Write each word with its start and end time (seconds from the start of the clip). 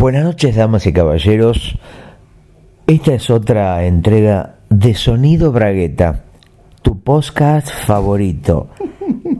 Buenas 0.00 0.22
noches, 0.22 0.54
damas 0.54 0.86
y 0.86 0.92
caballeros. 0.92 1.76
Esta 2.86 3.14
es 3.14 3.30
otra 3.30 3.84
entrega 3.84 4.54
de 4.70 4.94
Sonido 4.94 5.50
Bragueta, 5.50 6.22
tu 6.82 7.00
podcast 7.00 7.68
favorito. 7.68 8.68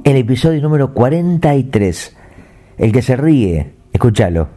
El 0.03 0.17
episodio 0.17 0.61
número 0.61 0.93
43. 0.93 2.17
El 2.77 2.91
que 2.91 3.03
se 3.03 3.17
ríe, 3.17 3.71
escúchalo. 3.93 4.49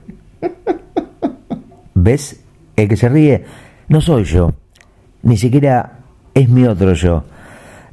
¿Ves? 1.94 2.44
El 2.76 2.90
que 2.90 2.98
se 2.98 3.08
ríe 3.08 3.46
no 3.88 4.02
soy 4.02 4.24
yo. 4.24 4.56
Ni 5.22 5.38
siquiera 5.38 6.00
es 6.34 6.50
mi 6.50 6.66
otro 6.66 6.94
yo. 6.94 7.26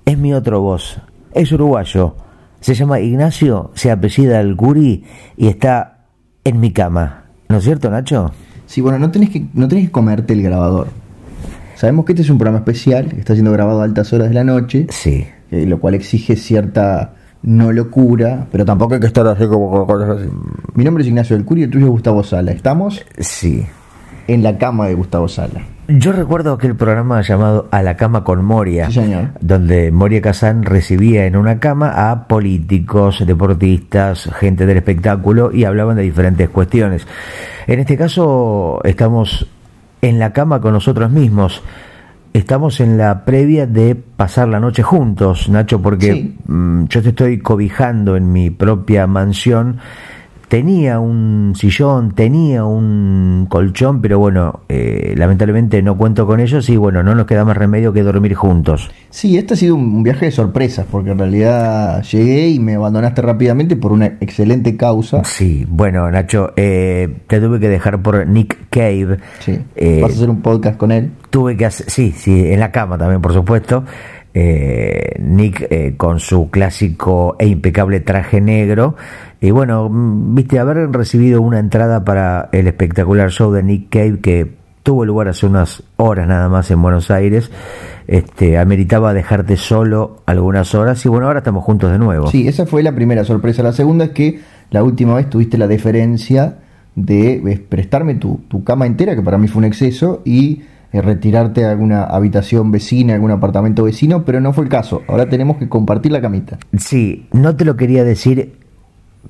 Es 0.06 0.16
mi 0.16 0.32
otro 0.32 0.62
voz. 0.62 0.98
Es 1.34 1.52
uruguayo. 1.52 2.16
Se 2.60 2.72
llama 2.72 3.00
Ignacio, 3.00 3.70
se 3.74 3.90
apellida 3.90 4.38
Alcuri 4.38 5.04
y 5.36 5.48
está 5.48 6.06
en 6.42 6.58
mi 6.58 6.72
cama. 6.72 7.27
¿No 7.48 7.56
es 7.58 7.64
cierto, 7.64 7.90
Nacho? 7.90 8.32
Sí, 8.66 8.80
bueno, 8.80 8.98
no 8.98 9.10
tenés 9.10 9.30
que, 9.30 9.46
no 9.54 9.68
tenés 9.68 9.86
que 9.86 9.90
comerte 9.92 10.34
el 10.34 10.42
grabador. 10.42 10.88
Sabemos 11.76 12.04
que 12.04 12.12
este 12.12 12.22
es 12.22 12.30
un 12.30 12.38
programa 12.38 12.58
especial, 12.58 13.08
que 13.08 13.20
está 13.20 13.34
siendo 13.34 13.52
grabado 13.52 13.80
a 13.80 13.84
altas 13.84 14.12
horas 14.12 14.28
de 14.28 14.34
la 14.34 14.44
noche, 14.44 14.86
Sí. 14.90 15.26
eh, 15.50 15.64
lo 15.66 15.78
cual 15.80 15.94
exige 15.94 16.36
cierta 16.36 17.14
no 17.42 17.70
locura, 17.72 18.48
pero 18.50 18.64
tampoco 18.64 18.94
hay 18.94 19.00
que 19.00 19.06
estar 19.06 19.26
así 19.28 19.46
como 19.46 19.70
con 19.70 19.86
cosas 19.86 20.18
así. 20.18 20.28
Mi 20.74 20.84
nombre 20.84 21.02
es 21.02 21.08
Ignacio 21.08 21.36
del 21.36 21.44
Curio 21.46 21.62
y 21.62 21.64
el 21.66 21.70
tuyo 21.70 21.84
es 21.86 21.90
Gustavo 21.92 22.22
Sala. 22.24 22.50
Estamos 22.52 23.04
Sí. 23.18 23.64
En 24.28 24.42
la 24.44 24.56
cama 24.58 24.86
de 24.86 24.94
Gustavo 24.94 25.26
Sala. 25.26 25.60
Yo 25.88 26.12
recuerdo 26.12 26.52
aquel 26.52 26.76
programa 26.76 27.22
llamado 27.22 27.66
A 27.70 27.82
la 27.82 27.96
cama 27.96 28.22
con 28.22 28.44
Moria, 28.44 28.90
Sí, 28.90 29.00
donde 29.40 29.90
Moria 29.90 30.20
Kazan 30.20 30.62
recibía 30.62 31.24
en 31.24 31.34
una 31.34 31.58
cama 31.60 32.10
a 32.10 32.28
políticos, 32.28 33.24
deportistas, 33.26 34.30
gente 34.38 34.66
del 34.66 34.76
espectáculo 34.76 35.50
y 35.50 35.64
hablaban 35.64 35.96
de 35.96 36.02
diferentes 36.02 36.50
cuestiones. 36.50 37.06
En 37.66 37.80
este 37.80 37.96
caso 37.96 38.80
estamos 38.84 39.48
en 40.02 40.18
la 40.18 40.32
cama 40.34 40.60
con 40.60 40.74
nosotros 40.74 41.10
mismos. 41.10 41.62
Estamos 42.34 42.80
en 42.80 42.98
la 42.98 43.24
previa 43.24 43.66
de 43.66 43.94
pasar 43.96 44.48
la 44.48 44.60
noche 44.60 44.82
juntos, 44.82 45.48
Nacho, 45.48 45.80
porque 45.80 46.12
Sí. 46.12 46.36
mm, 46.46 46.84
yo 46.84 47.02
te 47.02 47.08
estoy 47.08 47.38
cobijando 47.38 48.14
en 48.14 48.30
mi 48.30 48.50
propia 48.50 49.06
mansión. 49.06 49.78
Tenía 50.48 50.98
un 50.98 51.52
sillón, 51.56 52.12
tenía 52.12 52.64
un 52.64 53.46
colchón, 53.50 54.00
pero 54.00 54.18
bueno, 54.18 54.60
eh, 54.70 55.12
lamentablemente 55.14 55.82
no 55.82 55.98
cuento 55.98 56.26
con 56.26 56.40
ellos 56.40 56.70
y 56.70 56.78
bueno, 56.78 57.02
no 57.02 57.14
nos 57.14 57.26
queda 57.26 57.44
más 57.44 57.54
remedio 57.54 57.92
que 57.92 58.02
dormir 58.02 58.34
juntos. 58.34 58.90
Sí, 59.10 59.36
este 59.36 59.52
ha 59.52 59.56
sido 59.58 59.74
un 59.74 60.02
viaje 60.02 60.24
de 60.24 60.30
sorpresas, 60.32 60.86
porque 60.90 61.10
en 61.10 61.18
realidad 61.18 62.02
llegué 62.02 62.48
y 62.48 62.60
me 62.60 62.76
abandonaste 62.76 63.20
rápidamente 63.20 63.76
por 63.76 63.92
una 63.92 64.06
excelente 64.06 64.74
causa. 64.78 65.22
Sí, 65.24 65.66
bueno, 65.68 66.10
Nacho, 66.10 66.54
eh, 66.56 67.14
te 67.26 67.40
tuve 67.40 67.60
que 67.60 67.68
dejar 67.68 68.00
por 68.00 68.26
Nick 68.26 68.56
Cave. 68.70 69.18
Sí, 69.40 69.58
Eh, 69.76 70.00
vas 70.00 70.12
a 70.12 70.14
hacer 70.14 70.30
un 70.30 70.40
podcast 70.40 70.78
con 70.78 70.92
él. 70.92 71.10
tuve 71.28 71.58
que 71.58 71.66
hacer, 71.66 71.90
sí, 71.90 72.12
sí, 72.16 72.50
en 72.50 72.60
la 72.60 72.72
cama 72.72 72.96
también, 72.96 73.20
por 73.20 73.34
supuesto. 73.34 73.84
Eh, 74.34 75.16
Nick 75.20 75.66
eh, 75.70 75.94
con 75.96 76.20
su 76.20 76.48
clásico 76.50 77.34
e 77.38 77.46
impecable 77.48 78.00
traje 78.00 78.40
negro. 78.40 78.94
Y 79.40 79.50
bueno, 79.50 79.88
mm, 79.88 80.34
viste, 80.34 80.58
haber 80.58 80.90
recibido 80.90 81.40
una 81.40 81.58
entrada 81.58 82.04
para 82.04 82.48
el 82.52 82.66
espectacular 82.66 83.30
show 83.30 83.52
de 83.52 83.62
Nick 83.62 83.88
Cave 83.90 84.20
que 84.20 84.58
tuvo 84.82 85.04
lugar 85.04 85.28
hace 85.28 85.46
unas 85.46 85.82
horas 85.96 86.26
nada 86.26 86.48
más 86.48 86.70
en 86.70 86.80
Buenos 86.80 87.10
Aires, 87.10 87.50
este, 88.06 88.56
ameritaba 88.56 89.12
dejarte 89.12 89.56
solo 89.56 90.22
algunas 90.24 90.74
horas 90.74 91.04
y 91.04 91.10
bueno, 91.10 91.26
ahora 91.26 91.40
estamos 91.40 91.62
juntos 91.62 91.92
de 91.92 91.98
nuevo. 91.98 92.30
Sí, 92.30 92.48
esa 92.48 92.64
fue 92.64 92.82
la 92.82 92.94
primera 92.94 93.24
sorpresa. 93.24 93.62
La 93.62 93.72
segunda 93.72 94.06
es 94.06 94.10
que 94.12 94.40
la 94.70 94.82
última 94.82 95.14
vez 95.14 95.28
tuviste 95.28 95.58
la 95.58 95.66
deferencia 95.66 96.56
de 96.94 97.66
prestarme 97.68 98.14
tu, 98.14 98.40
tu 98.48 98.64
cama 98.64 98.86
entera, 98.86 99.14
que 99.14 99.22
para 99.22 99.38
mí 99.38 99.46
fue 99.46 99.60
un 99.60 99.66
exceso, 99.66 100.22
y 100.24 100.62
eh, 100.90 101.02
retirarte 101.02 101.66
a 101.66 101.70
alguna 101.70 102.04
habitación 102.04 102.70
vecina, 102.70 103.14
algún 103.14 103.30
apartamento 103.30 103.84
vecino, 103.84 104.24
pero 104.24 104.40
no 104.40 104.54
fue 104.54 104.64
el 104.64 104.70
caso. 104.70 105.02
Ahora 105.06 105.28
tenemos 105.28 105.58
que 105.58 105.68
compartir 105.68 106.12
la 106.12 106.22
camita. 106.22 106.58
Sí, 106.78 107.26
no 107.32 107.56
te 107.56 107.66
lo 107.66 107.76
quería 107.76 108.04
decir 108.04 108.56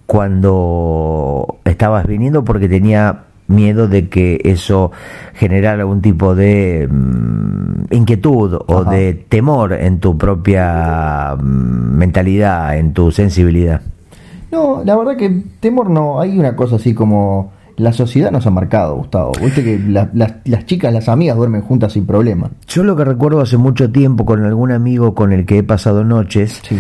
cuando 0.07 1.59
estabas 1.65 2.07
viniendo 2.07 2.45
porque 2.45 2.69
tenía 2.69 3.25
miedo 3.47 3.89
de 3.89 4.09
que 4.09 4.41
eso 4.45 4.93
generara 5.35 5.81
algún 5.81 6.03
tipo 6.03 6.35
de 6.35 6.87
mm, 6.91 7.85
inquietud 7.95 8.59
o 8.67 8.85
de 8.85 9.15
temor 9.29 9.73
en 9.73 10.01
tu 10.01 10.19
propia 10.19 11.35
mm, 11.37 11.97
mentalidad, 11.97 12.77
en 12.79 12.93
tu 12.93 13.11
sensibilidad. 13.11 13.81
No, 14.51 14.83
la 14.85 14.97
verdad 14.97 15.17
que 15.17 15.43
temor 15.61 15.91
no. 15.91 16.21
Hay 16.21 16.39
una 16.39 16.57
cosa 16.57 16.77
así 16.77 16.95
como 16.95 17.53
la 17.77 17.93
sociedad 17.93 18.31
nos 18.31 18.47
ha 18.47 18.51
marcado, 18.51 18.97
Gustavo. 18.97 19.33
Viste 19.43 19.63
que 19.63 19.79
la- 19.79 20.11
las- 20.15 20.35
las 20.45 20.67
chicas, 20.67 20.93
las 20.93 21.09
amigas 21.09 21.37
duermen 21.37 21.63
juntas 21.63 21.93
sin 21.93 22.07
problema. 22.07 22.51
Yo 22.67 22.83
lo 22.83 22.97
que 22.97 23.05
recuerdo 23.05 23.41
hace 23.41 23.57
mucho 23.57 23.91
tiempo 23.93 24.25
con 24.27 24.45
algún 24.45 24.73
amigo 24.73 25.15
con 25.15 25.33
el 25.33 25.47
que 25.47 25.59
he 25.59 25.63
pasado 25.63 26.03
noches 26.05 26.61
Sí. 26.67 26.79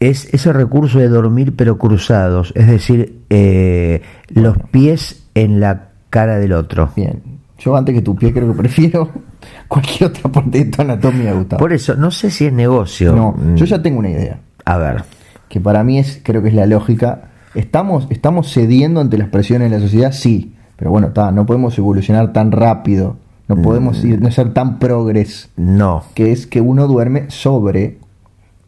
Es 0.00 0.32
ese 0.34 0.52
recurso 0.52 0.98
de 0.98 1.08
dormir 1.08 1.54
pero 1.56 1.78
cruzados, 1.78 2.52
es 2.54 2.66
decir, 2.66 3.20
eh, 3.30 4.02
los 4.28 4.56
pies 4.70 5.24
en 5.34 5.60
la 5.60 5.88
cara 6.10 6.38
del 6.38 6.52
otro. 6.52 6.90
Bien. 6.96 7.22
Yo 7.58 7.74
antes 7.76 7.94
que 7.94 8.02
tu 8.02 8.14
pie 8.14 8.32
creo 8.32 8.48
que 8.52 8.58
prefiero 8.58 9.10
cualquier 9.68 10.10
otra 10.10 10.30
parte 10.30 10.64
de 10.64 10.70
tu 10.70 10.82
anatomía, 10.82 11.32
Gustavo. 11.32 11.58
Por 11.60 11.72
eso, 11.72 11.94
no 11.96 12.10
sé 12.10 12.30
si 12.30 12.46
es 12.46 12.52
negocio. 12.52 13.14
No, 13.14 13.32
Mm, 13.32 13.54
yo 13.56 13.64
ya 13.64 13.80
tengo 13.82 13.98
una 13.98 14.10
idea. 14.10 14.40
A 14.64 14.76
ver. 14.78 15.04
que 15.48 15.60
para 15.60 15.82
mí 15.84 15.98
es, 15.98 16.20
creo 16.22 16.42
que 16.42 16.48
es 16.48 16.54
la 16.54 16.66
lógica. 16.66 17.30
¿Estamos, 17.54 18.06
estamos 18.10 18.52
cediendo 18.52 19.00
ante 19.00 19.16
las 19.16 19.28
presiones 19.28 19.70
de 19.70 19.76
la 19.78 19.82
sociedad? 19.82 20.12
Sí, 20.12 20.54
pero 20.76 20.90
bueno, 20.90 21.12
no 21.32 21.46
podemos 21.46 21.78
evolucionar 21.78 22.32
tan 22.32 22.52
rápido, 22.52 23.16
no 23.48 23.56
podemos 23.62 24.04
ir, 24.04 24.20
no 24.20 24.30
ser 24.30 24.52
tan 24.52 24.78
progres, 24.78 25.48
No, 25.56 26.02
que 26.14 26.32
es 26.32 26.46
que 26.46 26.60
uno 26.60 26.86
duerme 26.86 27.30
sobre. 27.30 27.98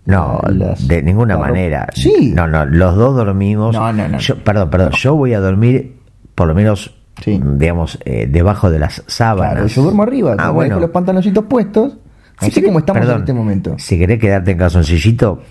No, 0.08 0.40
Las- 0.48 0.88
de 0.88 1.02
ninguna 1.02 1.34
la 1.34 1.40
manera. 1.40 1.86
Sí. 1.94 2.32
No, 2.34 2.46
no, 2.48 2.64
los 2.66 2.96
dos 2.96 3.14
dormimos. 3.16 3.74
No, 3.74 3.92
no, 3.92 4.08
no. 4.08 4.18
Yo, 4.18 4.36
perdón, 4.42 4.70
perdón. 4.70 4.90
Yo 4.92 5.14
voy 5.14 5.34
a 5.34 5.40
dormir, 5.40 5.98
por 6.34 6.48
lo 6.48 6.54
menos, 6.54 6.94
Sí. 7.22 7.40
digamos, 7.56 7.98
eh, 8.04 8.26
debajo 8.30 8.70
de 8.70 8.78
las 8.78 9.02
sábanas. 9.06 9.52
Claro, 9.54 9.66
yo 9.68 9.82
duermo 9.82 10.02
arriba, 10.02 10.34
Ah, 10.38 10.50
bueno. 10.50 10.70
dejo 10.70 10.80
los 10.80 10.90
pantaloncitos 10.90 11.44
puestos, 11.44 11.96
así 12.38 12.50
Sí, 12.50 12.62
como 12.62 12.78
estamos 12.80 13.00
perdón, 13.00 13.16
en 13.16 13.22
este 13.22 13.32
momento. 13.34 13.74
Si 13.78 13.98
querés 13.98 14.18
quedarte 14.18 14.52
en 14.52 14.58
calzoncillito, 14.58 15.42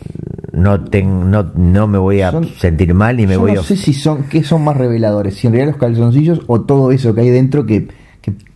no, 0.53 0.83
ten- 0.85 1.29
no, 1.29 1.51
no 1.55 1.87
me 1.87 1.97
voy 1.97 2.21
a 2.21 2.31
Son- 2.31 2.45
sentir 2.45 2.93
mal 2.93 3.19
y 3.19 3.27
me 3.27 3.33
Yo 3.35 3.41
voy 3.41 3.53
no 3.53 3.61
a. 3.61 3.63
sé 3.63 3.75
si 3.75 3.93
son, 3.93 4.23
qué 4.23 4.43
son 4.43 4.63
más 4.63 4.75
reveladores, 4.77 5.35
si 5.35 5.47
en 5.47 5.53
realidad 5.53 5.73
los 5.73 5.79
calzoncillos 5.81 6.41
o 6.47 6.61
todo 6.61 6.91
eso 6.91 7.13
que 7.13 7.21
hay 7.21 7.29
dentro 7.29 7.65
que 7.65 7.89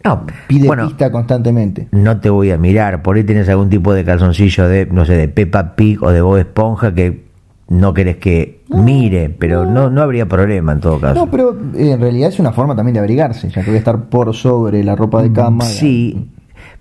No, 0.04 0.26
pide 0.48 0.68
bueno. 0.68 0.88
pista 0.88 1.12
constantemente. 1.12 1.88
no 1.92 2.20
te 2.20 2.30
voy 2.30 2.52
a 2.52 2.58
mirar. 2.58 3.02
Por 3.04 3.16
ahí 3.18 3.24
tenés 3.24 3.48
algún 3.50 3.70
tipo 3.70 3.94
de 3.94 4.04
calzoncillo 4.04 4.68
de, 4.68 4.86
no 4.88 5.06
sé, 5.06 5.14
de 5.16 5.28
Peppa 5.28 5.76
Pig 5.76 6.04
o 6.04 6.10
de 6.12 6.22
Bob 6.22 6.38
Esponja 6.38 6.94
que 6.94 7.26
no 7.70 7.94
querés 7.94 8.18
que 8.18 8.64
mire, 8.70 9.30
pero 9.30 9.66
no, 9.66 9.90
no 9.90 10.02
habría 10.02 10.26
problema 10.28 10.74
en 10.74 10.80
todo 10.82 11.00
caso. 11.00 11.14
No, 11.16 11.32
pero 11.32 11.58
eh, 11.76 11.92
en 11.92 12.02
realidad 12.02 12.30
es 12.30 12.40
una 12.40 12.52
forma 12.52 12.76
también 12.76 12.94
de 12.96 13.00
abrigarse, 13.00 13.50
ya 13.50 13.62
que 13.62 13.68
voy 13.70 13.76
a 13.76 13.80
estar 13.80 14.06
por 14.10 14.34
sobre 14.36 14.84
la 14.84 14.96
ropa 14.96 15.22
de 15.22 15.32
cama. 15.32 15.64
Mm, 15.66 15.68
Sí. 15.68 16.28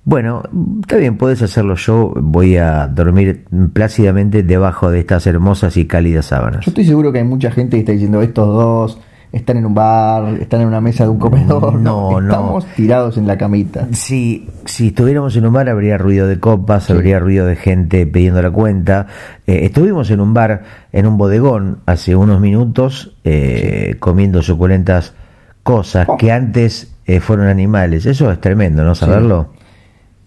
Bueno, 0.03 0.43
está 0.81 0.97
bien, 0.97 1.19
puedes 1.19 1.43
hacerlo 1.43 1.75
yo. 1.75 2.15
Voy 2.17 2.56
a 2.56 2.87
dormir 2.89 3.45
plácidamente 3.75 4.43
debajo 4.43 4.91
de 4.91 4.99
estas 5.00 5.27
hermosas 5.27 5.77
y 5.77 5.84
cálidas 5.87 6.27
sábanas. 6.27 6.65
Yo 6.65 6.71
estoy 6.71 6.84
seguro 6.87 7.12
que 7.12 7.19
hay 7.19 7.25
mucha 7.25 7.50
gente 7.50 7.77
que 7.77 7.81
está 7.81 7.93
diciendo 7.93 8.23
estos 8.23 8.47
dos 8.49 8.99
están 9.33 9.57
en 9.59 9.67
un 9.67 9.75
bar, 9.75 10.35
están 10.41 10.61
en 10.63 10.69
una 10.69 10.81
mesa 10.81 11.05
de 11.05 11.11
un 11.11 11.19
comedor. 11.19 11.75
No, 11.75 12.11
no. 12.21 12.21
Estamos 12.21 12.67
tirados 12.77 13.17
en 13.17 13.27
la 13.27 13.39
camita. 13.39 13.87
Si, 13.93 14.49
si 14.65 14.89
estuviéramos 14.89 15.37
en 15.37 15.47
un 15.47 15.53
bar 15.53 15.69
habría 15.69 15.99
ruido 15.99 16.27
de 16.27 16.41
copas, 16.41 16.85
Sí. 16.85 16.93
habría 16.93 17.19
ruido 17.21 17.47
de 17.47 17.57
gente 17.57 18.07
pidiendo 18.07 18.43
la 18.43 18.51
cuenta. 18.51 19.07
Eh, 19.47 19.61
estuvimos 19.65 20.11
en 20.11 20.21
un 20.21 20.35
bar, 20.35 20.63
en 20.93 21.07
un 21.07 21.17
bodegón, 21.17 21.79
hace 21.87 22.17
unos 22.17 22.41
minutos, 22.41 23.17
eh, 23.25 23.97
comiendo 24.01 24.43
suculentas 24.43 25.15
cosas 25.62 26.07
Oh. 26.09 26.17
que 26.17 26.33
antes 26.33 26.93
eh, 27.06 27.21
fueron 27.21 27.47
animales. 27.49 28.06
Eso 28.06 28.31
es 28.33 28.41
tremendo, 28.41 28.83
¿no? 28.85 28.94
Saberlo. 28.94 29.50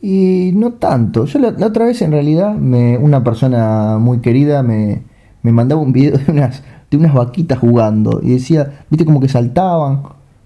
Y 0.02 0.52
no 0.54 0.74
tanto. 0.74 1.26
Yo 1.26 1.40
la, 1.40 1.52
la 1.52 1.68
otra 1.68 1.86
vez 1.86 2.02
en 2.02 2.12
realidad 2.12 2.54
me, 2.56 2.98
una 2.98 3.24
persona 3.24 3.98
muy 4.00 4.20
querida 4.20 4.62
me, 4.62 5.02
me 5.44 5.52
mandaba 5.54 5.82
un 5.82 5.94
video 5.94 6.18
de 6.18 6.30
unas, 6.32 6.62
de 6.98 7.04
unas 7.06 7.13
vaquitas 7.13 7.60
jugando 7.60 8.19
y 8.22 8.34
decía, 8.34 8.84
viste 8.90 9.06
como 9.06 9.19
que 9.19 9.28
saltaban 9.28 10.04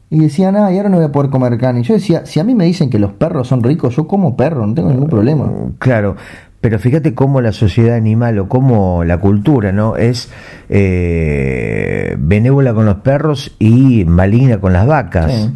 y 0.09 0.19
decían, 0.19 0.55
ah, 0.55 0.71
y 0.71 0.77
ahora 0.77 0.89
no 0.89 0.97
voy 0.97 1.05
a 1.05 1.11
poder 1.11 1.29
comer 1.29 1.57
carne. 1.57 1.81
Y 1.81 1.83
yo 1.83 1.93
decía, 1.93 2.25
si 2.25 2.39
a 2.39 2.43
mí 2.43 2.55
me 2.55 2.65
dicen 2.65 2.89
que 2.89 2.99
los 2.99 3.11
perros 3.11 3.47
son 3.47 3.61
ricos, 3.61 3.95
yo 3.95 4.07
como 4.07 4.37
perro, 4.37 4.65
no 4.65 4.73
tengo 4.73 4.89
ningún 4.89 5.09
problema. 5.09 5.51
Claro, 5.79 6.15
pero 6.61 6.79
fíjate 6.79 7.13
cómo 7.13 7.41
la 7.41 7.51
sociedad 7.51 7.95
animal 7.95 8.39
o 8.39 8.47
cómo 8.47 9.03
la 9.03 9.19
cultura 9.19 9.71
no 9.71 9.95
es 9.95 10.29
eh, 10.69 12.15
benévola 12.17 12.73
con 12.73 12.85
los 12.85 12.97
perros 12.97 13.55
y 13.59 14.05
maligna 14.05 14.59
con 14.59 14.73
las 14.73 14.87
vacas. 14.87 15.31
Sí. 15.31 15.53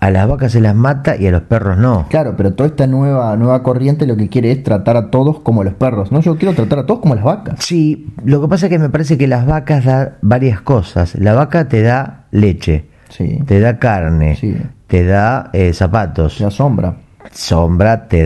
A 0.00 0.10
las 0.10 0.28
vacas 0.28 0.52
se 0.52 0.60
las 0.60 0.74
mata 0.74 1.16
y 1.16 1.26
a 1.26 1.30
los 1.30 1.42
perros 1.42 1.78
no. 1.78 2.06
Claro, 2.10 2.34
pero 2.36 2.52
toda 2.54 2.68
esta 2.68 2.86
nueva, 2.86 3.36
nueva 3.36 3.62
corriente 3.62 4.06
lo 4.06 4.16
que 4.16 4.28
quiere 4.28 4.50
es 4.52 4.62
tratar 4.62 4.96
a 4.96 5.10
todos 5.10 5.40
como 5.40 5.62
los 5.64 5.74
perros. 5.74 6.10
No, 6.12 6.20
yo 6.20 6.36
quiero 6.36 6.54
tratar 6.54 6.80
a 6.80 6.86
todos 6.86 7.00
como 7.00 7.14
las 7.14 7.24
vacas. 7.24 7.60
Sí, 7.64 8.06
lo 8.24 8.40
que 8.42 8.48
pasa 8.48 8.66
es 8.66 8.70
que 8.70 8.78
me 8.78 8.88
parece 8.90 9.16
que 9.16 9.26
las 9.28 9.46
vacas 9.46 9.84
dan 9.84 10.14
varias 10.22 10.60
cosas. 10.60 11.14
La 11.14 11.34
vaca 11.34 11.68
te 11.68 11.82
da 11.82 12.24
leche, 12.32 12.86
Sí. 13.08 13.38
te 13.46 13.60
da 13.60 13.78
carne, 13.78 14.34
Sí. 14.36 14.56
te 14.88 15.04
da 15.04 15.50
eh, 15.52 15.72
zapatos. 15.72 16.40
La 16.40 16.50
sombra. 16.50 16.96
Sombra 17.32 18.06
te 18.08 18.24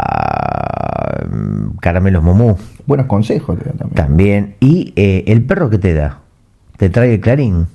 da 0.00 1.26
mm, 1.30 1.76
caramelos 1.80 2.22
momú 2.22 2.56
Buenos 2.86 3.06
consejos 3.06 3.58
te 3.58 3.64
da 3.66 3.72
también. 3.72 3.94
también. 3.94 4.54
Y 4.60 4.92
eh, 4.96 5.24
el 5.26 5.44
perro 5.44 5.70
que 5.70 5.78
te 5.78 5.94
da, 5.94 6.18
te 6.76 6.90
trae 6.90 7.14
el 7.14 7.20
clarín, 7.20 7.66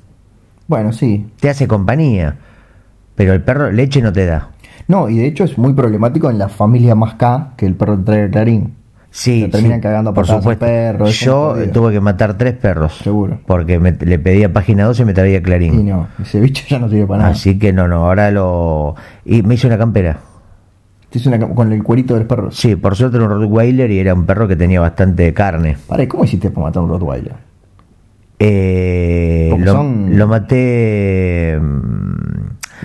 Bueno, 0.68 0.92
sí. 0.92 1.28
te 1.40 1.50
hace 1.50 1.68
compañía. 1.68 2.36
Pero 3.16 3.34
el 3.34 3.42
perro 3.42 3.72
leche 3.72 4.02
no 4.02 4.12
te 4.12 4.26
da. 4.26 4.50
No, 4.88 5.10
y 5.10 5.18
de 5.18 5.26
hecho 5.28 5.44
es 5.46 5.58
muy 5.58 5.74
problemático 5.74 6.30
en 6.30 6.38
la 6.38 6.50
familia 6.50 6.94
más 6.96 7.16
K 7.16 7.54
que 7.58 7.66
el 7.66 7.74
perro 7.76 7.94
el 8.08 8.30
clarín. 8.30 8.76
Sí, 9.10 9.44
Se 9.44 9.48
terminan 9.48 9.78
sí, 9.80 9.84
cagando 9.84 10.14
por 10.14 10.28
supuesto. 10.28 10.66
perro, 10.66 11.08
Yo 11.08 11.56
tuve 11.72 11.94
que 11.94 12.02
matar 12.02 12.38
tres 12.38 12.54
perros. 12.56 12.98
Seguro. 13.02 13.40
Porque 13.48 13.80
me- 13.80 13.94
le 13.94 14.20
pedía 14.20 14.52
página 14.52 14.84
12 14.84 15.04
y 15.04 15.06
me 15.06 15.14
traía 15.14 15.42
clarín. 15.42 15.80
Y 15.80 15.84
no, 15.84 16.10
ese 16.22 16.42
bicho 16.42 16.66
ya 16.68 16.80
no 16.80 16.90
sirve 16.90 17.08
para 17.08 17.20
nada. 17.20 17.32
Así 17.32 17.58
que 17.58 17.72
no, 17.72 17.88
no, 17.88 18.06
ahora 18.06 18.30
lo... 18.32 18.96
Y 19.24 19.42
me 19.44 19.54
hice 19.56 19.68
una 19.68 19.78
campera. 19.78 20.18
Te 21.10 21.18
hice 21.20 21.30
una 21.30 21.40
cam- 21.40 21.54
con 21.54 21.72
el 21.72 21.82
cuerito 21.82 22.14
de 22.14 22.20
los 22.22 22.28
perros. 22.30 22.58
Sí, 22.58 22.76
por 22.76 22.94
suerte 22.98 23.16
era 23.16 23.26
un 23.26 23.32
Rottweiler 23.32 23.90
y 23.90 24.00
era 24.00 24.14
un 24.14 24.26
perro 24.26 24.50
que 24.50 24.58
tenía 24.58 24.82
bastante 24.82 25.34
carne. 25.34 25.78
Para, 25.88 26.06
¿cómo 26.10 26.26
hiciste 26.26 26.50
para 26.52 26.68
matar 26.68 26.84
un 26.84 26.90
Rottweiler? 26.90 27.36
Eh, 28.38 29.56
lo, 29.58 29.72
son- 29.72 30.18
lo 30.18 30.28
maté... 30.28 31.58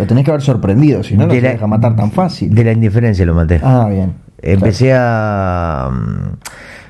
Lo 0.00 0.06
tenés 0.06 0.25
que 0.25 0.31
haber 0.31 0.43
sorprendido, 0.43 1.02
si 1.02 1.17
no, 1.17 1.26
no 1.26 1.35
la- 1.35 1.41
deja 1.52 1.67
matar 1.67 1.94
tan 1.97 2.11
fácil. 2.11 2.55
De 2.55 2.64
la 2.64 2.73
indiferencia 2.73 3.25
lo 3.26 3.35
maté. 3.35 3.61
Ah, 3.62 3.87
bien. 3.88 4.14
Empecé 4.43 4.93
a... 4.94 5.91
mm, 5.93 6.37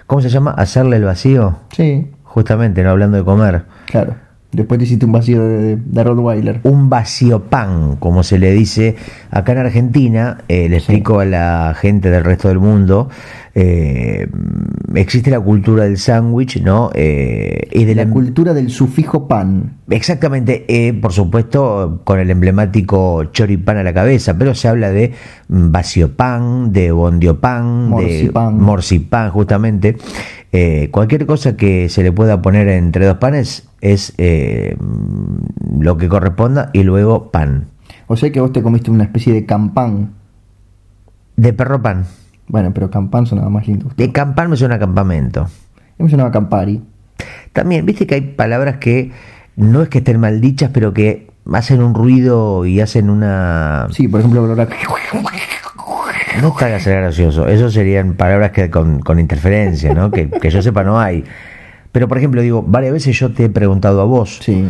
¿Cómo 0.07 0.21
se 0.23 0.29
llama? 0.29 0.53
Hacerle 0.53 0.97
el 0.97 1.05
vacío. 1.05 1.57
Sí, 1.73 2.11
Justamente, 2.25 2.83
no 2.85 2.91
hablando 2.91 3.17
de 3.17 3.25
comer. 3.25 3.65
claro. 3.87 4.15
Después 4.53 4.79
te 4.79 4.85
hiciste 4.85 5.07
un 5.07 5.13
vacío 5.13 5.43
de, 5.47 5.77
de 5.77 6.05
Rottweiler. 6.05 6.61
un 6.65 6.91
vacío 6.91 7.45
pan, 7.45 7.97
como 7.97 8.23
se 8.23 8.39
le 8.39 8.51
dice 8.51 8.97
acá 9.31 9.53
en 9.53 9.59
Argentina, 9.59 10.39
eh, 10.49 10.69
le 10.69 10.79
explico 10.79 11.21
a 11.21 11.25
la 11.25 11.75
gente 11.79 12.11
del 12.11 12.25
resto 12.25 12.49
del 12.49 12.59
mundo, 12.59 13.09
eh, 13.55 14.29
existe 14.95 15.31
la 15.31 15.41
cultura 15.41 15.85
del 15.85 15.99
sándwich, 15.99 16.63
¿no? 16.63 16.91
Eh, 16.95 17.69
y 17.73 17.85
de 17.85 17.95
La 17.95 18.05
la, 18.05 18.11
cultura 18.11 18.55
del 18.55 18.71
sufijo 18.71 19.27
pan. 19.27 19.79
Exactamente, 19.89 20.65
eh, 20.69 20.93
por 20.95 21.13
supuesto, 21.13 22.01
con 22.05 22.21
el 22.21 22.31
emblemático 22.31 23.25
choripán 23.33 23.77
a 23.79 23.83
la 23.83 23.93
cabeza, 23.93 24.39
pero 24.39 24.55
se 24.55 24.69
habla 24.69 24.91
de 24.91 25.13
mm, 25.49 25.73
vacío 25.73 26.15
pan, 26.15 26.73
de 26.73 26.93
bondio-pan, 26.93 27.89
Morcipán. 27.89 28.59
de 28.59 28.65
morcipán, 28.65 29.31
justamente. 29.31 29.97
Eh, 30.53 30.89
cualquier 30.91 31.27
cosa 31.27 31.57
que 31.57 31.89
se 31.89 32.03
le 32.03 32.11
pueda 32.11 32.43
poner 32.43 32.69
entre 32.69 33.07
dos 33.07 33.19
panes 33.19 33.69
es 33.81 34.15
eh, 34.19 34.77
lo 35.79 35.97
que 35.97 36.09
corresponda 36.09 36.71
y 36.73 36.83
luego 36.83 37.31
pan. 37.31 37.67
O 38.09 38.17
sea 38.17 38.33
que 38.33 38.41
vos 38.41 38.53
te 38.53 38.63
comiste 38.63 38.91
una 38.91 39.05
especie 39.05 39.33
de 39.33 39.47
campán. 39.47 40.15
De 41.37 41.53
perro 41.53 41.81
pan. 41.81 42.07
Bueno, 42.49 42.73
pero 42.75 42.91
campán 42.91 43.27
sonaba 43.27 43.49
más 43.49 43.69
lindo. 43.69 43.91
De 43.97 44.11
campán 44.11 44.51
me 44.51 44.57
suena 44.57 44.75
a 44.75 44.79
campamento. 44.79 45.47
Me 45.99 46.11
sonaba 46.11 46.33
campari. 46.33 46.83
También, 47.53 47.87
viste 47.87 48.07
que 48.07 48.17
hay 48.17 48.21
palabras 48.23 48.79
que 48.79 49.13
no 49.57 49.83
es 49.83 49.89
que 49.89 49.99
estén 49.99 50.19
mal 50.19 50.41
dichas, 50.41 50.71
pero 50.73 50.93
que 50.93 51.31
hacen 51.53 51.83
un 51.83 51.95
ruido 51.95 52.65
y 52.65 52.81
hacen 52.81 53.11
una... 53.11 53.87
Sí, 53.91 54.09
por 54.09 54.21
ejemplo, 54.21 54.43
olor 56.45 56.53
a- 56.57 56.61
No 56.61 56.67
está 56.67 56.77
a 56.77 56.81
ser 56.81 57.01
gracioso. 57.01 57.47
Eso 57.49 57.71
serían 57.71 58.15
palabras 58.15 58.51
que 58.53 58.71
con, 58.71 59.01
con 59.01 59.19
interferencia, 59.21 59.95
¿no? 59.95 60.11
Que, 60.11 60.29
que 60.31 60.51
yo 60.51 60.63
sepa 60.63 60.83
no 60.85 60.99
hay. 61.01 61.25
Pero, 61.93 62.07
por 62.09 62.19
ejemplo, 62.19 62.41
digo, 62.43 62.63
varias 62.63 62.93
veces 62.93 63.19
yo 63.19 63.33
te 63.33 63.45
he 63.45 63.49
preguntado 63.49 64.01
a 64.01 64.05
vos, 64.05 64.39
Sí. 64.43 64.69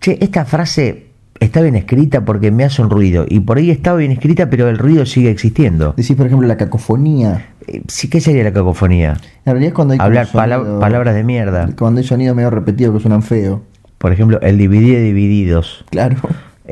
che, 0.00 0.18
esta 0.20 0.44
frase 0.44 1.06
está 1.38 1.60
bien 1.60 1.74
escrita 1.76 2.24
porque 2.24 2.50
me 2.50 2.64
hace 2.64 2.80
un 2.82 2.88
ruido. 2.90 3.26
Y 3.28 3.40
por 3.40 3.58
ahí 3.58 3.70
está 3.70 3.94
bien 3.94 4.10
escrita, 4.12 4.48
pero 4.48 4.68
el 4.68 4.78
ruido 4.78 5.04
sigue 5.04 5.30
existiendo. 5.30 5.92
Decís, 5.96 6.16
por 6.16 6.26
ejemplo, 6.26 6.46
la 6.48 6.56
cacofonía. 6.56 7.46
Eh, 7.66 7.82
Sí, 7.88 8.08
¿qué 8.08 8.20
sería 8.20 8.42
la 8.44 8.52
cacofonía? 8.52 9.16
En 9.44 9.52
realidad 9.52 9.68
es 9.68 9.74
cuando 9.74 9.94
hay 9.94 10.00
Hablar 10.00 10.26
sonido- 10.26 10.80
palabras 10.80 11.14
de 11.14 11.24
mierda. 11.24 11.68
Cuando 11.78 12.00
hay 12.00 12.06
sonidos 12.06 12.34
medio 12.36 12.50
repetidos 12.50 12.94
que 12.94 13.00
suenan 13.00 13.22
feo. 13.22 13.62
Por 13.98 14.12
ejemplo, 14.12 14.40
el 14.40 14.56
dividir 14.58 14.94
de 14.96 15.02
divididos. 15.02 15.84
Claro. 15.90 16.16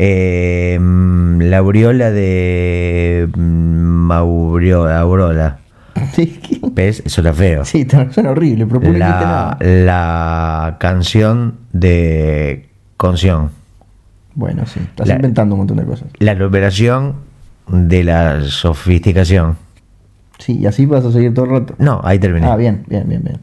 Eh, 0.02 0.78
mm, 0.80 1.40
la 1.42 1.58
aureola 1.58 2.10
de 2.10 3.28
mm, 3.36 3.40
Mauriola, 3.40 4.98
Aurola. 5.00 5.58
Sí, 6.14 6.40
¿Ves? 6.72 7.02
Suena 7.06 7.34
feo. 7.34 7.64
sí 7.66 7.86
suena 8.10 8.30
horrible, 8.30 8.66
pero 8.66 8.80
por 8.80 8.96
la, 8.96 9.58
la 9.60 10.76
canción 10.80 11.56
de 11.72 12.68
Conción. 12.96 13.50
Bueno, 14.34 14.64
sí. 14.66 14.80
Estás 14.80 15.08
la- 15.08 15.16
inventando 15.16 15.54
un 15.54 15.60
montón 15.60 15.76
de 15.76 15.84
cosas. 15.84 16.08
La 16.18 16.34
numeración 16.34 17.16
de 17.68 18.02
la 18.04 18.40
sofisticación. 18.44 19.56
Sí, 20.38 20.58
y 20.58 20.66
así 20.66 20.86
vas 20.86 21.04
a 21.04 21.12
seguir 21.12 21.34
todo 21.34 21.44
el 21.44 21.50
rato. 21.50 21.74
No, 21.78 22.00
ahí 22.02 22.18
terminé. 22.18 22.46
Ah, 22.46 22.56
bien, 22.56 22.84
bien, 22.88 23.06
bien, 23.06 23.22
bien. 23.22 23.38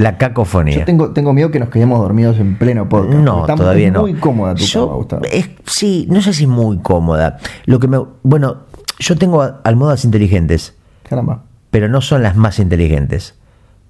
La 0.00 0.16
cacofonía. 0.16 0.78
Yo 0.78 0.84
tengo, 0.86 1.10
tengo 1.10 1.32
miedo 1.34 1.50
que 1.50 1.60
nos 1.60 1.68
quedemos 1.68 1.98
dormidos 2.00 2.38
en 2.38 2.56
pleno 2.56 2.88
podcast. 2.88 3.18
No, 3.18 3.42
está 3.42 3.54
todavía 3.54 3.88
es 3.88 3.92
no. 3.92 4.00
muy 4.00 4.14
cómoda 4.14 4.54
tu 4.54 4.64
Yo- 4.64 4.86
cama, 4.86 4.96
Gustavo. 4.96 5.22
es- 5.30 5.50
sí, 5.66 6.06
no 6.10 6.22
sé 6.22 6.32
si 6.32 6.46
muy 6.46 6.78
cómoda. 6.78 7.36
Lo 7.66 7.78
que 7.80 7.86
me, 7.86 7.98
bueno, 8.22 8.58
yo 8.98 9.16
tengo 9.18 9.42
almohadas 9.62 10.06
inteligentes, 10.06 10.74
Caramba. 11.08 11.42
pero 11.70 11.88
no 11.88 12.00
son 12.00 12.22
las 12.22 12.34
más 12.34 12.58
inteligentes, 12.58 13.34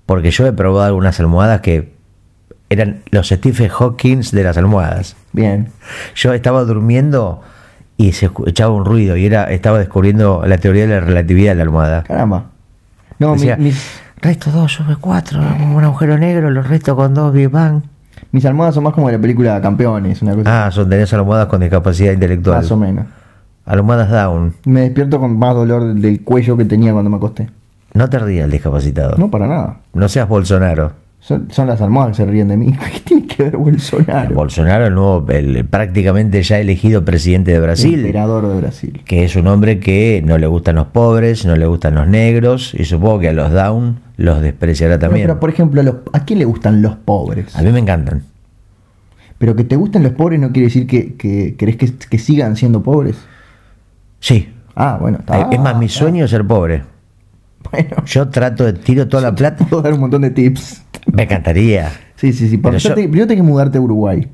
porque 0.04 0.32
yo 0.32 0.46
he 0.48 0.52
probado 0.52 0.84
algunas 0.86 1.20
almohadas 1.20 1.60
que 1.60 1.94
eran 2.70 3.02
los 3.12 3.28
Stephen 3.28 3.68
Hawking 3.68 4.22
de 4.32 4.42
las 4.42 4.56
almohadas. 4.56 5.14
Bien. 5.32 5.68
Yo 6.16 6.32
estaba 6.34 6.64
durmiendo 6.64 7.40
y 7.96 8.12
se 8.12 8.26
escuchaba 8.26 8.72
un 8.74 8.84
ruido 8.84 9.16
y 9.16 9.26
era 9.26 9.44
estaba 9.44 9.78
descubriendo 9.78 10.42
la 10.44 10.58
teoría 10.58 10.88
de 10.88 10.94
la 10.94 11.00
relatividad 11.00 11.52
de 11.52 11.56
la 11.56 11.62
almohada. 11.62 12.02
Caramba. 12.02 12.46
No, 13.20 13.28
mi- 13.34 13.38
Decía, 13.38 13.56
mis, 13.56 14.00
resto 14.22 14.50
2 14.50 14.72
sobre 14.72 14.96
4, 14.96 15.40
un 15.74 15.84
agujero 15.84 16.18
negro, 16.18 16.50
los 16.50 16.68
resto 16.68 16.94
con 16.96 17.14
2, 17.14 17.32
Big 17.32 17.48
Bang. 17.48 17.82
mis 18.32 18.44
almohadas 18.44 18.74
son 18.74 18.84
más 18.84 18.92
como 18.92 19.06
de 19.08 19.14
la 19.14 19.20
película 19.20 19.60
Campeones, 19.60 20.20
una 20.22 20.34
cosa 20.34 20.66
Ah, 20.66 20.70
son 20.70 20.88
tenés 20.88 21.12
almohadas 21.14 21.46
con 21.46 21.60
discapacidad 21.60 22.12
intelectual. 22.12 22.58
más 22.58 22.70
o 22.70 22.76
menos. 22.76 23.06
Almohadas 23.64 24.10
down. 24.10 24.54
Me 24.64 24.82
despierto 24.82 25.20
con 25.20 25.38
más 25.38 25.54
dolor 25.54 25.94
del 25.94 26.22
cuello 26.22 26.56
que 26.56 26.64
tenía 26.64 26.92
cuando 26.92 27.10
me 27.10 27.16
acosté. 27.16 27.48
No 27.94 28.08
te 28.08 28.18
rías 28.18 28.44
el 28.46 28.50
discapacitado. 28.50 29.16
No, 29.16 29.30
para 29.30 29.46
nada. 29.46 29.76
No 29.94 30.08
seas 30.08 30.28
Bolsonaro. 30.28 30.92
Son, 31.20 31.48
son 31.50 31.66
las 31.68 31.80
almohadas 31.82 32.16
que 32.16 32.24
se 32.24 32.30
ríen 32.30 32.48
de 32.48 32.56
mí. 32.56 32.72
¿Qué 32.92 33.00
tiene 33.00 33.26
que 33.26 33.42
ver 33.44 33.56
Bolsonaro? 33.56 34.34
Bolsonaro, 34.34 34.86
el 34.86 34.94
nuevo, 34.94 35.26
el 35.28 35.64
prácticamente 35.66 36.42
ya 36.42 36.58
elegido 36.58 37.04
presidente 37.04 37.52
de 37.52 37.60
Brasil. 37.60 38.00
Emperador 38.00 38.48
de 38.48 38.56
Brasil. 38.56 39.02
Que 39.04 39.24
es 39.24 39.36
un 39.36 39.46
hombre 39.46 39.78
que 39.80 40.22
no 40.24 40.38
le 40.38 40.46
gustan 40.46 40.76
los 40.76 40.86
pobres, 40.88 41.44
no 41.44 41.54
le 41.56 41.66
gustan 41.66 41.94
los 41.94 42.08
negros 42.08 42.74
y 42.74 42.84
supongo 42.84 43.20
que 43.20 43.28
a 43.28 43.32
los 43.32 43.52
down 43.52 44.00
los 44.20 44.40
despreciará 44.42 44.94
No, 44.94 45.00
también. 45.00 45.26
pero 45.26 45.40
por 45.40 45.50
ejemplo, 45.50 45.80
a, 45.80 45.84
los- 45.84 45.96
¿a 46.12 46.24
quién 46.24 46.38
le 46.38 46.44
gustan 46.44 46.82
los 46.82 46.96
pobres? 46.96 47.54
A 47.56 47.62
mí 47.62 47.70
me 47.72 47.78
encantan. 47.80 48.22
Pero 49.38 49.56
que 49.56 49.64
te 49.64 49.76
gusten 49.76 50.02
los 50.02 50.12
pobres 50.12 50.38
no 50.38 50.52
quiere 50.52 50.66
decir 50.68 50.86
que, 50.86 51.14
que 51.14 51.54
querés 51.56 51.76
que, 51.76 51.90
que 51.94 52.18
sigan 52.18 52.56
siendo 52.56 52.82
pobres. 52.82 53.16
Sí. 54.20 54.52
Ah, 54.74 54.98
bueno, 55.00 55.18
está. 55.20 55.48
es 55.50 55.58
más, 55.60 55.76
mi 55.78 55.88
sueño 55.88 56.24
es 56.26 56.30
ser 56.30 56.46
pobre. 56.46 56.82
Bueno, 57.70 58.04
Yo 58.06 58.28
trato 58.28 58.64
de 58.64 58.72
tiro 58.74 59.08
toda 59.08 59.22
la 59.22 59.34
plata. 59.34 59.64
puedo 59.66 59.82
dar 59.82 59.94
un 59.94 60.00
montón 60.00 60.22
de 60.22 60.30
tips. 60.30 60.82
Me 61.12 61.22
encantaría. 61.22 61.90
Sí, 62.16 62.32
sí, 62.34 62.48
sí. 62.48 62.58
Pero 62.58 62.76
yo- 62.76 62.94
primero 62.94 63.26
tenés 63.26 63.42
que 63.42 63.48
mudarte 63.48 63.78
a 63.78 63.80
Uruguay. 63.80 64.28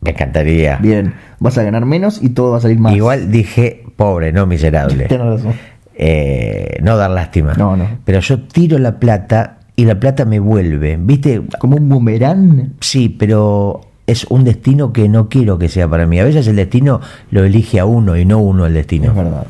Me 0.00 0.10
encantaría. 0.10 0.76
Bien, 0.82 1.14
vas 1.38 1.56
a 1.56 1.62
ganar 1.62 1.86
menos 1.86 2.22
y 2.22 2.28
todo 2.30 2.50
va 2.50 2.58
a 2.58 2.60
salir 2.60 2.78
más. 2.78 2.94
Igual 2.94 3.30
dije 3.30 3.84
pobre, 3.96 4.32
no 4.32 4.46
miserable. 4.46 5.04
Tienes 5.08 5.26
razón. 5.26 5.54
Eh, 5.96 6.78
no 6.82 6.96
dar 6.96 7.10
lástima. 7.10 7.54
No, 7.54 7.76
no. 7.76 7.86
Pero 8.04 8.20
yo 8.20 8.40
tiro 8.40 8.78
la 8.78 8.98
plata 8.98 9.58
y 9.76 9.84
la 9.84 9.98
plata 9.98 10.24
me 10.24 10.38
vuelve. 10.38 10.96
¿Viste? 11.00 11.42
Como 11.58 11.76
un 11.76 11.88
boomerang. 11.88 12.74
Sí, 12.80 13.08
pero 13.08 13.80
es 14.06 14.24
un 14.24 14.44
destino 14.44 14.92
que 14.92 15.08
no 15.08 15.28
quiero 15.28 15.58
que 15.58 15.68
sea 15.68 15.88
para 15.88 16.06
mí. 16.06 16.18
A 16.18 16.24
veces 16.24 16.46
el 16.46 16.56
destino 16.56 17.00
lo 17.30 17.44
elige 17.44 17.80
a 17.80 17.86
uno 17.86 18.16
y 18.16 18.24
no 18.24 18.38
uno 18.38 18.66
el 18.66 18.74
destino. 18.74 19.10
Es 19.10 19.16
verdad. 19.16 19.46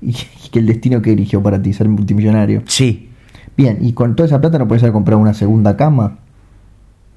Y, 0.00 0.12
que 0.50 0.58
el 0.58 0.66
destino 0.66 1.02
que 1.02 1.12
eligió 1.12 1.42
para 1.42 1.60
ti, 1.60 1.72
ser 1.72 1.88
multimillonario. 1.88 2.62
Sí. 2.66 3.10
Bien, 3.56 3.78
y 3.80 3.92
con 3.92 4.16
toda 4.16 4.26
esa 4.26 4.40
plata 4.40 4.58
no 4.58 4.68
puedes 4.68 4.82
haber 4.82 4.92
comprado 4.92 5.20
una 5.20 5.34
segunda 5.34 5.76
cama. 5.76 6.18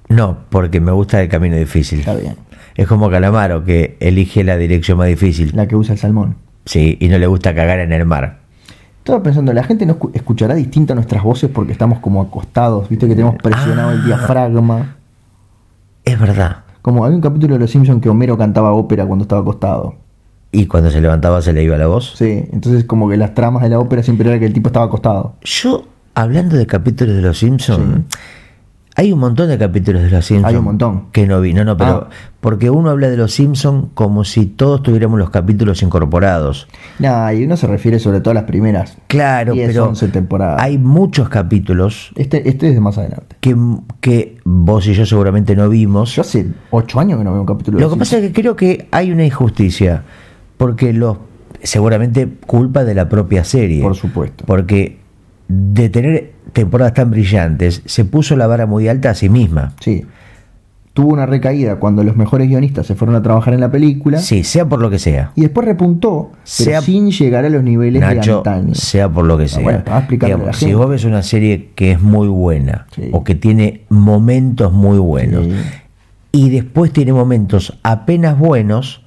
No, 0.10 0.38
porque 0.50 0.80
me 0.80 0.92
gusta 0.92 1.22
el 1.22 1.28
camino 1.28 1.58
difícil. 1.58 2.00
Está 2.00 2.16
bien. 2.16 2.36
Es 2.76 2.88
como 2.88 3.10
Calamaro, 3.10 3.64
que 3.64 3.98
elige 4.00 4.44
la 4.44 4.56
dirección 4.56 5.00
más 5.00 5.08
difícil. 5.08 5.52
La 5.56 5.68
que 5.68 5.76
usa 5.76 5.94
el 5.94 6.00
salmón. 6.00 6.36
Sí, 6.68 6.98
y 7.00 7.08
no 7.08 7.18
le 7.18 7.26
gusta 7.28 7.56
cagar 7.56 7.80
en 7.80 7.92
el 7.94 8.06
mar. 8.06 8.40
Estaba 9.00 9.24
pensando, 9.24 9.54
la 9.54 9.64
gente 9.64 9.86
no 9.86 9.98
escu- 9.98 10.12
escuchará 10.14 10.54
distinto 10.54 10.94
nuestras 10.94 11.24
voces 11.24 11.50
porque 11.52 11.72
estamos 11.72 12.00
como 12.00 12.22
acostados, 12.22 12.90
viste 12.90 13.08
que 13.08 13.16
tenemos 13.16 13.36
presionado 13.42 13.92
el 13.92 14.02
Ah. 14.02 14.06
diafragma. 14.06 14.96
Es 16.04 16.20
verdad. 16.20 16.58
Como 16.82 17.06
hay 17.06 17.14
un 17.14 17.22
capítulo 17.22 17.54
de 17.56 17.60
Los 17.62 17.72
Simpsons 17.72 18.02
que 18.02 18.10
Homero 18.10 18.38
cantaba 18.38 18.72
ópera 18.74 19.06
cuando 19.06 19.24
estaba 19.24 19.42
acostado. 19.42 19.96
Y 20.52 20.66
cuando 20.68 20.90
se 20.92 21.02
levantaba 21.02 21.42
se 21.42 21.52
le 21.54 21.64
iba 21.64 21.78
la 21.78 21.88
voz. 21.88 22.14
Sí, 22.18 22.46
entonces 22.52 22.84
como 22.86 23.10
que 23.10 23.18
las 23.18 23.34
tramas 23.34 23.64
de 23.64 23.70
la 23.70 23.80
ópera 23.80 24.04
siempre 24.04 24.30
era 24.30 24.40
que 24.40 24.46
el 24.46 24.54
tipo 24.54 24.68
estaba 24.70 24.86
acostado. 24.86 25.36
Yo, 25.44 25.86
hablando 26.16 26.56
de 26.58 26.66
capítulos 26.66 27.16
de 27.16 27.22
Los 27.22 27.40
Simpsons, 27.40 28.04
Hay 29.00 29.14
un 29.14 29.20
montón 29.20 29.48
de 29.48 29.60
capítulos 29.60 30.02
de 30.02 30.10
Los 30.10 30.26
Simpsons. 30.26 30.50
Hay 30.52 30.56
un 30.56 30.64
montón. 30.64 31.12
Que 31.12 31.28
no 31.28 31.40
vi, 31.40 31.54
no, 31.54 31.64
no, 31.64 31.78
pero. 31.78 32.08
Ah. 32.08 32.10
Porque 32.42 32.72
uno 32.72 32.90
habla 32.90 33.10
de 33.10 33.16
Los 33.16 33.32
Simpsons 33.32 33.90
como 33.94 34.24
si 34.24 34.48
todos 34.48 34.82
tuviéramos 34.82 35.20
los 35.20 35.30
capítulos 35.30 35.84
incorporados. 35.84 36.68
Nah, 36.98 37.32
y 37.32 37.44
uno 37.44 37.58
se 37.58 37.68
refiere 37.68 38.00
sobre 38.00 38.22
todo 38.22 38.32
a 38.32 38.34
las 38.34 38.46
primeras. 38.46 38.98
Claro, 39.06 39.54
10, 39.54 39.68
pero 39.68 39.86
11 39.90 40.08
temporadas. 40.08 40.60
hay 40.60 40.80
muchos 40.80 41.30
capítulos 41.30 42.12
Este, 42.16 42.50
este 42.50 42.70
es 42.70 42.74
de 42.74 42.80
más 42.80 42.98
adelante. 42.98 43.36
que, 43.40 43.56
que 44.02 44.38
vos 44.44 44.88
y 44.88 44.96
yo 44.96 45.06
seguramente 45.06 45.56
no 45.56 45.70
vimos. 45.70 46.16
Yo 46.16 46.24
hace 46.24 46.48
8 46.72 47.00
años 47.00 47.20
que 47.20 47.24
no 47.24 47.34
veo 47.34 47.42
un 47.42 47.48
capítulo 47.48 47.78
de 47.78 47.84
Lo 47.84 47.92
que 47.92 47.98
pasa 47.98 48.18
es 48.18 48.24
que 48.24 48.34
creo 48.34 48.56
que 48.56 48.88
hay 48.90 49.12
una 49.12 49.26
injusticia, 49.26 50.06
porque 50.58 50.92
los 50.92 51.18
seguramente 51.62 52.28
culpa 52.48 52.84
de 52.84 52.96
la 52.96 53.10
propia 53.10 53.44
serie. 53.44 53.84
Por 53.84 53.96
supuesto. 53.96 54.44
Porque 54.48 54.98
de 55.48 55.90
tener 55.90 56.37
temporadas 56.58 56.94
tan 56.94 57.10
brillantes, 57.12 57.82
se 57.86 58.04
puso 58.06 58.36
la 58.36 58.48
vara 58.48 58.66
muy 58.66 58.88
alta 58.88 59.12
a 59.12 59.14
sí 59.16 59.30
misma. 59.30 59.74
Sí. 59.80 60.06
Tuvo 60.94 61.14
una 61.14 61.28
recaída 61.28 61.76
cuando 61.76 62.04
los 62.04 62.16
mejores 62.16 62.48
guionistas 62.50 62.88
se 62.88 62.96
fueron 62.96 63.16
a 63.16 63.22
trabajar 63.22 63.54
en 63.54 63.60
la 63.60 63.70
película. 63.70 64.18
Sí, 64.18 64.44
sea 64.44 64.66
por 64.68 64.82
lo 64.82 64.90
que 64.90 64.98
sea. 64.98 65.32
Y 65.36 65.42
después 65.42 65.68
repuntó, 65.68 66.32
pero 66.32 66.42
Sea- 66.44 66.82
sin 66.82 67.12
llegar 67.12 67.46
a 67.46 67.50
los 67.50 67.62
niveles 67.64 68.02
de 68.02 68.08
antaño. 68.32 68.74
sea 68.74 69.08
por 69.08 69.26
lo 69.26 69.38
que 69.38 69.48
sea. 69.48 69.62
bueno, 69.62 69.84
a 69.88 70.00
la 70.38 70.54
si 70.54 70.74
vos 70.74 70.90
ves 70.90 71.06
una 71.06 71.22
serie 71.22 71.70
que 71.76 71.92
es 71.92 72.02
muy 72.02 72.28
buena 72.28 72.88
Sí. 72.96 73.10
o 73.12 73.24
que 73.24 73.36
tiene 73.36 73.82
momentos 73.90 74.74
muy 74.74 74.98
buenos 74.98 75.46
Sí. 75.46 75.52
y 76.32 76.50
después 76.50 76.92
tiene 76.92 77.14
momentos 77.14 77.78
apenas 77.84 78.40
buenos, 78.40 79.04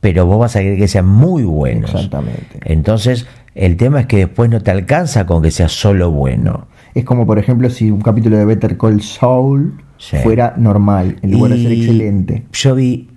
pero 0.00 0.24
vos 0.24 0.38
vas 0.38 0.56
a 0.56 0.60
querer 0.60 0.78
que 0.78 0.88
sean 0.88 1.06
muy 1.06 1.42
buenos. 1.44 1.90
Exactamente. 1.94 2.58
Entonces, 2.64 3.26
el 3.56 3.76
tema 3.76 4.00
es 4.00 4.06
que 4.06 4.18
después 4.18 4.50
no 4.50 4.60
te 4.62 4.70
alcanza 4.70 5.26
con 5.26 5.42
que 5.42 5.50
sea 5.50 5.68
solo 5.68 6.10
bueno. 6.10 6.66
Es 6.94 7.04
como, 7.04 7.26
por 7.26 7.38
ejemplo, 7.38 7.68
si 7.70 7.90
un 7.90 8.00
capítulo 8.00 8.36
de 8.36 8.44
Better 8.44 8.76
Call 8.78 9.02
Saul 9.02 9.82
Sí. 9.98 10.18
fuera 10.22 10.54
normal, 10.58 11.16
en 11.22 11.30
lugar 11.32 11.52
de 11.52 11.62
ser 11.62 11.72
Y 11.72 11.80
excelente. 11.82 12.44
Yo 12.52 12.74
vi 12.74 13.08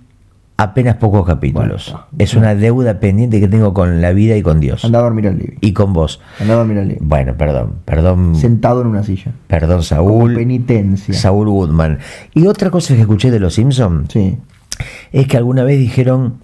apenas 0.56 0.96
pocos 0.96 1.26
capítulos. 1.26 1.90
Bueno, 1.92 2.06
es 2.18 2.34
una 2.34 2.54
deuda 2.54 3.00
pendiente 3.00 3.38
que 3.40 3.48
tengo 3.48 3.72
con 3.74 4.00
la 4.00 4.12
vida 4.12 4.36
y 4.36 4.42
con 4.42 4.60
Dios. 4.60 4.84
Anda 4.84 4.98
a 4.98 5.02
dormir 5.02 5.26
al 5.28 5.38
living. 5.38 5.56
Y 5.60 5.72
con 5.74 5.92
vos. 5.92 6.20
Anda 6.40 6.54
a 6.54 6.56
dormir 6.56 6.78
al 6.78 6.88
living. 6.88 7.00
Bueno, 7.06 7.34
perdón, 7.36 7.74
perdón, 7.84 8.34
Sentado 8.36 8.80
en 8.82 8.86
una 8.88 9.02
silla. 9.02 9.32
perdón 9.46 9.76
Como 9.76 9.82
Saúl. 9.82 10.34
penitencia. 10.34 11.14
Saúl 11.14 11.48
Goodman. 11.50 11.98
Y 12.34 12.46
otra 12.46 12.70
cosa 12.70 12.94
que 12.94 13.00
escuché 13.02 13.30
de 13.30 13.40
los 13.40 13.54
Simpsons 13.54 14.10
Sí. 14.12 14.36
es 15.12 15.26
que 15.26 15.36
alguna 15.36 15.64
vez 15.64 15.78
dijeron, 15.78 16.38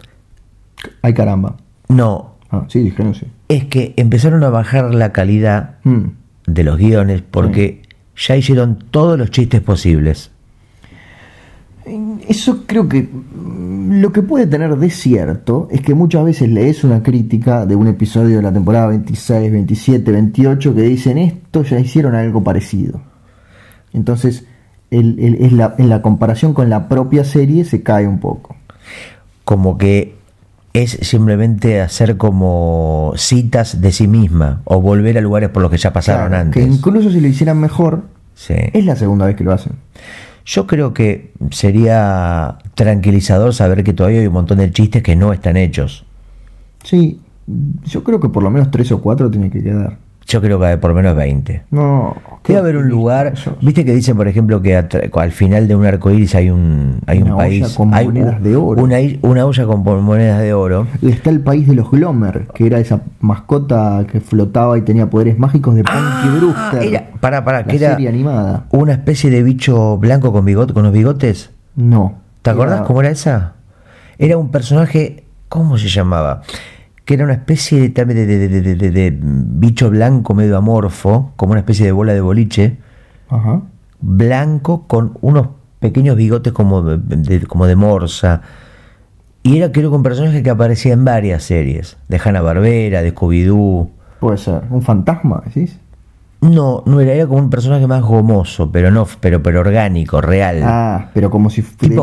Ay, 1.02 1.14
caramba. 1.14 1.56
no, 1.88 2.36
Ah, 2.50 2.64
sí, 2.68 2.80
dijeron 2.80 3.14
sí. 3.14 3.26
Es 3.48 3.64
que 3.66 3.94
empezaron 3.96 4.42
a 4.44 4.50
bajar 4.50 4.94
la 4.94 5.12
calidad 5.12 5.76
Mm. 5.84 6.04
de 6.46 6.64
los 6.64 6.76
guiones 6.78 7.22
porque 7.30 7.82
ya 8.16 8.36
hicieron 8.36 8.78
todos 8.90 9.18
los 9.18 9.30
chistes 9.30 9.60
posibles. 9.60 10.30
Eso 12.28 12.64
creo 12.66 12.88
que 12.88 13.02
mm, 13.02 14.00
lo 14.00 14.12
que 14.12 14.22
puede 14.22 14.46
tener 14.48 14.74
de 14.76 14.90
cierto 14.90 15.68
es 15.70 15.80
que 15.82 15.94
muchas 15.94 16.24
veces 16.24 16.50
lees 16.50 16.82
una 16.82 17.00
crítica 17.02 17.64
de 17.64 17.76
un 17.76 17.86
episodio 17.86 18.36
de 18.36 18.42
la 18.42 18.52
temporada 18.52 18.88
26, 18.88 19.52
27, 19.52 20.10
28 20.10 20.74
que 20.74 20.82
dicen 20.82 21.18
esto 21.18 21.62
ya 21.62 21.78
hicieron 21.78 22.16
algo 22.16 22.42
parecido. 22.42 23.00
Entonces, 23.92 24.44
el- 24.90 25.18
el- 25.20 25.34
es 25.36 25.52
la- 25.52 25.76
en 25.78 25.88
la 25.88 26.02
comparación 26.02 26.54
con 26.54 26.68
la 26.68 26.88
propia 26.88 27.22
serie 27.24 27.64
se 27.64 27.82
cae 27.84 28.08
un 28.08 28.18
poco. 28.18 28.56
Como 29.44 29.78
que 29.78 30.16
es 30.82 30.98
simplemente 31.02 31.80
hacer 31.80 32.16
como 32.16 33.12
citas 33.16 33.80
de 33.80 33.92
sí 33.92 34.06
misma 34.08 34.62
o 34.64 34.80
volver 34.80 35.16
a 35.18 35.20
lugares 35.20 35.48
por 35.50 35.62
los 35.62 35.70
que 35.70 35.78
ya 35.78 35.92
pasaron 35.92 36.28
Claro, 36.28 36.42
antes. 36.42 36.64
Que 36.64 36.70
incluso 36.70 37.10
si 37.10 37.20
lo 37.20 37.26
hicieran 37.28 37.58
mejor, 37.60 38.04
Sí. 38.34 38.54
es 38.72 38.84
la 38.84 38.96
segunda 38.96 39.26
vez 39.26 39.36
que 39.36 39.44
lo 39.44 39.52
hacen. 39.52 39.72
Yo 40.44 40.66
creo 40.66 40.92
que 40.94 41.32
sería 41.50 42.58
tranquilizador 42.74 43.52
saber 43.54 43.82
que 43.82 43.92
todavía 43.92 44.20
hay 44.20 44.26
un 44.26 44.32
montón 44.34 44.58
de 44.58 44.70
chistes 44.70 45.02
que 45.02 45.16
no 45.16 45.32
están 45.32 45.56
hechos. 45.56 46.04
Sí, 46.84 47.20
yo 47.84 48.04
creo 48.04 48.20
que 48.20 48.28
por 48.28 48.42
lo 48.42 48.50
menos 48.50 48.70
tres 48.70 48.92
o 48.92 49.00
cuatro 49.00 49.30
tiene 49.30 49.50
que 49.50 49.62
quedar. 49.62 49.98
Yo 50.26 50.40
creo 50.40 50.58
que 50.58 50.66
hay 50.66 50.76
por 50.78 50.90
lo 50.90 50.96
menos 50.96 51.14
20. 51.14 51.62
No. 51.70 52.16
Debe 52.44 52.58
haber 52.60 52.76
un 52.78 52.88
lugar, 52.88 53.34
viste 53.60 53.84
que 53.84 53.92
dicen 53.94 54.16
por 54.16 54.26
ejemplo 54.28 54.60
que 54.62 54.76
al 54.76 55.32
final 55.32 55.66
de 55.68 55.74
un 55.76 55.84
arco 55.86 56.10
iris 56.10 56.34
hay 56.34 56.50
un, 56.50 57.00
hay 57.06 57.18
Una 57.22 57.26
un 57.34 57.40
olla 57.40 57.46
país, 57.48 57.74
con 57.76 57.94
hay 57.94 58.06
monedas 58.06 58.36
un- 58.38 58.42
de 58.42 58.56
oro. 58.56 58.82
Una, 58.82 58.96
una 59.22 59.46
olla 59.46 59.66
con 59.66 59.82
monedas 60.04 60.40
de 60.40 60.52
oro. 60.54 60.86
Está 61.02 61.30
el 61.30 61.40
país 61.40 61.66
de 61.68 61.74
los 61.74 61.90
Glomer, 61.90 62.48
que 62.54 62.66
era 62.66 62.78
esa 62.80 63.02
mascota 63.20 64.04
que 64.10 64.20
flotaba 64.20 64.76
y 64.78 64.82
tenía 64.82 65.08
poderes 65.10 65.38
mágicos 65.38 65.74
de 65.76 65.82
Punky 65.84 65.98
Ah, 65.98 66.34
Brewster. 66.38 66.82
era, 66.88 67.10
para, 67.20 67.44
para, 67.44 67.58
la 67.60 67.64
que 67.66 67.76
era 67.76 67.90
serie 67.92 68.08
animada. 68.08 68.64
una 68.70 68.92
especie 68.92 69.30
de 69.30 69.42
bicho 69.42 69.96
blanco 69.98 70.32
con 70.32 70.44
bigote, 70.44 70.72
con 70.72 70.82
los 70.84 70.92
bigotes. 70.92 71.50
No. 71.76 72.14
¿Te 72.42 72.50
acordás 72.50 72.78
Era- 72.78 72.86
cómo 72.86 73.00
era 73.00 73.10
esa? 73.10 73.52
Era 74.18 74.38
un 74.38 74.50
personaje, 74.50 75.24
¿cómo 75.48 75.78
se 75.78 75.88
llamaba? 75.88 76.42
Que 77.06 77.14
era 77.14 77.24
una 77.24 77.32
especie 77.32 77.80
de, 77.80 77.88
también 77.88 78.26
de, 78.26 78.48
de- 78.48 78.74
de- 78.90 79.18
bicho 79.20 79.88
blanco 79.88 80.34
medio 80.34 80.58
amorfo, 80.58 81.32
como 81.36 81.52
una 81.52 81.60
especie 81.60 81.86
de 81.86 81.92
bola 81.92 82.12
de 82.12 82.20
boliche, 82.20 82.76
Ajá. 83.30 83.62
blanco 84.00 84.86
con 84.86 85.16
unos 85.22 85.48
pequeños 85.80 86.16
bigotes 86.16 86.52
como 86.52 86.82
de, 86.82 86.98
de- 86.98 87.46
como 87.46 87.66
de 87.66 87.76
morsa. 87.76 88.42
Y 89.42 89.58
era 89.58 89.70
creo 89.72 89.90
que 89.90 89.96
un 89.96 90.02
personaje 90.02 90.42
que 90.42 90.50
aparecía 90.50 90.92
en 90.92 91.04
varias 91.04 91.44
series, 91.44 91.96
de 92.08 92.20
Hanna 92.22 92.40
Barbera, 92.42 93.00
de 93.02 93.14
Scooby-Doo. 93.14 93.88
Puede 94.20 94.38
ser. 94.38 94.62
¿Un 94.70 94.82
fantasma, 94.82 95.42
decís? 95.46 95.78
No, 96.50 96.82
no 96.86 97.00
era, 97.00 97.12
era 97.12 97.26
como 97.26 97.38
un 97.40 97.50
personaje 97.50 97.86
más 97.86 98.02
gomoso, 98.02 98.70
pero 98.70 98.90
no, 98.90 99.06
pero, 99.20 99.42
pero 99.42 99.60
orgánico, 99.60 100.20
real. 100.20 100.60
Ah, 100.62 101.10
pero 101.14 101.30
como 101.30 101.50
si 101.50 101.62
fuera 101.62 102.02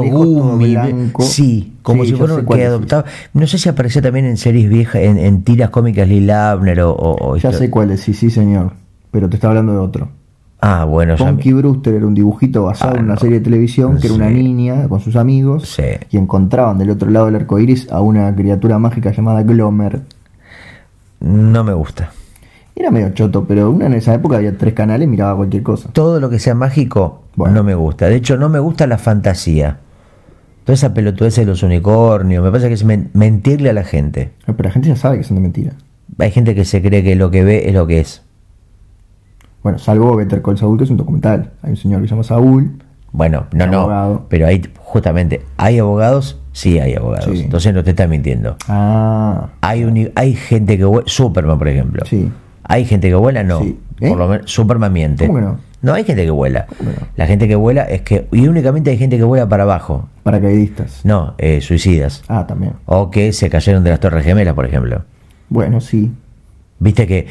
blanco. 0.58 1.24
sí, 1.24 1.74
como 1.82 2.04
Sí, 2.04 2.10
si 2.12 2.16
fuera 2.16 2.44
que 2.46 2.66
adoptaba. 2.66 3.06
No 3.34 3.46
sé 3.48 3.58
si 3.58 3.70
aparecía 3.70 4.02
también 4.02 4.26
en 4.26 4.38
series 4.38 4.70
viejas, 4.70 5.02
en, 5.02 5.18
en 5.18 5.44
tiras 5.44 5.70
cómicas 5.70 6.08
Lil 6.08 6.30
Abner 6.32 6.82
o, 6.82 6.94
o- 6.96 7.36
Ya 7.38 7.52
sé 7.54 7.70
cuál 7.70 7.92
es, 7.92 8.02
sí, 8.02 8.14
sí, 8.14 8.30
señor. 8.30 8.74
Pero 9.12 9.30
te 9.30 9.36
estaba 9.36 9.52
hablando 9.52 9.74
de 9.74 9.80
otro. 9.80 10.10
Ah, 10.66 10.86
bueno, 10.86 11.16
ya 11.18 11.26
Punky 11.26 11.52
Brewster 11.54 11.94
era 11.94 12.08
un 12.08 12.14
dibujito 12.14 12.64
basado 12.64 12.94
Ah, 12.96 12.98
en 13.00 13.04
una 13.06 13.16
no. 13.16 13.20
serie 13.20 13.40
de 13.40 13.44
televisión 13.44 13.98
que 14.00 14.08
era 14.08 14.16
una 14.16 14.30
niña 14.30 14.88
con 14.88 15.02
sus 15.02 15.16
amigos 15.18 15.68
Sí. 15.68 15.84
y 16.10 16.18
encontraban 16.18 16.78
del 16.78 16.90
otro 16.90 17.10
lado 17.10 17.26
del 17.26 17.36
arco 17.36 17.60
iris 17.60 17.92
a 17.92 18.00
una 18.00 18.34
criatura 18.34 18.80
mágica 18.80 19.12
llamada 19.12 19.44
Glomer. 19.44 20.02
no 21.20 21.64
me 21.64 21.74
gusta. 21.74 22.12
Era 22.76 22.90
medio 22.92 23.10
choto, 23.12 23.46
pero 23.46 23.70
una 23.70 23.86
en 23.86 23.94
esa 23.94 24.14
época 24.16 24.38
había 24.38 24.58
tres 24.58 24.74
canales, 24.74 25.08
miraba 25.08 25.36
cualquier 25.36 25.62
cosa. 25.64 25.90
Todo 25.94 26.20
lo 26.20 26.30
que 26.30 26.40
sea 26.40 26.56
mágico 26.56 27.24
Bueno. 27.36 27.56
no 27.56 27.64
me 27.64 27.76
gusta. 27.76 28.08
De 28.08 28.16
hecho, 28.16 28.36
no 28.38 28.50
me 28.50 28.60
gusta 28.60 28.88
la 28.88 28.98
fantasía. 28.98 29.78
Toda 30.64 30.74
esa 30.74 30.94
pelotudez 30.94 31.36
de 31.36 31.46
los 31.46 31.62
unicornios, 31.62 32.44
me 32.44 32.50
parece 32.50 32.70
que 32.70 32.74
es 32.74 32.84
men- 32.86 33.10
mentirle 33.14 33.70
a 33.70 33.74
la 33.74 33.84
gente. 33.84 34.32
Pero 34.46 34.64
la 34.64 34.72
gente 34.72 34.88
ya 34.90 34.96
sabe 34.96 35.18
que 35.18 35.24
son 35.24 35.36
de 35.36 35.42
mentira. 35.42 35.74
Hay 36.18 36.32
gente 36.32 36.56
que 36.56 36.66
se 36.66 36.82
cree 36.82 37.04
que 37.04 37.16
lo 37.16 37.30
que 37.32 37.44
ve 37.44 37.68
es 37.68 37.74
lo 37.74 37.86
que 37.86 38.00
es. 38.00 38.24
Bueno, 39.62 39.78
salvo 39.78 40.16
Better 40.16 40.42
Call 40.42 40.58
Saul, 40.58 40.78
que 40.78 40.84
es 40.84 40.90
un 40.90 40.98
documental. 40.98 41.52
Hay 41.62 41.72
un 41.72 41.78
señor 41.78 42.02
que 42.02 42.08
se 42.08 42.12
llama 42.12 42.24
Saúl. 42.24 42.72
Bueno, 43.12 43.46
no, 43.54 43.68
no. 43.68 43.80
Abogado. 43.82 44.26
Pero 44.30 44.48
hay, 44.48 44.62
justamente, 44.80 45.42
¿hay 45.58 45.80
abogados? 45.80 46.40
Sí, 46.52 46.80
hay 46.80 46.96
abogados. 46.96 47.30
Sí. 47.38 47.44
Entonces 47.44 47.74
no 47.74 47.84
te 47.84 47.92
está 47.92 48.08
mintiendo. 48.08 48.58
Ah, 48.68 49.50
Hay, 49.62 49.84
uni- 49.84 50.12
hay 50.16 50.34
gente 50.34 50.78
que 50.78 50.88
Superman 51.06 51.58
por 51.60 51.68
ejemplo. 51.68 52.04
sí. 52.06 52.32
Hay 52.64 52.86
gente 52.86 53.10
que 53.10 53.16
vuela, 53.16 53.44
no. 53.44 53.60
Sí. 53.62 53.80
¿Eh? 54.00 54.10
Por 54.10 54.18
lo 54.18 54.28
menos 54.28 54.52
Superman 54.52 54.92
miente. 54.92 55.28
¿Cómo 55.28 55.40
que 55.40 55.46
no? 55.46 55.60
No, 55.82 55.94
hay 55.94 56.06
gente 56.06 56.24
que 56.24 56.32
vuela. 56.32 56.66
La 57.18 57.28
gente 57.28 57.48
que 57.48 57.56
vuela 57.56 57.84
es 57.84 58.02
que. 58.02 58.28
Y 58.32 58.48
únicamente 58.48 58.90
hay 58.90 58.98
gente 58.98 59.18
que 59.18 59.24
vuela 59.24 59.50
para 59.50 59.64
abajo. 59.64 60.08
Paracaidistas. 60.24 61.02
No, 61.04 61.36
eh, 61.38 61.60
suicidas. 61.60 62.24
Ah, 62.30 62.48
también. 62.48 62.74
O 62.86 63.12
que 63.12 63.34
se 63.34 63.50
cayeron 63.50 63.84
de 63.84 63.90
las 63.90 64.00
Torres 64.00 64.24
Gemelas, 64.24 64.54
por 64.54 64.66
ejemplo. 64.66 65.04
Bueno, 65.50 65.82
sí. 65.82 66.12
Viste 66.80 67.06
que 67.06 67.28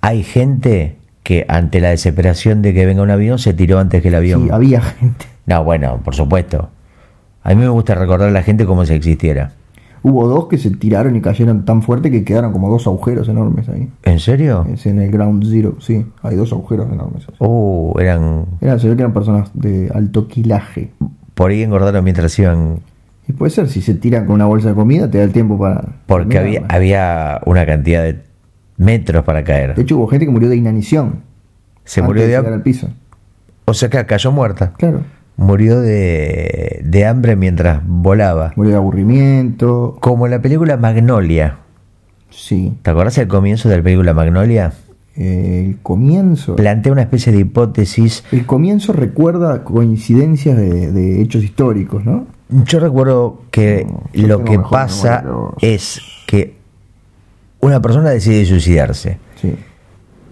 hay 0.00 0.22
gente 0.22 0.96
que 1.24 1.44
ante 1.48 1.80
la 1.80 1.90
desesperación 1.90 2.62
de 2.62 2.72
que 2.72 2.86
venga 2.86 3.02
un 3.02 3.10
avión 3.10 3.38
se 3.38 3.52
tiró 3.52 3.80
antes 3.80 4.00
que 4.00 4.08
el 4.08 4.14
avión. 4.14 4.44
Sí, 4.44 4.50
había 4.52 4.80
gente. 4.80 5.26
No, 5.46 5.64
bueno, 5.64 6.00
por 6.04 6.14
supuesto. 6.14 6.70
A 7.42 7.50
mí 7.50 7.56
me 7.56 7.68
gusta 7.68 7.94
recordar 7.94 8.28
a 8.28 8.32
la 8.32 8.42
gente 8.42 8.64
como 8.64 8.86
si 8.86 8.94
existiera. 8.94 9.52
Hubo 10.02 10.28
dos 10.28 10.46
que 10.48 10.58
se 10.58 10.70
tiraron 10.70 11.16
y 11.16 11.20
cayeron 11.20 11.64
tan 11.64 11.82
fuerte 11.82 12.10
que 12.10 12.24
quedaron 12.24 12.52
como 12.52 12.70
dos 12.70 12.86
agujeros 12.86 13.28
enormes 13.28 13.68
ahí. 13.68 13.88
¿En 14.04 14.20
serio? 14.20 14.66
Es 14.72 14.86
en 14.86 15.00
el 15.00 15.10
Ground 15.10 15.44
Zero, 15.50 15.76
sí. 15.80 16.06
Hay 16.22 16.36
dos 16.36 16.52
agujeros 16.52 16.90
enormes. 16.92 17.26
Uh, 17.38 17.94
eran. 17.98 18.46
Eran, 18.60 18.80
se 18.80 18.88
ve 18.88 18.96
que 18.96 19.02
eran 19.02 19.12
personas 19.12 19.50
de 19.54 19.90
alto 19.94 20.28
quilaje. 20.28 20.90
Por 21.34 21.50
ahí 21.50 21.62
engordaron 21.62 22.02
mientras 22.04 22.38
iban. 22.38 22.80
Y 23.28 23.32
puede 23.32 23.50
ser, 23.50 23.68
si 23.68 23.82
se 23.82 23.94
tiran 23.94 24.24
con 24.24 24.36
una 24.36 24.46
bolsa 24.46 24.68
de 24.70 24.74
comida, 24.74 25.10
te 25.10 25.18
da 25.18 25.24
el 25.24 25.32
tiempo 25.32 25.58
para. 25.58 25.84
Porque 26.06 26.38
había, 26.38 26.64
había 26.68 27.40
una 27.44 27.66
cantidad 27.66 28.02
de 28.02 28.22
metros 28.78 29.24
para 29.24 29.40
De 29.40 29.44
caer. 29.44 29.74
hecho, 29.78 29.98
hubo 29.98 30.06
gente 30.06 30.24
que 30.26 30.32
murió 30.32 30.48
de 30.48 30.56
inanición. 30.56 31.20
Se 31.84 32.02
murió 32.02 32.26
de 32.26 32.36
al 32.36 32.62
piso. 32.62 32.88
O 33.64 33.74
sea 33.74 33.90
que 33.90 34.04
cayó 34.06 34.32
muerta. 34.32 34.72
Claro. 34.78 35.02
Murió 35.38 35.80
de, 35.80 36.82
de 36.84 37.06
hambre 37.06 37.36
mientras 37.36 37.80
volaba. 37.86 38.52
Murió 38.56 38.72
de 38.72 38.76
aburrimiento. 38.78 39.96
Como 40.00 40.26
la 40.28 40.42
película 40.42 40.76
Magnolia. 40.76 41.58
Sí. 42.28 42.74
¿Te 42.82 42.90
acordás 42.90 43.14
del 43.16 43.28
comienzo 43.28 43.68
de 43.68 43.76
la 43.78 43.82
película 43.82 44.12
Magnolia? 44.14 44.72
El 45.14 45.78
comienzo. 45.82 46.56
Plantea 46.56 46.92
una 46.92 47.02
especie 47.02 47.32
de 47.32 47.38
hipótesis. 47.38 48.24
El 48.32 48.46
comienzo 48.46 48.92
recuerda 48.92 49.64
coincidencias 49.64 50.56
de, 50.56 50.92
de 50.92 51.22
hechos 51.22 51.42
históricos, 51.44 52.04
¿no? 52.04 52.26
Yo 52.50 52.80
recuerdo 52.80 53.42
que 53.50 53.86
No, 53.88 54.02
yo 54.12 54.26
lo 54.26 54.44
que 54.44 54.58
pasa 54.58 55.22
memoria 55.24 55.54
es 55.60 56.00
que 56.26 56.56
una 57.60 57.80
persona 57.82 58.10
decide 58.10 58.44
suicidarse 58.44 59.18
Sí. 59.36 59.54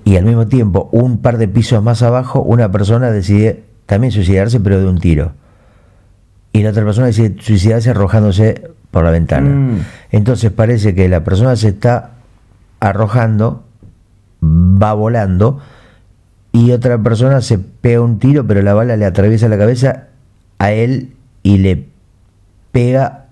y 0.05 0.17
al 0.17 0.25
mismo 0.25 0.47
tiempo, 0.47 0.89
un 0.93 1.19
par 1.19 1.39
de 1.39 1.47
pisos 1.49 1.83
más 1.83 2.03
abajo, 2.03 2.43
una 2.43 2.71
persona 2.73 3.11
decide 3.11 3.65
también 3.87 4.13
suicidarse, 4.13 4.61
pero 4.61 4.79
de 4.81 4.87
un 4.87 4.99
tiro. 4.99 5.33
Y 6.53 6.63
la 6.63 6.71
otra 6.71 6.85
persona 6.85 7.07
decide 7.07 7.37
suicidarse 7.41 7.91
arrojándose 7.91 8.71
por 8.91 9.05
la 9.05 9.11
ventana. 9.11 9.49
Mm. 9.49 9.81
Entonces 10.11 10.51
parece 10.51 10.95
que 10.95 11.09
la 11.09 11.23
persona 11.25 11.57
se 11.57 11.69
está 11.69 12.13
arrojando, 12.81 13.65
va 14.43 14.93
volando, 14.95 15.61
y 16.53 16.73
otra 16.73 16.99
persona 16.99 17.43
se 17.43 17.59
pega 17.59 18.01
un 18.01 18.19
tiro, 18.19 18.47
pero 18.47 18.63
la 18.63 18.73
bala 18.73 18.97
le 18.97 19.05
atraviesa 19.05 19.49
la 19.49 19.59
cabeza 19.59 20.05
a 20.59 20.73
él 20.73 21.13
y 21.43 21.59
le 21.59 21.87
pega 22.73 23.27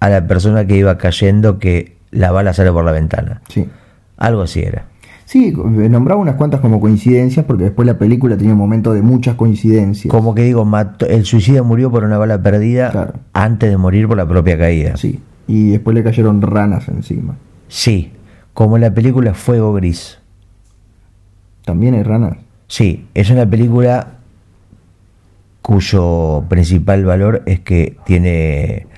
a 0.00 0.08
la 0.08 0.26
persona 0.26 0.66
que 0.66 0.76
iba 0.76 0.96
cayendo 0.96 1.58
que 1.58 1.96
la 2.10 2.32
bala 2.32 2.54
sale 2.54 2.72
por 2.72 2.84
la 2.84 2.92
ventana. 2.92 3.42
Sí. 3.48 3.68
Algo 4.16 4.42
así 4.42 4.60
era. 4.60 4.86
Sí, 5.30 5.52
nombraba 5.52 6.20
unas 6.20 6.34
cuantas 6.34 6.58
como 6.60 6.80
coincidencias 6.80 7.46
porque 7.46 7.62
después 7.62 7.86
la 7.86 7.96
película 7.98 8.36
tenía 8.36 8.52
un 8.52 8.58
momento 8.58 8.92
de 8.92 9.00
muchas 9.00 9.36
coincidencias. 9.36 10.10
Como 10.10 10.34
que 10.34 10.42
digo, 10.42 10.64
mató- 10.64 11.06
el 11.06 11.24
suicida 11.24 11.62
murió 11.62 11.88
por 11.88 12.02
una 12.02 12.18
bala 12.18 12.42
perdida 12.42 12.90
Claro. 12.90 13.12
antes 13.32 13.70
de 13.70 13.76
morir 13.76 14.08
por 14.08 14.16
la 14.16 14.26
propia 14.26 14.58
caída. 14.58 14.96
Sí. 14.96 15.20
Y 15.46 15.70
después 15.70 15.94
le 15.94 16.02
cayeron 16.02 16.42
ranas 16.42 16.88
encima. 16.88 17.36
Sí, 17.68 18.10
como 18.54 18.76
en 18.76 18.80
la 18.82 18.92
película 18.92 19.32
Fuego 19.34 19.72
Gris. 19.72 20.18
También 21.64 21.94
hay 21.94 22.02
ranas. 22.02 22.36
Sí, 22.66 23.06
es 23.14 23.30
una 23.30 23.48
película 23.48 24.14
cuyo 25.62 26.42
principal 26.48 27.04
valor 27.04 27.42
es 27.46 27.60
que 27.60 27.96
tiene 28.04 28.88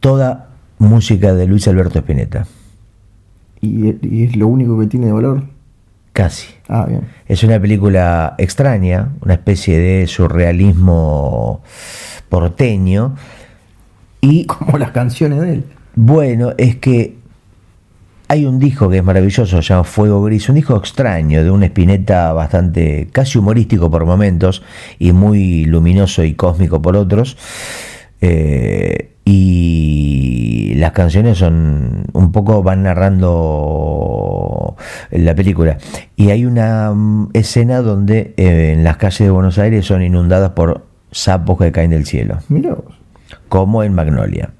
toda 0.00 0.48
música 0.78 1.34
de 1.34 1.46
Luis 1.46 1.68
Alberto 1.68 1.98
Spinetta. 1.98 2.46
Y, 3.60 3.94
y 4.06 4.24
es 4.24 4.36
lo 4.36 4.48
único 4.48 4.78
que 4.78 4.86
tiene 4.86 5.06
de 5.06 5.12
valor. 5.12 5.44
Casi. 6.12 6.48
Ah, 6.68 6.84
bien. 6.88 7.02
Es 7.26 7.44
una 7.44 7.60
película 7.60 8.34
extraña, 8.38 9.10
una 9.20 9.34
especie 9.34 9.78
de 9.78 10.06
surrealismo 10.08 11.62
porteño. 12.28 13.14
Y 14.20 14.44
Como 14.46 14.78
las 14.78 14.90
canciones 14.90 15.40
de 15.40 15.52
él. 15.52 15.64
bueno, 15.94 16.54
es 16.58 16.76
que 16.76 17.18
hay 18.26 18.44
un 18.44 18.58
disco 18.58 18.90
que 18.90 18.98
es 18.98 19.04
maravilloso, 19.04 19.62
se 19.62 19.68
llama 19.68 19.84
Fuego 19.84 20.22
Gris, 20.22 20.48
un 20.48 20.56
disco 20.56 20.76
extraño, 20.76 21.42
de 21.42 21.50
un 21.50 21.62
Spinetta 21.62 22.32
bastante, 22.32 23.08
casi 23.10 23.38
humorístico 23.38 23.90
por 23.90 24.04
momentos, 24.04 24.62
y 24.98 25.12
muy 25.12 25.64
luminoso 25.64 26.24
y 26.24 26.34
cósmico 26.34 26.82
por 26.82 26.96
otros. 26.96 27.38
Eh, 28.20 29.14
y 29.30 30.72
las 30.76 30.92
canciones 30.92 31.36
son 31.36 32.04
un 32.14 32.32
poco 32.32 32.62
van 32.62 32.84
narrando 32.84 34.74
la 35.10 35.34
película 35.34 35.76
y 36.16 36.30
hay 36.30 36.46
una 36.46 36.92
mm, 36.94 37.30
escena 37.34 37.82
donde 37.82 38.32
eh, 38.38 38.72
en 38.72 38.84
las 38.84 38.96
calles 38.96 39.18
de 39.18 39.30
Buenos 39.30 39.58
Aires 39.58 39.84
son 39.84 40.02
inundadas 40.02 40.52
por 40.52 40.86
sapos 41.10 41.58
que 41.58 41.72
caen 41.72 41.90
del 41.90 42.06
cielo 42.06 42.38
Mira 42.48 42.70
vos. 42.74 42.94
como 43.50 43.82
en 43.82 43.92
Magnolia 43.94 44.50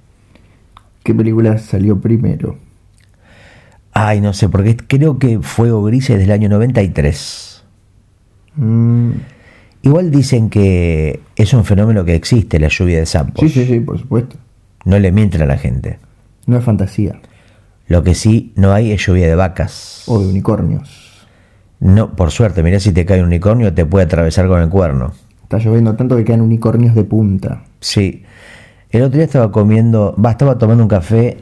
¿Qué 1.02 1.14
película 1.14 1.56
salió 1.56 1.98
primero? 1.98 2.56
Ay, 3.94 4.20
no 4.20 4.34
sé, 4.34 4.50
porque 4.50 4.76
creo 4.76 5.18
que 5.18 5.38
Fuego 5.40 5.82
Gris 5.82 6.10
es 6.10 6.18
del 6.18 6.30
año 6.30 6.50
93. 6.50 7.64
Mm, 8.56 9.10
Igual 9.80 10.10
dicen 10.10 10.50
que 10.50 11.20
es 11.34 11.54
un 11.54 11.64
fenómeno 11.64 12.04
que 12.04 12.14
existe, 12.14 12.60
la 12.60 12.68
lluvia 12.68 12.98
de 12.98 13.06
sapos. 13.06 13.40
sí, 13.40 13.48
sí, 13.48 13.64
sí, 13.64 13.80
por 13.80 13.98
supuesto. 13.98 14.36
No 14.84 14.98
le 14.98 15.12
mienten 15.12 15.42
a 15.42 15.46
la 15.46 15.58
gente. 15.58 15.98
No 16.46 16.56
es 16.56 16.64
fantasía. 16.64 17.20
Lo 17.86 18.02
que 18.02 18.14
sí 18.14 18.52
no 18.56 18.72
hay 18.72 18.92
es 18.92 19.04
lluvia 19.06 19.26
de 19.26 19.34
vacas. 19.34 20.04
O 20.06 20.20
de 20.20 20.28
unicornios. 20.28 21.26
No, 21.80 22.14
por 22.16 22.30
suerte, 22.30 22.62
mirá 22.62 22.80
si 22.80 22.92
te 22.92 23.06
cae 23.06 23.20
un 23.20 23.26
unicornio 23.26 23.72
te 23.72 23.86
puede 23.86 24.06
atravesar 24.06 24.48
con 24.48 24.60
el 24.60 24.68
cuerno. 24.68 25.12
Está 25.42 25.58
lloviendo 25.58 25.94
tanto 25.94 26.16
que 26.16 26.24
quedan 26.24 26.40
unicornios 26.42 26.94
de 26.94 27.04
punta. 27.04 27.62
Sí. 27.80 28.24
El 28.90 29.02
otro 29.02 29.16
día 29.16 29.24
estaba 29.24 29.50
comiendo, 29.52 30.14
va, 30.22 30.32
estaba 30.32 30.58
tomando 30.58 30.82
un 30.82 30.88
café 30.88 31.38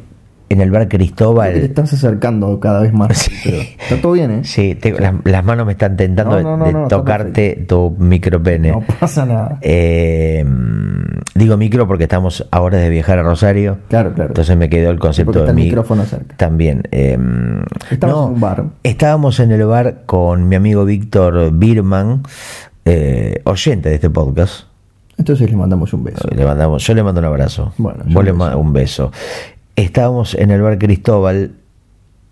en 0.49 0.61
el 0.61 0.71
bar 0.71 0.83
que 0.83 0.97
Te 0.97 0.99
Cristóbal. 0.99 1.57
estás 1.57 1.93
acercando 1.93 2.59
cada 2.61 2.81
vez 2.83 2.93
más. 2.93 3.29
pero 3.45 3.57
está 3.59 4.01
todo 4.01 4.13
bien, 4.13 4.31
¿eh? 4.31 4.41
Sí, 4.45 4.75
tengo- 4.75 4.99
las, 5.01 5.15
las 5.25 5.45
manos 5.45 5.67
me 5.67 5.73
están 5.73 5.97
tentando 5.97 6.41
No, 6.41 6.57
no, 6.57 6.65
de 6.65 6.73
no, 6.73 6.89
tocarte 6.89 7.65
tu 7.69 7.97
micropene. 7.99 8.71
No 8.71 8.83
pasa 9.01 9.27
nada. 9.27 9.59
Eh, 9.61 10.45
digo 11.35 11.57
micro 11.57 11.87
porque 11.89 12.05
estamos 12.05 12.47
ahora 12.51 12.79
de 12.79 12.89
viajar 12.91 13.19
a 13.19 13.23
Rosario. 13.23 13.79
Claro, 13.89 14.13
claro. 14.15 14.31
Entonces 14.31 14.57
me 14.57 14.69
quedó 14.69 14.91
el 14.91 14.97
porque 14.97 15.07
concepto 15.09 15.31
está 15.33 15.45
de 15.45 15.51
el 15.51 15.57
mi- 15.57 15.65
micrófono 15.65 16.05
cerca. 16.05 16.37
También. 16.37 16.83
eh, 16.93 17.19
Estamos 17.91 18.17
no, 18.17 18.27
en 18.29 18.35
un 18.35 18.41
bar. 18.41 18.65
Estábamos 18.83 19.41
en 19.41 19.51
el 19.53 19.65
bar 19.67 20.03
con 20.07 20.49
mi 20.49 20.57
amigo 20.57 20.85
Víctor 20.85 21.51
Birman, 21.53 22.23
eh, 22.85 23.41
oyente 23.45 23.89
de 23.89 23.97
este 23.97 24.11
podcast. 24.11 24.65
Entonces 25.19 25.51
le 25.51 25.57
mandamos 25.57 25.93
un 25.95 26.05
beso. 26.05 26.29
Le 26.31 26.45
mandamos, 26.45 26.87
yo 26.87 26.93
le 26.95 27.03
mando 27.03 27.21
un 27.21 27.25
abrazo. 27.25 27.73
Bueno, 27.79 28.05
yo 28.07 28.15
Vos 28.15 28.25
le 28.25 28.33
mando 28.35 28.59
un 28.59 28.73
beso. 28.73 29.11
Estábamos 29.77 30.35
en 30.35 30.51
el 30.51 30.62
bar 30.62 30.79
Cristóbal, 30.79 31.53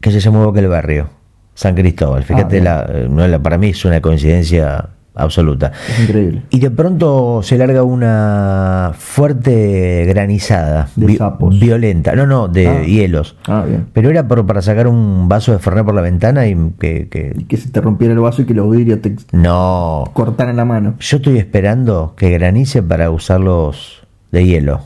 que 0.00 0.11
se 0.11 0.20
igual 0.20 0.52
que 0.52 0.61
el 0.61 0.68
barrio, 0.68 1.09
San 1.54 1.74
Cristóbal. 1.74 2.22
Fíjate, 2.24 2.54
bien. 2.61 2.64
la, 2.64 2.87
no, 3.09 3.26
la- 3.28 3.38
para 3.38 3.59
mí 3.59 3.68
es 3.68 3.85
una 3.85 4.00
coincidencia 4.00 4.88
absoluta. 5.14 5.70
Es 5.88 6.00
increíble. 6.09 6.42
Y 6.50 6.59
de 6.59 6.70
pronto 6.70 7.40
se 7.42 7.57
larga 7.59 7.83
una 7.85 8.92
fuerte 8.98 10.04
granizada. 10.09 10.88
De 10.96 11.16
sapos. 11.16 11.59
Violenta. 11.61 12.16
No, 12.16 12.26
no, 12.26 12.48
de 12.48 12.66
Ah. 12.66 12.83
hielos. 12.83 13.37
Ah, 13.46 13.64
bien. 13.68 13.87
Pero 13.92 14.11
era 14.11 14.26
por- 14.26 14.44
para 14.46 14.61
sacar 14.62 14.88
un 14.88 15.28
vaso 15.28 15.52
de 15.52 15.59
Fernet 15.61 15.85
por 15.85 15.94
la 15.94 16.00
ventana 16.00 16.46
y 16.48 16.57
que... 16.80 17.09
que- 17.09 17.33
Y 17.38 17.44
que 17.44 17.57
se 17.59 17.68
te 17.68 17.80
rompiera 17.80 18.12
el 18.14 18.20
vaso 18.20 18.42
y 18.42 18.46
que 18.46 18.54
los 18.54 18.68
vidrios 18.70 19.02
te 19.02 19.14
No. 19.33 20.04
cortaran 20.14 20.57
la 20.57 20.64
mano. 20.64 20.94
Yo 20.98 21.18
estoy 21.18 21.38
esperando 21.38 22.14
que 22.16 22.30
granice 22.30 22.83
para 22.83 23.11
usarlos 23.11 24.02
de 24.33 24.44
hielo. 24.46 24.80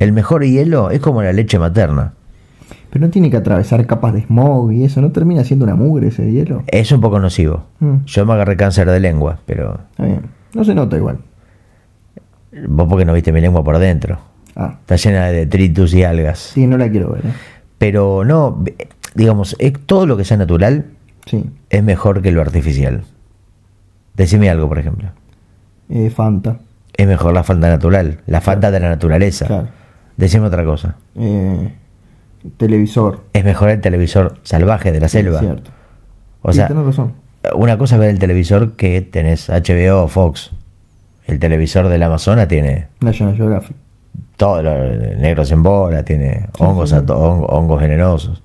El 0.00 0.12
mejor 0.12 0.44
hielo 0.44 0.90
es 0.90 1.00
como 1.00 1.22
la 1.22 1.32
leche 1.32 1.58
materna. 1.58 2.14
Pero 2.90 3.06
no 3.06 3.10
tiene 3.10 3.30
que 3.30 3.36
atravesar 3.38 3.86
capas 3.86 4.12
de 4.14 4.22
smog 4.22 4.72
y 4.72 4.84
eso. 4.84 5.00
¿No 5.00 5.12
termina 5.12 5.44
siendo 5.44 5.64
una 5.64 5.74
mugre 5.74 6.08
ese 6.08 6.30
hielo? 6.30 6.62
Es 6.66 6.92
un 6.92 7.00
poco 7.00 7.18
nocivo. 7.18 7.64
Mm, 7.80 8.04
Yo 8.06 8.26
me 8.26 8.32
agarré 8.34 8.56
cáncer 8.56 8.88
de 8.90 9.00
lengua, 9.00 9.38
pero 9.46 9.80
está 9.90 10.04
bien. 10.04 10.22
No 10.54 10.64
se 10.64 10.74
nota 10.74 10.96
igual. 10.96 11.18
vos 12.68 12.86
porque 12.88 13.04
no 13.04 13.12
viste 13.14 13.32
mi 13.32 13.40
lengua 13.40 13.64
por 13.64 13.78
dentro. 13.78 14.18
Ah, 14.54 14.76
Está 14.80 14.96
llena 14.96 15.26
de 15.26 15.32
detritus 15.46 15.94
y 15.94 16.04
algas. 16.04 16.38
sí, 16.38 16.66
no 16.66 16.76
la 16.76 16.90
quiero 16.90 17.10
ver. 17.12 17.24
¿eh? 17.26 17.32
Pero 17.78 18.24
no, 18.24 18.62
digamos, 19.14 19.56
es- 19.58 19.72
todo 19.86 20.06
lo 20.06 20.16
que 20.16 20.24
sea 20.24 20.36
natural 20.36 20.86
Sí. 21.26 21.44
es 21.70 21.82
mejor 21.82 22.20
que 22.20 22.30
lo 22.32 22.40
artificial. 22.42 23.04
Decime 24.14 24.50
algo, 24.50 24.68
por 24.68 24.78
ejemplo. 24.78 25.08
Eh, 25.88 26.10
Fanta. 26.10 26.58
Es 26.94 27.06
mejor 27.06 27.32
la 27.32 27.42
falta 27.42 27.68
natural, 27.70 28.18
la 28.26 28.42
falta 28.42 28.70
de 28.70 28.80
la 28.80 28.90
naturaleza. 28.90 29.46
Claro. 29.46 29.68
Decime 30.16 30.46
otra 30.46 30.64
cosa. 30.64 30.96
Eh, 31.16 31.72
televisor. 32.56 33.20
Es 33.32 33.44
mejor 33.44 33.70
el 33.70 33.80
televisor 33.80 34.38
salvaje 34.42 34.92
de 34.92 35.00
la 35.00 35.08
selva. 35.08 35.38
Sí, 35.40 35.46
Cierto. 35.46 35.70
O 36.42 36.52
Sí, 36.52 36.58
sea, 36.58 36.68
tenés 36.68 36.84
razón. 36.84 37.12
una 37.54 37.78
cosa 37.78 37.96
es 37.96 38.00
ver 38.00 38.10
el 38.10 38.18
televisor 38.18 38.72
que 38.72 39.00
tenés 39.00 39.48
HBO 39.48 40.02
o 40.04 40.08
Fox. 40.08 40.50
El 41.26 41.38
televisor 41.38 41.88
del 41.88 42.02
Amazonas 42.02 42.48
tiene 42.48 42.88
National 43.00 43.36
Geographic. 43.36 43.76
todo, 44.36 44.60
lo- 44.62 44.96
negros 45.18 45.52
en 45.52 45.62
bola, 45.62 46.04
tiene 46.04 46.48
Sí, 46.56 46.64
hongos, 46.64 46.90
sí, 46.90 46.96
hongos 47.06 47.80
venenosos. 47.80 48.42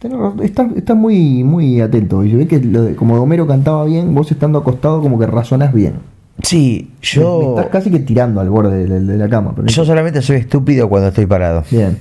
Tenés 0.00 0.18
razón. 0.18 0.42
Está, 0.44 0.68
está 0.76 0.94
muy, 0.94 1.42
muy 1.42 1.80
atento. 1.80 2.22
Y 2.22 2.30
se 2.30 2.36
ve 2.36 2.46
que 2.46 2.60
lo 2.60 2.82
de- 2.84 2.94
como 2.94 3.20
Homero 3.20 3.46
cantaba 3.46 3.84
bien, 3.86 4.14
vos 4.14 4.30
estando 4.30 4.58
acostado 4.60 5.00
como 5.02 5.18
que 5.18 5.26
razonás 5.26 5.72
bien. 5.72 5.94
Sí, 6.42 6.90
Me 6.90 6.98
yo, 7.00 7.50
estás 7.56 7.70
casi 7.70 7.90
que 7.90 8.00
tirando 8.00 8.40
al 8.40 8.50
borde 8.50 8.84
de, 8.84 8.88
la- 8.88 9.12
de 9.12 9.18
la 9.18 9.28
cama. 9.28 9.52
Pero 9.54 9.68
yo 9.68 9.84
solamente 9.84 10.20
soy 10.20 10.36
estúpido 10.36 10.88
cuando 10.88 11.08
estoy 11.08 11.26
parado. 11.26 11.62
Bien. 11.70 11.98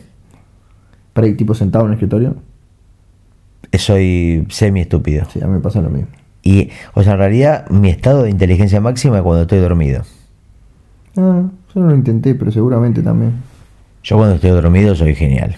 Para 1.13 1.27
ir 1.27 1.37
tipo 1.37 1.53
sentado 1.53 1.85
en 1.85 1.91
el 1.91 1.93
escritorio. 1.95 2.35
Soy 3.77 4.45
semi 4.49 4.81
estúpido. 4.81 5.25
Sí, 5.31 5.41
a 5.41 5.47
mí 5.47 5.53
me 5.53 5.59
pasa 5.59 5.81
lo 5.81 5.89
mismo. 5.89 6.07
Y, 6.43 6.69
o 6.93 7.03
sea, 7.03 7.13
en 7.13 7.19
realidad 7.19 7.69
mi 7.69 7.89
estado 7.89 8.23
de 8.23 8.29
inteligencia 8.29 8.81
máxima 8.81 9.17
es 9.17 9.23
cuando 9.23 9.43
estoy 9.43 9.59
dormido. 9.59 10.03
Ah, 11.15 11.43
yo 11.73 11.81
no 11.81 11.87
lo 11.89 11.95
intenté, 11.95 12.35
pero 12.35 12.51
seguramente 12.51 13.01
también. 13.01 13.33
Yo 14.03 14.17
cuando 14.17 14.35
estoy 14.35 14.49
dormido 14.51 14.95
soy 14.95 15.15
genial. 15.15 15.55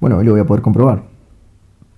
Bueno, 0.00 0.18
hoy 0.18 0.24
lo 0.24 0.32
voy 0.32 0.40
a 0.40 0.44
poder 0.44 0.62
comprobar. 0.62 1.02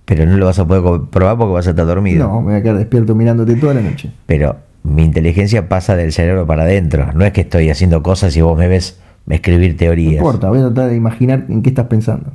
Pero 0.05 0.25
no 0.25 0.37
lo 0.37 0.45
vas 0.45 0.59
a 0.59 0.67
poder 0.67 0.83
comprobar 0.83 1.37
porque 1.37 1.53
vas 1.53 1.67
a 1.67 1.71
estar 1.71 1.85
dormido. 1.85 2.27
No, 2.27 2.41
me 2.41 2.51
voy 2.51 2.55
a 2.55 2.63
quedar 2.63 2.77
despierto 2.77 3.15
mirándote 3.15 3.55
toda 3.55 3.73
la 3.73 3.81
noche. 3.81 4.11
Pero 4.25 4.55
mi 4.93 5.03
inteligencia 5.03 5.67
pasa 5.69 5.95
del 5.95 6.11
cerebro 6.13 6.45
para 6.45 6.63
adentro. 6.63 7.11
No 7.13 7.25
es 7.25 7.31
que 7.33 7.41
estoy 7.41 7.69
haciendo 7.69 8.01
cosas 8.03 8.35
y 8.37 8.41
vos 8.41 8.57
me 8.57 8.67
ves 8.67 8.99
escribir 9.29 9.71
No 9.71 9.77
teorías. 9.77 10.13
importa, 10.15 10.49
voy 10.49 10.59
a 10.59 10.63
tratar 10.67 10.89
de 10.89 10.95
imaginar 10.95 11.45
en 11.49 11.61
qué 11.63 11.69
estás 11.69 11.87
pensando. 11.87 12.31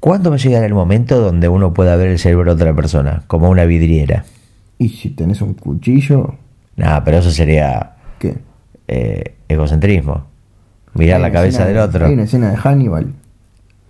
¿Cuándo 0.00 0.30
va 0.30 0.36
a 0.36 0.38
llegar 0.38 0.64
el 0.64 0.74
momento 0.74 1.18
donde 1.20 1.48
uno 1.48 1.72
pueda 1.72 1.96
ver 1.96 2.08
el 2.08 2.18
cerebro 2.18 2.54
de 2.54 2.62
otra 2.62 2.74
persona? 2.76 3.22
Como 3.26 3.48
una 3.48 3.64
vidriera. 3.64 4.24
Y 4.78 4.90
si 4.90 5.10
tenés 5.10 5.40
un 5.40 5.54
cuchillo, 5.54 6.34
Nada, 6.76 7.02
pero 7.04 7.18
eso 7.18 7.30
sería 7.30 7.92
¿qué? 8.18 8.34
eh, 8.88 9.34
egocentrismo. 9.48 10.26
Mirar 10.94 11.20
la 11.20 11.32
cabeza 11.32 11.64
del 11.64 11.74
de- 11.74 11.80
otro. 11.80 12.06
Hay 12.06 12.12
una 12.14 12.24
escena 12.24 12.50
de 12.50 12.56
Hannibal 12.56 13.12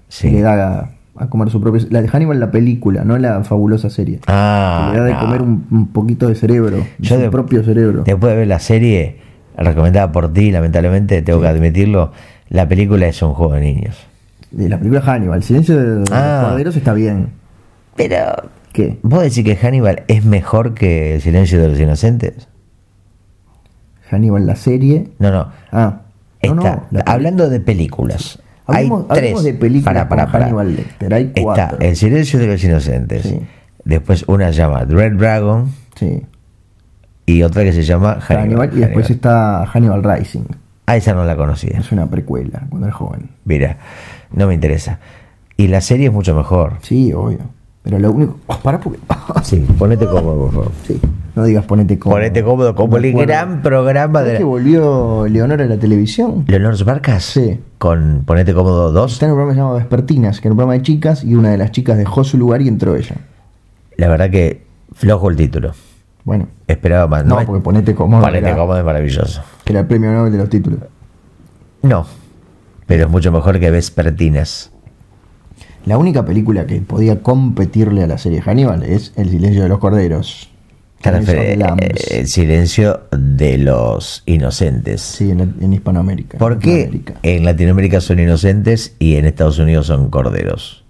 Sí. 0.09 0.29
que 0.29 0.35
le 0.37 0.41
da 0.43 0.91
a, 1.17 1.29
comer 1.29 1.51
su 1.51 1.61
propio. 1.61 1.87
La 1.91 2.03
de 2.03 2.09
Hannibal, 2.09 2.39
la 2.41 2.51
película, 2.51 3.05
no 3.05 3.17
la 3.19 3.43
fabulosa 3.45 3.91
serie. 3.91 4.21
Ah, 4.27 4.91
le 4.93 4.99
da 5.01 5.05
de 5.07 5.13
no. 5.13 5.21
comer 5.21 5.43
un, 5.43 5.67
un 5.71 5.87
poquito 5.89 6.29
de 6.29 6.35
cerebro, 6.35 6.85
Yo 6.99 7.17
su 7.17 7.21
de- 7.21 7.31
propio 7.31 7.63
cerebro. 7.65 8.03
Después 8.05 8.33
de 8.33 8.39
ver 8.39 8.49
la 8.49 8.59
serie, 8.61 9.19
recomendada 9.57 10.11
por 10.13 10.33
ti, 10.33 10.51
lamentablemente, 10.51 11.23
tengo 11.23 11.41
que 11.41 11.49
admitirlo, 11.49 12.13
la 12.49 12.69
película 12.69 13.07
es 13.07 13.21
un 13.23 13.35
juego 13.35 13.55
de 13.55 13.61
niños. 13.61 13.97
De 14.51 14.69
la 14.69 14.79
película 14.79 15.01
Hannibal, 15.01 15.43
Silencio 15.43 15.77
de 15.77 16.01
los 16.01 16.11
Ah. 16.13 16.47
Corderos 16.49 16.77
está 16.77 16.93
bien. 16.95 17.29
Pero, 17.97 18.17
¿Qué? 18.73 18.99
¿vos 19.03 19.23
decís 19.23 19.45
que 19.45 19.57
Hannibal 19.57 20.03
es 20.09 20.25
mejor 20.25 20.75
que 20.75 21.15
El 21.17 21.21
silencio 21.21 21.61
de 21.61 21.69
los 21.69 21.79
inocentes? 21.81 22.49
Hannibal, 24.11 24.47
la 24.47 24.57
serie. 24.57 25.09
No, 25.19 25.31
no. 25.31 25.49
Ah, 25.73 26.01
no, 26.43 26.55
no, 26.55 26.83
hablando 27.07 27.49
de 27.49 27.59
películas. 27.61 28.39
Hablemos- 28.67 29.07
hay 29.11 29.19
tres. 29.21 29.43
de 29.45 29.55
películas 29.55 30.07
pará, 30.07 30.25
con 30.25 30.33
pará. 30.33 30.45
Hannibal 30.47 30.77
Lecter, 30.77 31.15
hay 31.15 31.33
Está. 31.35 31.77
El 31.81 31.97
silencio 31.97 32.39
de 32.39 32.47
los 32.47 32.63
inocentes. 32.65 33.23
Sí. 33.23 33.41
Después 33.85 34.25
una 34.29 34.49
se 34.49 34.55
llama 34.55 34.81
Red 34.85 35.13
Dragon 35.19 35.71
Sí, 35.97 36.23
y 37.27 37.43
otra 37.43 37.63
que 37.65 37.73
se 37.73 37.83
llama 37.83 38.19
Hannibal. 38.21 38.45
Hannibal, 38.69 38.71
y 38.77 38.81
después 38.81 39.11
está 39.11 39.67
Hannibal 39.67 40.03
Rising. 40.03 40.45
Ah, 40.87 40.97
esa 40.97 41.15
no 41.15 41.25
la 41.25 41.37
conocía. 41.37 41.79
Es 41.79 41.93
una 41.93 42.07
precuela 42.11 42.63
cuando 42.69 42.87
era 42.87 42.95
joven. 42.97 43.31
Mira, 43.45 43.79
no 44.33 44.47
me 44.47 44.55
interesa. 44.55 44.99
Y 45.57 45.69
la 45.69 45.81
serie 45.81 46.07
es 46.09 46.13
mucho 46.13 46.35
mejor. 46.35 46.75
Sí, 46.83 47.13
obvio. 47.13 47.39
Pero 47.83 47.99
lo 47.99 48.11
único. 48.13 48.39
Oh, 48.47 48.59
pará 48.59 48.81
porque. 48.81 48.99
Sí, 49.43 49.65
ponete 49.79 50.07
cómodo, 50.07 50.47
por 50.47 50.51
favor. 50.53 50.73
sí, 50.87 51.01
no 51.35 51.45
digas 51.45 51.65
ponete 51.65 51.99
cómodo. 51.99 52.19
Ponete 52.19 52.45
cómodo, 52.45 52.75
como 52.75 52.97
el 52.97 53.13
gran 53.13 53.63
programa 53.63 54.21
¿Sabés 54.21 54.33
de 54.35 54.39
que 54.39 54.45
volvió 54.45 55.27
Leonor 55.29 55.61
a 55.63 55.67
la 55.67 55.77
televisión? 55.79 56.45
Leonor 56.47 56.83
Barcas. 56.85 57.25
Sí. 57.25 57.61
Con 57.79 58.23
Ponete 58.25 58.55
cómodo 58.55 58.93
2. 58.93 59.13
Está 59.13 59.27
en 59.27 59.33
un 59.33 59.37
programa 59.39 59.53
que 59.53 59.57
se 59.57 59.63
llama 59.63 59.75
Vespertinas, 59.79 60.41
que 60.41 60.49
era 60.49 60.53
un 60.53 60.57
programa 60.59 60.75
de 60.79 60.83
chicas, 60.83 61.25
y 61.25 61.35
una 61.35 61.51
de 61.51 61.59
las 61.59 61.71
chicas 61.73 61.99
dejó 61.99 62.25
su 62.25 62.39
lugar 62.39 62.63
y 62.63 62.69
entró 62.69 62.95
ella. 62.95 63.17
La 63.97 64.09
verdad 64.09 64.31
que 64.31 64.65
flojo 64.93 65.29
el 65.31 65.37
título. 65.37 65.73
Bueno, 66.25 66.49
Esperaba 66.69 67.07
más. 67.07 67.25
no, 67.27 67.37
porque 67.45 67.63
ponete 67.63 67.95
cómodo. 67.95 68.23
Ponete 68.23 68.47
era, 68.49 68.57
cómodo 68.57 68.79
es 68.79 68.85
maravilloso. 68.85 69.43
era 69.67 69.81
el 69.81 69.87
premio 69.87 70.13
Nobel 70.13 70.33
de 70.33 70.39
los 70.39 70.49
títulos. 70.49 70.81
No, 71.83 72.07
pero 72.87 73.05
es 73.05 73.11
mucho 73.11 73.31
mejor 73.31 73.61
que 73.61 73.71
Vespertinas. 73.71 74.71
La 75.85 75.99
única 75.99 76.25
película 76.25 76.65
que 76.65 76.81
podía 76.81 77.23
competirle 77.23 78.03
a 78.03 78.07
la 78.07 78.17
serie 78.17 78.41
Hannibal 78.41 78.85
es 78.85 79.13
El 79.17 79.29
silencio 79.29 79.63
de 79.65 79.69
los 79.69 79.79
corderos. 79.81 80.51
Eh, 81.03 81.59
el 82.13 82.29
silencio 82.29 83.03
de 83.11 83.59
los 83.59 84.23
inocentes. 84.25 85.03
Sí, 85.03 85.31
en, 85.31 85.55
en 85.61 85.73
Hispanoamérica. 85.75 86.39
¿Por 86.39 86.59
qué 86.59 87.03
en 87.23 87.45
Latinoamérica 87.45 88.01
son 88.01 88.21
inocentes 88.21 88.97
y 88.99 89.17
en 89.17 89.27
Estados 89.27 89.59
Unidos 89.59 89.87
son 89.89 90.09
corderos? 90.09 90.85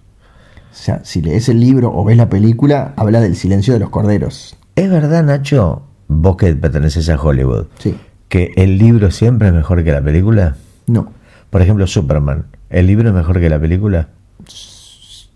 O 0.71 0.75
sea, 0.77 1.03
si 1.03 1.21
lees 1.21 1.49
el 1.49 1.59
libro 1.59 1.91
o 1.93 2.05
ves 2.05 2.15
la 2.15 2.29
película, 2.29 2.93
habla 2.95 3.19
del 3.19 3.35
silencio 3.35 3.73
de 3.73 3.79
los 3.79 3.89
corderos. 3.89 4.55
¿Es 4.75 4.89
verdad, 4.89 5.23
Nacho, 5.23 5.83
vos 6.07 6.37
que 6.37 6.53
perteneces 6.55 7.09
a 7.09 7.19
Hollywood, 7.21 7.65
Sí. 7.79 7.95
que 8.29 8.51
el 8.55 8.77
libro 8.77 9.11
siempre 9.11 9.49
es 9.49 9.53
mejor 9.53 9.83
que 9.83 9.91
la 9.91 10.01
película? 10.01 10.55
No. 10.87 11.11
Por 11.49 11.61
ejemplo, 11.61 11.87
Superman. 11.87 12.45
¿El 12.69 12.87
libro 12.87 13.09
es 13.09 13.15
mejor 13.15 13.39
que 13.39 13.49
la 13.49 13.59
película? 13.59 14.09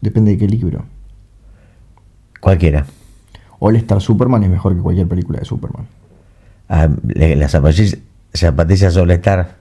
Depende 0.01 0.32
de 0.32 0.38
qué 0.38 0.47
libro. 0.47 0.86
Cualquiera. 2.39 2.86
All 3.60 3.76
Star 3.78 4.02
Superman 4.02 4.43
es 4.43 4.50
mejor 4.50 4.76
que 4.76 4.82
cualquier 4.82 5.08
película 5.08 5.39
de 5.39 5.45
Superman. 5.45 5.86
Ah, 6.69 6.88
las 7.04 7.52
zapatillas, 7.52 8.98
All 8.98 9.12
Star. 9.12 9.56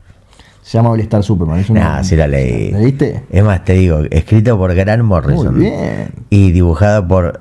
Se 0.62 0.78
llama 0.78 0.90
All 0.90 1.00
Star 1.00 1.22
Superman. 1.22 1.58
Es 1.60 1.70
una, 1.70 1.96
Nah, 1.96 2.02
sí 2.04 2.16
la 2.16 2.26
leí. 2.28 2.70
¿La 2.70 2.78
leíste? 2.78 3.24
Es 3.30 3.42
más, 3.44 3.64
te 3.64 3.72
digo, 3.74 4.00
escrita 4.10 4.56
por 4.56 4.74
Grant 4.74 5.02
Morrison. 5.02 5.54
Muy 5.56 5.64
bien. 5.66 6.10
Y 6.30 6.50
dibujada 6.52 7.06
por 7.06 7.40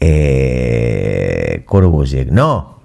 eh. 0.00 1.64
No, 2.30 2.78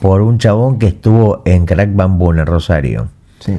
por 0.00 0.20
un 0.22 0.38
chabón 0.38 0.78
que 0.78 0.86
estuvo 0.88 1.42
en 1.44 1.66
Crack 1.66 1.94
Bamboo 1.94 2.32
en 2.32 2.46
Rosario. 2.46 3.08
Sí. 3.38 3.58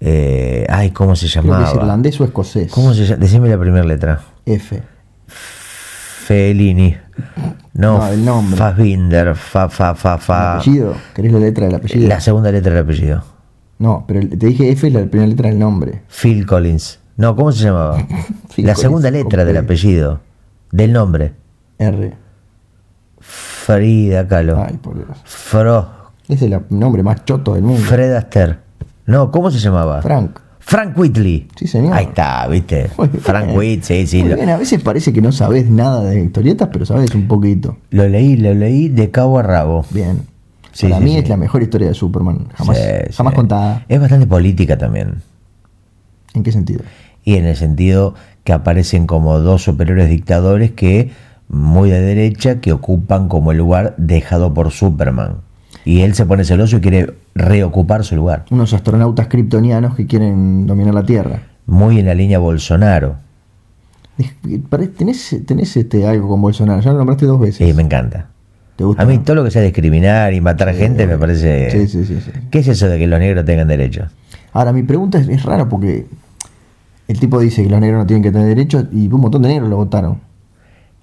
Eh, 0.00 0.66
ay, 0.68 0.90
¿cómo 0.90 1.16
se 1.16 1.26
Creo 1.28 1.42
que 1.42 1.48
llamaba? 1.48 1.68
es 1.70 1.74
irlandés 1.74 2.20
o 2.20 2.24
escocés. 2.24 2.70
¿Cómo 2.70 2.94
se 2.94 3.04
llama? 3.04 3.20
Decime 3.20 3.48
la 3.48 3.58
primera 3.58 3.84
letra. 3.84 4.20
F. 4.46 4.80
Fellini. 6.28 6.94
No, 7.72 7.96
No, 7.98 8.08
el 8.08 8.22
nombre. 8.22 8.58
Fassbinder, 8.58 9.34
fa, 9.34 9.70
fa, 9.70 9.94
fa, 9.94 10.14
¿El 10.14 10.20
fa. 10.20 10.54
apellido? 10.58 10.94
¿Querés 11.14 11.32
la 11.32 11.38
letra 11.38 11.64
del 11.66 11.74
apellido? 11.76 12.06
La 12.06 12.20
segunda 12.20 12.52
letra 12.52 12.74
del 12.74 12.82
apellido. 12.82 13.24
No, 13.78 14.04
pero 14.06 14.20
te 14.28 14.46
dije 14.46 14.70
F, 14.72 14.90
la 14.90 15.06
primera 15.06 15.26
letra 15.26 15.48
del 15.48 15.58
nombre. 15.58 16.02
Phil 16.08 16.44
Collins. 16.44 17.00
No, 17.16 17.34
¿cómo 17.34 17.50
se 17.50 17.64
llamaba? 17.64 17.96
La 17.98 18.06
Collins, 18.56 18.78
segunda 18.78 19.10
letra 19.10 19.46
del 19.46 19.56
apellido. 19.56 20.20
Del 20.70 20.92
nombre. 20.92 21.32
R. 21.78 22.12
Frida 23.20 24.28
Kahlo. 24.28 24.62
Ay, 24.62 24.76
por 24.76 24.96
Dios. 24.96 25.08
Fro. 25.24 25.88
Es 26.28 26.42
el 26.42 26.60
nombre 26.68 27.02
más 27.02 27.24
choto 27.24 27.54
del 27.54 27.62
mundo. 27.62 27.80
Fred 27.80 28.12
Astaire. 28.14 28.58
No, 29.06 29.30
¿cómo 29.30 29.50
se 29.50 29.58
llamaba? 29.58 30.02
Frank. 30.02 30.40
Frank 30.68 30.98
Whitley. 30.98 31.48
Sí, 31.56 31.66
señor. 31.66 31.94
Ahí 31.94 32.04
está, 32.04 32.46
¿viste? 32.46 32.90
Muy. 32.98 33.08
Frank 33.08 33.56
Whitley, 33.56 33.80
sí, 33.82 34.06
sí. 34.06 34.20
Muy 34.20 34.28
Lo, 34.28 34.36
bien, 34.36 34.50
a 34.50 34.58
veces 34.58 34.82
parece 34.82 35.14
que 35.14 35.22
no 35.22 35.32
sabes 35.32 35.70
nada 35.70 36.02
de 36.04 36.22
historietas, 36.22 36.68
pero 36.70 36.84
sabes 36.84 37.14
un 37.14 37.26
poquito. 37.26 37.78
lo 37.88 38.06
leí, 38.06 38.36
lo 38.36 38.52
leí 38.52 38.90
de 38.90 39.10
cabo 39.10 39.38
a 39.38 39.42
rabo. 39.42 39.86
Bien. 39.90 40.20
Sí, 40.72 40.88
Para 40.88 40.98
sí, 40.98 41.04
mí 41.04 41.12
sí. 41.12 41.18
es 41.20 41.28
la 41.30 41.38
mejor 41.38 41.62
historia 41.62 41.88
de 41.88 41.94
Superman. 41.94 42.48
Jamás, 42.54 42.78
jamás 43.14 43.32
contada. 43.32 43.86
Es 43.88 43.98
bastante 43.98 44.26
política 44.26 44.76
también. 44.76 45.22
¿En 46.34 46.42
qué 46.42 46.52
sentido? 46.52 46.82
Y 47.24 47.36
en 47.36 47.46
el 47.46 47.56
sentido 47.56 48.14
que 48.44 48.52
aparecen 48.52 49.06
como 49.06 49.38
dos 49.38 49.62
superiores 49.62 50.10
dictadores 50.10 50.72
que, 50.72 51.10
muy 51.48 51.88
de 51.88 52.02
derecha, 52.02 52.60
que 52.60 52.72
ocupan 52.74 53.28
como 53.28 53.52
el 53.52 53.58
lugar 53.58 53.94
dejado 53.96 54.52
por 54.52 54.70
Superman. 54.70 55.38
Y 55.84 56.02
él 56.02 56.14
se 56.14 56.26
pone 56.26 56.44
celoso 56.44 56.76
y 56.76 56.80
quiere 56.80 57.14
reocupar 57.34 58.04
su 58.04 58.16
lugar. 58.16 58.44
Unos 58.50 58.72
astronautas 58.72 59.28
kryptonianos 59.28 59.94
que 59.94 60.06
quieren 60.06 60.66
dominar 60.66 60.94
la 60.94 61.04
Tierra. 61.04 61.42
Muy 61.66 61.98
en 61.98 62.06
la 62.06 62.14
línea 62.14 62.38
Bolsonaro. 62.38 63.16
¿Tenés, 64.96 65.36
tenés 65.46 65.76
este, 65.76 66.06
algo 66.06 66.28
con 66.28 66.42
Bolsonaro? 66.42 66.80
Ya 66.80 66.92
lo 66.92 66.98
nombraste 66.98 67.26
dos 67.26 67.40
veces. 67.40 67.66
Sí, 67.66 67.72
me 67.72 67.82
encanta. 67.82 68.26
¿Te 68.76 68.84
gusta? 68.84 69.02
A 69.02 69.06
mí 69.06 69.18
todo 69.18 69.36
lo 69.36 69.44
que 69.44 69.50
sea 69.50 69.62
discriminar 69.62 70.32
y 70.34 70.40
matar 70.40 70.74
gente 70.74 71.06
me 71.06 71.16
parece... 71.18 71.70
Sí, 71.70 71.88
sí, 71.88 72.04
sí, 72.04 72.20
sí. 72.20 72.30
¿Qué 72.50 72.58
es 72.60 72.68
eso 72.68 72.88
de 72.88 72.98
que 72.98 73.06
los 73.06 73.18
negros 73.18 73.44
tengan 73.44 73.68
derechos? 73.68 74.10
Ahora, 74.52 74.72
mi 74.72 74.82
pregunta 74.82 75.18
es, 75.18 75.28
es 75.28 75.44
rara 75.44 75.68
porque 75.68 76.06
el 77.08 77.18
tipo 77.18 77.40
dice 77.40 77.62
que 77.62 77.70
los 77.70 77.80
negros 77.80 78.00
no 78.00 78.06
tienen 78.06 78.22
que 78.22 78.30
tener 78.30 78.48
derechos 78.48 78.84
y 78.92 79.06
un 79.06 79.20
montón 79.20 79.42
de 79.42 79.48
negros 79.48 79.70
lo 79.70 79.76
votaron. 79.76 80.20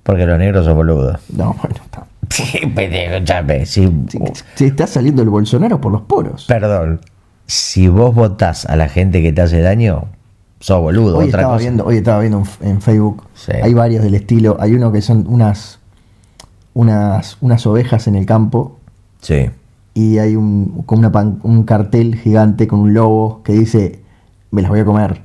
Porque 0.04 0.26
los 0.28 0.38
negros 0.38 0.66
son 0.66 0.76
boludos. 0.76 1.20
No, 1.36 1.54
bueno, 1.62 1.76
está. 1.84 2.06
Sí, 2.30 2.60
escuchame, 2.76 3.66
si- 3.66 3.88
Sí, 4.10 4.20
Se 4.56 4.68
está 4.68 4.88
saliendo 4.88 5.22
el 5.22 5.30
Bolsonaro 5.30 5.80
por 5.82 5.92
los 5.92 6.02
poros. 6.02 6.46
Perdón. 6.46 7.02
Si 7.48 7.88
vos 7.88 8.16
votás 8.16 8.66
a 8.66 8.76
la 8.76 8.88
gente 8.90 9.22
que 9.22 9.32
te 9.32 9.42
hace 9.42 9.62
daño, 9.62 10.06
sos 10.60 10.82
boludo. 10.82 11.18
Hoy 11.20 11.28
Otra 11.28 11.42
estaba, 11.42 11.54
cosa. 11.56 11.62
viendo, 11.64 11.86
hoy 11.86 11.98
estaba 11.98 12.20
viendo 12.22 12.44
en 12.62 12.82
Facebook, 12.82 13.24
Sí. 13.36 13.52
hay 13.62 13.74
varios 13.74 14.04
del 14.04 14.16
estilo, 14.16 14.58
hay 14.60 14.74
uno 14.74 14.92
que 14.92 15.02
son 15.02 15.26
unas, 15.30 15.80
unas, 16.74 17.38
unas 17.42 17.66
ovejas 17.68 18.08
en 18.08 18.16
el 18.16 18.26
campo 18.26 18.78
Sí. 19.22 19.50
y 19.94 20.18
hay 20.18 20.36
un, 20.36 20.84
como 20.86 21.00
una 21.00 21.12
pan- 21.12 21.40
un 21.44 21.64
cartel 21.64 22.16
gigante 22.16 22.68
con 22.68 22.80
un 22.80 22.94
lobo 22.94 23.42
que 23.44 23.54
dice, 23.54 24.00
me 24.52 24.62
las 24.62 24.70
voy 24.70 24.80
a 24.80 24.86
comer, 24.86 25.22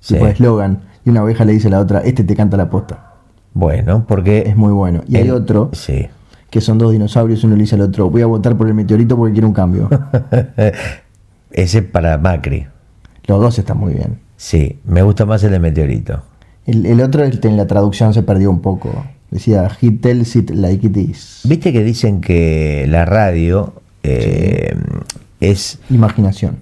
Sí. 0.00 0.14
tipo 0.14 0.26
de 0.26 0.32
eslogan, 0.32 0.80
y 1.04 1.10
una 1.10 1.22
oveja 1.22 1.44
le 1.44 1.52
dice 1.52 1.68
a 1.68 1.72
la 1.72 1.80
otra, 1.80 2.00
este 2.00 2.24
te 2.24 2.34
canta 2.34 2.56
la 2.56 2.70
posta, 2.70 3.12
Bueno, 3.52 4.04
porque. 4.08 4.44
es 4.46 4.56
muy 4.56 4.72
bueno. 4.72 5.02
Y 5.08 5.16
hay 5.16 5.30
otro 5.30 5.70
Sí. 5.72 6.08
Que 6.50 6.60
son 6.60 6.78
dos 6.78 6.92
dinosaurios, 6.92 7.44
uno 7.44 7.54
le 7.56 7.62
dice 7.62 7.76
al 7.76 7.82
otro, 7.82 8.10
voy 8.10 8.22
a 8.22 8.26
votar 8.26 8.56
por 8.56 8.66
el 8.66 8.74
meteorito 8.74 9.16
porque 9.16 9.32
quiero 9.32 9.48
un 9.48 9.54
cambio. 9.54 9.88
Ese 11.50 11.82
para 11.82 12.18
Macri. 12.18 12.66
Los 13.26 13.40
dos 13.40 13.58
están 13.58 13.78
muy 13.78 13.94
bien. 13.94 14.18
Sí, 14.36 14.78
me 14.84 15.02
gusta 15.02 15.26
más 15.26 15.42
el 15.44 15.50
de 15.52 15.58
Meteorito. 15.60 16.22
El, 16.66 16.86
el 16.86 17.00
otro, 17.00 17.22
el- 17.24 17.38
en 17.44 17.56
la 17.56 17.66
traducción 17.66 18.14
se 18.14 18.22
perdió 18.22 18.50
un 18.50 18.60
poco. 18.60 19.04
Decía, 19.30 19.70
he 19.80 19.90
tells 19.92 20.34
it 20.36 20.50
like 20.50 20.86
it 20.86 20.96
is. 20.96 21.40
Viste 21.44 21.72
que 21.72 21.84
dicen 21.84 22.20
que 22.20 22.86
la 22.88 23.04
radio 23.04 23.74
eh, 24.02 24.76
es 25.40 25.78
Imaginación. 25.90 26.56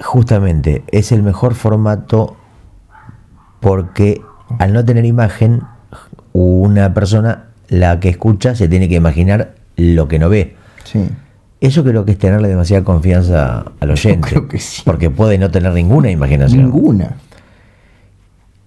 justamente 0.00 0.82
es 0.92 1.12
el 1.12 1.22
mejor 1.22 1.54
formato 1.54 2.36
porque 3.60 4.20
al 4.58 4.72
no 4.72 4.84
tener 4.84 5.04
imagen, 5.04 5.62
una 6.32 6.94
persona, 6.94 7.46
la 7.68 8.00
que 8.00 8.08
escucha, 8.08 8.54
se 8.54 8.68
tiene 8.68 8.88
que 8.88 8.94
imaginar 8.96 9.54
lo 9.76 10.08
que 10.08 10.18
no 10.18 10.28
ve. 10.28 10.56
Sí. 10.84 11.00
Eso 11.60 11.82
creo 11.84 12.04
que 12.04 12.12
es 12.12 12.18
tenerle 12.18 12.48
demasiada 12.48 12.84
confianza 12.84 13.64
al 13.80 13.90
oyente. 13.90 14.28
creo 14.28 14.46
que 14.48 14.58
sí. 14.58 14.82
Porque 14.84 15.10
puede 15.10 15.38
no 15.38 15.50
tener 15.50 15.72
ninguna 15.72 16.10
imaginación. 16.10 16.62
Ninguna. 16.64 17.16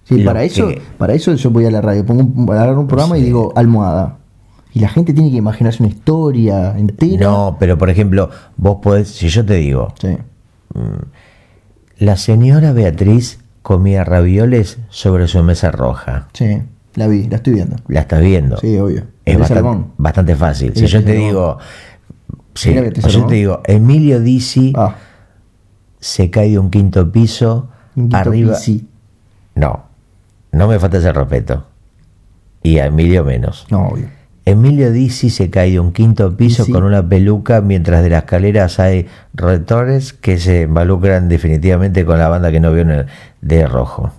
Sí, 0.04 0.24
para 0.24 0.42
eso, 0.42 0.68
que- 0.68 0.82
para 0.98 1.14
eso 1.14 1.32
yo 1.34 1.50
voy 1.50 1.66
a 1.66 1.70
la 1.70 1.80
radio, 1.80 2.04
pongo 2.04 2.22
un, 2.22 2.34
un 2.36 2.86
programa 2.88 3.16
y 3.16 3.22
digo 3.22 3.52
almohada. 3.54 4.16
Y 4.72 4.80
la 4.80 4.88
gente 4.88 5.12
tiene 5.12 5.30
que 5.30 5.36
imaginarse 5.36 5.82
una 5.82 5.90
historia 5.92 6.76
entera. 6.76 7.26
No, 7.26 7.56
pero 7.60 7.78
por 7.78 7.90
ejemplo, 7.90 8.28
vos 8.56 8.78
podés, 8.82 9.08
si 9.08 9.28
yo 9.28 9.44
te 9.44 9.54
digo, 9.54 9.94
Sí. 10.00 10.16
la 11.98 12.16
señora 12.16 12.72
Beatriz 12.72 13.38
comía 13.62 14.04
ravioles 14.04 14.78
sobre 14.88 15.28
su 15.28 15.42
mesa 15.42 15.70
roja. 15.70 16.28
Sí, 16.32 16.62
la 16.94 17.06
vi, 17.06 17.28
la 17.28 17.36
estoy 17.36 17.54
viendo. 17.54 17.76
La 17.88 18.00
estás 18.00 18.20
viendo. 18.20 18.56
Sí, 18.58 18.76
obvio. 18.78 19.04
Es 19.24 19.38
bastante, 19.38 19.84
bastante 19.98 20.36
fácil. 20.36 20.72
Si 20.74 20.86
yo 20.86 21.04
te 21.04 21.12
digo, 21.12 21.58
sí, 22.54 22.76
o 22.76 23.08
yo 23.08 23.26
te 23.26 23.34
digo, 23.34 23.60
Emilio 23.64 24.20
Dizzi 24.20 24.72
Ah, 24.76 24.96
se 26.00 26.30
cae 26.30 26.50
de 26.50 26.58
un 26.58 26.70
quinto 26.70 27.10
piso 27.12 27.68
un 27.96 28.04
quinto 28.04 28.16
arriba. 28.16 28.54
pisi. 28.56 28.88
No, 29.54 29.84
no 30.52 30.68
me 30.68 30.78
falta 30.78 30.98
ese 30.98 31.12
respeto. 31.12 31.66
Y 32.62 32.78
a 32.78 32.86
Emilio 32.86 33.24
menos. 33.24 33.66
No, 33.70 33.88
obvio. 33.88 34.08
Emilio 34.46 34.90
Dizzi 34.90 35.30
se 35.30 35.48
cae 35.50 35.70
de 35.72 35.80
un 35.80 35.92
quinto 35.92 36.34
piso 36.36 36.64
Sí. 36.64 36.72
con 36.72 36.82
una 36.82 37.06
peluca 37.08 37.60
mientras 37.60 38.02
de 38.02 38.10
las 38.10 38.24
escaleras 38.24 38.80
hay 38.80 39.06
retores 39.34 40.12
que 40.12 40.38
se 40.38 40.62
involucran 40.62 41.28
definitivamente 41.28 42.04
con 42.04 42.18
la 42.18 42.28
banda 42.28 42.50
que 42.50 42.58
no 42.58 42.72
vio 42.72 42.82
en 42.82 42.90
el- 42.90 43.06
de 43.42 43.66
rojo. 43.66 44.12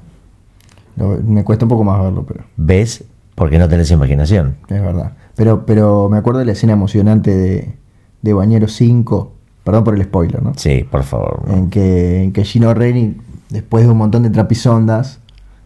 Me 1.26 1.44
cuesta 1.44 1.66
un 1.66 1.70
poco 1.70 1.84
más 1.84 2.02
verlo, 2.02 2.26
pero 2.26 2.44
¿Ves? 2.58 3.04
Porque 3.36 3.58
no 3.58 3.68
tenés 3.70 3.90
imaginación. 3.92 4.56
es 4.68 4.82
verdad. 4.82 5.14
Pero, 5.36 5.66
pero 5.66 6.10
me 6.10 6.18
acuerdo 6.18 6.40
de 6.40 6.46
la 6.46 6.52
escena 6.52 6.74
emocionante 6.74 7.36
de, 7.36 7.76
de 8.22 8.34
Bañero 8.34 8.68
5. 8.68 9.34
Perdón 9.64 9.84
por 9.84 9.96
el 9.96 10.04
spoiler, 10.04 10.42
¿no? 10.44 10.54
Sí, 10.58 10.84
por 10.90 11.04
favor. 11.04 11.44
no. 11.48 11.54
en 11.56 11.70
que, 11.70 12.24
en 12.24 12.32
que 12.34 12.44
Gino 12.44 12.74
Reni, 12.74 13.18
después 13.50 13.86
de 13.86 13.92
un 13.92 13.98
montón 13.98 14.24
de 14.24 14.30
trapisondas, 14.30 15.20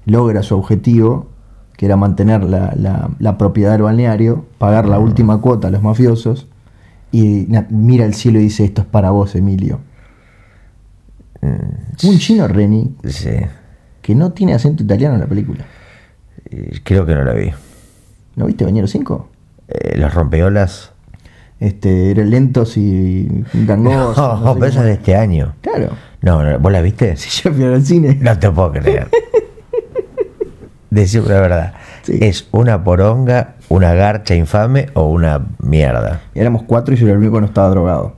logra 0.06 0.44
su 0.44 0.56
objetivo, 0.56 1.28
que 1.78 1.86
era 1.88 1.96
mantener 1.98 2.44
la, 2.44 2.74
la- 2.78 3.10
la 3.20 3.38
propiedad 3.38 3.72
del 3.72 3.82
balneario, 3.84 4.46
pagar 4.58 4.88
la 4.88 5.00
última 5.00 5.42
cuota 5.42 5.68
a 5.70 5.72
los 5.72 5.82
mafiosos, 5.82 6.48
y 7.12 7.48
mira 7.70 8.06
al 8.06 8.14
cielo 8.14 8.40
y 8.40 8.44
dice, 8.44 8.66
esto 8.66 8.82
es 8.82 8.88
para 8.88 9.10
vos, 9.12 9.36
Emilio. 9.36 9.80
Un 12.04 12.18
Gino 12.20 12.48
Reni 12.48 12.96
Sí. 13.06 13.30
Que 14.06 14.14
no 14.14 14.32
tiene 14.34 14.54
acento 14.54 14.84
italiano 14.84 15.16
en 15.16 15.22
la 15.22 15.26
película. 15.28 15.66
Eh, 16.52 16.80
Creo 16.84 17.08
que 17.08 17.16
no 17.16 17.24
la 17.24 17.34
vi. 17.34 17.52
¿No 18.36 18.46
viste 18.46 18.64
Bañero 18.64 18.86
5? 18.86 19.30
Eh, 19.68 19.98
los 19.98 20.14
rompeolas. 20.14 20.92
Este, 21.60 22.12
eran 22.12 22.30
lentos 22.30 22.78
y 22.78 23.28
gangosos. 23.54 24.18
No, 24.42 24.46
no 24.46 24.54
sé 24.54 24.60
pero 24.60 24.66
esa 24.68 24.76
cómo- 24.78 24.82
es 24.82 24.86
de 24.86 24.92
este 24.94 25.16
año. 25.16 25.56
Claro. 25.62 25.90
No, 26.22 26.44
no, 26.44 26.60
¿vos 26.60 26.72
la 26.72 26.82
viste? 26.82 27.16
Si 27.18 27.42
yo 27.44 27.52
fui 27.52 27.64
al 27.64 27.84
cine. 27.84 28.18
No 28.22 28.38
te 28.38 28.52
puedo 28.52 28.74
creer. 28.74 29.08
Decir 30.92 31.24
la 31.24 31.42
verdad. 31.42 31.74
Sí. 32.04 32.20
¿Es 32.22 32.48
una 32.52 32.84
poronga, 32.84 33.56
una 33.70 33.94
garcha 33.96 34.36
infame 34.36 34.88
o 34.94 35.10
una 35.10 35.46
mierda? 35.60 36.22
Éramos 36.36 36.64
cuatro 36.64 36.94
y 36.94 36.98
yo 36.98 37.06
era 37.08 37.14
el 37.14 37.20
único 37.20 37.36
que 37.36 37.42
no 37.42 37.48
estaba 37.48 37.70
drogado. 37.70 38.16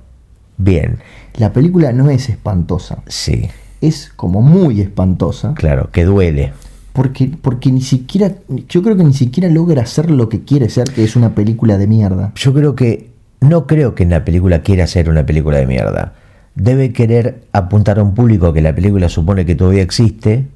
Bien, 0.58 1.00
La 1.36 1.54
película 1.54 1.91
no 1.93 2.10
es 2.10 2.30
espantosa. 2.30 2.97
sí, 3.08 3.50
es 3.81 4.11
como 4.15 4.41
muy 4.41 4.81
espantosa 4.81 5.53
claro, 5.55 5.89
que 5.91 6.03
duele. 6.05 6.53
porque, 6.93 7.31
porque 7.41 7.71
ni 7.71 7.81
siquiera, 7.81 8.31
yo 8.69 8.81
creo 8.81 8.97
que 8.97 9.03
ni 9.03 9.13
siquiera 9.13 9.49
logra 9.49 9.83
hacer 9.83 10.09
lo 10.09 10.29
que 10.29 10.41
quiere 10.41 10.69
ser, 10.69 10.89
que 10.91 11.03
es 11.03 11.15
una 11.15 11.35
película 11.35 11.77
de 11.77 11.87
mierda. 11.87 12.31
Yo 12.35 12.53
creo 12.53 12.75
que, 12.75 13.09
no 13.41 13.67
creo 13.67 13.93
que 13.95 14.05
la 14.05 14.25
película 14.25 14.61
quiera 14.61 14.87
ser 14.87 15.09
una 15.09 15.25
película 15.25 15.57
de 15.57 15.67
mierda. 15.67 16.13
Debe 16.55 16.91
querer 16.91 17.43
apuntar 17.51 17.99
a 17.99 18.03
un 18.03 18.15
público 18.15 18.51
que 18.51 18.61
la 18.63 18.73
película 18.73 19.09
supone 19.09 19.45
que 19.45 19.53
todavía 19.53 19.83
existe, 19.83 20.47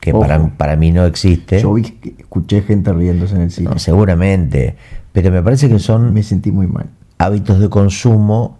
que 0.00 0.10
Ojo. 0.10 0.20
para, 0.20 0.44
para 0.56 0.74
mí 0.76 0.90
no 0.90 1.06
existe. 1.06 1.60
Yo 1.60 1.72
vi, 1.74 1.94
escuché 2.18 2.62
gente 2.62 2.92
riéndose 2.92 3.36
en 3.36 3.42
el 3.42 3.50
cine. 3.52 3.70
No, 3.70 3.78
seguramente, 3.78 4.74
pero 5.12 5.30
me 5.30 5.40
parece 5.42 5.68
que 5.68 5.78
son 5.78 6.12
Me 6.12 6.22
sentí 6.24 6.50
muy 6.50 6.66
mal. 6.66 6.86
hábitos 7.18 7.60
de 7.60 7.68
consumo 7.70 8.58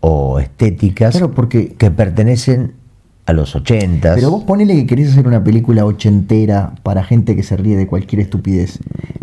o 0.00 0.38
estéticas 0.38 1.12
Claro, 1.16 1.32
porque 1.32 1.68
que 1.72 1.90
pertenecen 1.90 2.74
a 3.26 3.32
los 3.32 3.54
ochentas. 3.56 4.14
Pero 4.14 4.30
vos 4.30 4.44
ponele 4.44 4.74
que 4.76 4.86
querés 4.86 5.10
hacer 5.12 5.26
una 5.26 5.42
película 5.42 5.84
ochentera 5.84 6.72
para 6.82 7.02
gente 7.04 7.34
que 7.36 7.42
se 7.42 7.56
ríe 7.56 7.76
de 7.76 7.86
cualquier 7.86 8.20
estupidez. 8.22 8.78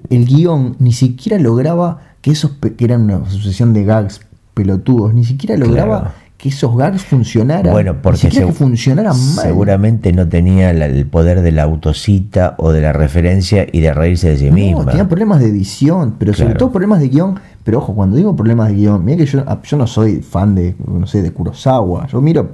El 0.10 0.26
guion 0.26 0.76
ni 0.80 0.92
siquiera 0.92 1.39
lograba 1.39 2.02
que 2.22 2.32
esos 2.32 2.52
que 2.78 2.84
eran 2.86 3.04
una 3.04 3.30
sucesión 3.30 3.74
de 3.74 3.84
gags 3.86 4.22
pelotudos, 4.54 5.13
ni 5.13 5.24
siquiera 5.26 5.58
lograba 5.58 6.00
Claro. 6.02 6.16
que 6.38 6.50
esos 6.50 6.76
gags 6.78 7.02
funcionaran. 7.04 7.72
Bueno, 7.72 7.96
porque 8.02 8.30
segu- 8.30 8.48
que 8.48 8.52
funcionaran 8.52 9.16
mal. 9.36 9.46
seguramente 9.46 10.12
no 10.12 10.28
tenía 10.28 10.72
el 10.72 11.06
poder 11.08 11.42
de 11.42 11.52
la 11.54 11.63
autocita 11.63 12.56
o 12.58 12.72
de 12.74 12.82
la 12.82 12.92
referencia 12.94 13.66
y 13.72 13.80
de 13.80 13.94
reírse 13.94 14.30
de 14.30 14.38
sí 14.38 14.48
No, 14.50 14.54
misma. 14.56 14.86
tenía 14.92 15.08
problemas 15.08 15.39
de 15.39 15.48
edición, 15.48 16.16
pero 16.20 16.34
sobre 16.34 16.56
todo 16.56 16.72
problemas 16.72 17.00
de 17.00 17.08
guion. 17.10 17.39
Pero 17.63 17.78
ojo, 17.78 17.96
cuando 17.96 18.18
digo 18.18 18.36
problemas 18.36 18.68
de 18.70 18.76
guion, 18.76 19.04
mira 19.06 19.18
que 19.20 19.26
yo, 19.26 19.44
ah, 19.48 19.60
yo 19.63 19.78
no 19.78 19.88
soy 19.88 20.18
fan 20.22 20.54
de, 20.56 20.76
no 20.86 21.08
sé, 21.08 21.22
de 21.22 21.32
Kurosawa. 21.32 22.08
Yo 22.08 22.20
miro 22.22 22.52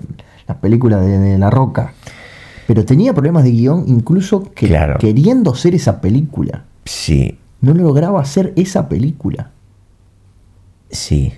las 0.49 0.57
películas 0.57 1.05
de, 1.05 1.17
de 1.17 1.37
La 1.37 1.49
Roca. 1.49 1.93
Pero 2.67 2.83
tenía 2.85 3.13
problemas 3.13 3.43
de 3.43 3.51
guion 3.51 3.85
incluso 3.87 4.43
que, 4.53 4.67
Claro. 4.67 4.97
queriendo 4.99 5.51
hacer 5.53 5.73
esa 5.75 6.01
película. 6.01 6.65
Sí, 6.85 7.37
No 7.61 7.73
lograba 7.73 8.21
hacer 8.21 8.53
esa 8.55 8.89
película. 8.89 9.51
sí. 10.89 11.33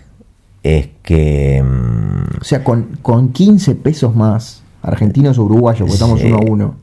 Es 0.63 0.89
que. 1.01 1.63
mm, 1.63 2.41
O 2.41 2.43
sea, 2.43 2.63
con, 2.63 2.99
con 3.01 3.29
15 3.33 3.73
pesos 3.75 4.15
más, 4.15 4.61
argentinos 4.83 5.39
o 5.39 5.43
uruguayos, 5.45 5.79
porque 5.81 5.93
estamos 5.93 6.19
Sí. 6.19 6.27
uno 6.27 6.37
a 6.37 6.41
uno, 6.51 6.75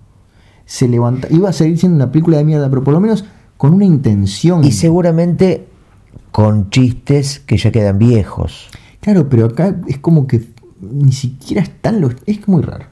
se 0.66 0.88
levanta, 0.88 1.28
iba 1.30 1.48
a 1.48 1.52
seguir 1.52 1.78
siendo 1.78 1.94
una 1.94 2.10
película 2.10 2.38
de 2.38 2.44
mierda, 2.44 2.68
pero 2.68 2.82
por 2.82 2.92
lo 2.92 2.98
menos 3.00 3.24
con 3.56 3.72
una 3.72 3.84
intención. 3.84 4.64
Y 4.64 4.72
seguramente 4.72 5.68
con 6.32 6.70
chistes 6.70 7.38
que 7.38 7.56
ya 7.56 7.70
quedan 7.70 7.98
viejos. 7.98 8.68
Claro, 9.00 9.28
pero 9.28 9.46
acá 9.46 9.76
es 9.86 9.98
como 9.98 10.26
que 10.26 10.42
ni 10.80 11.12
siquiera 11.12 11.62
están 11.62 12.00
los. 12.00 12.14
Es 12.26 12.46
muy 12.48 12.62
raro. 12.62 12.84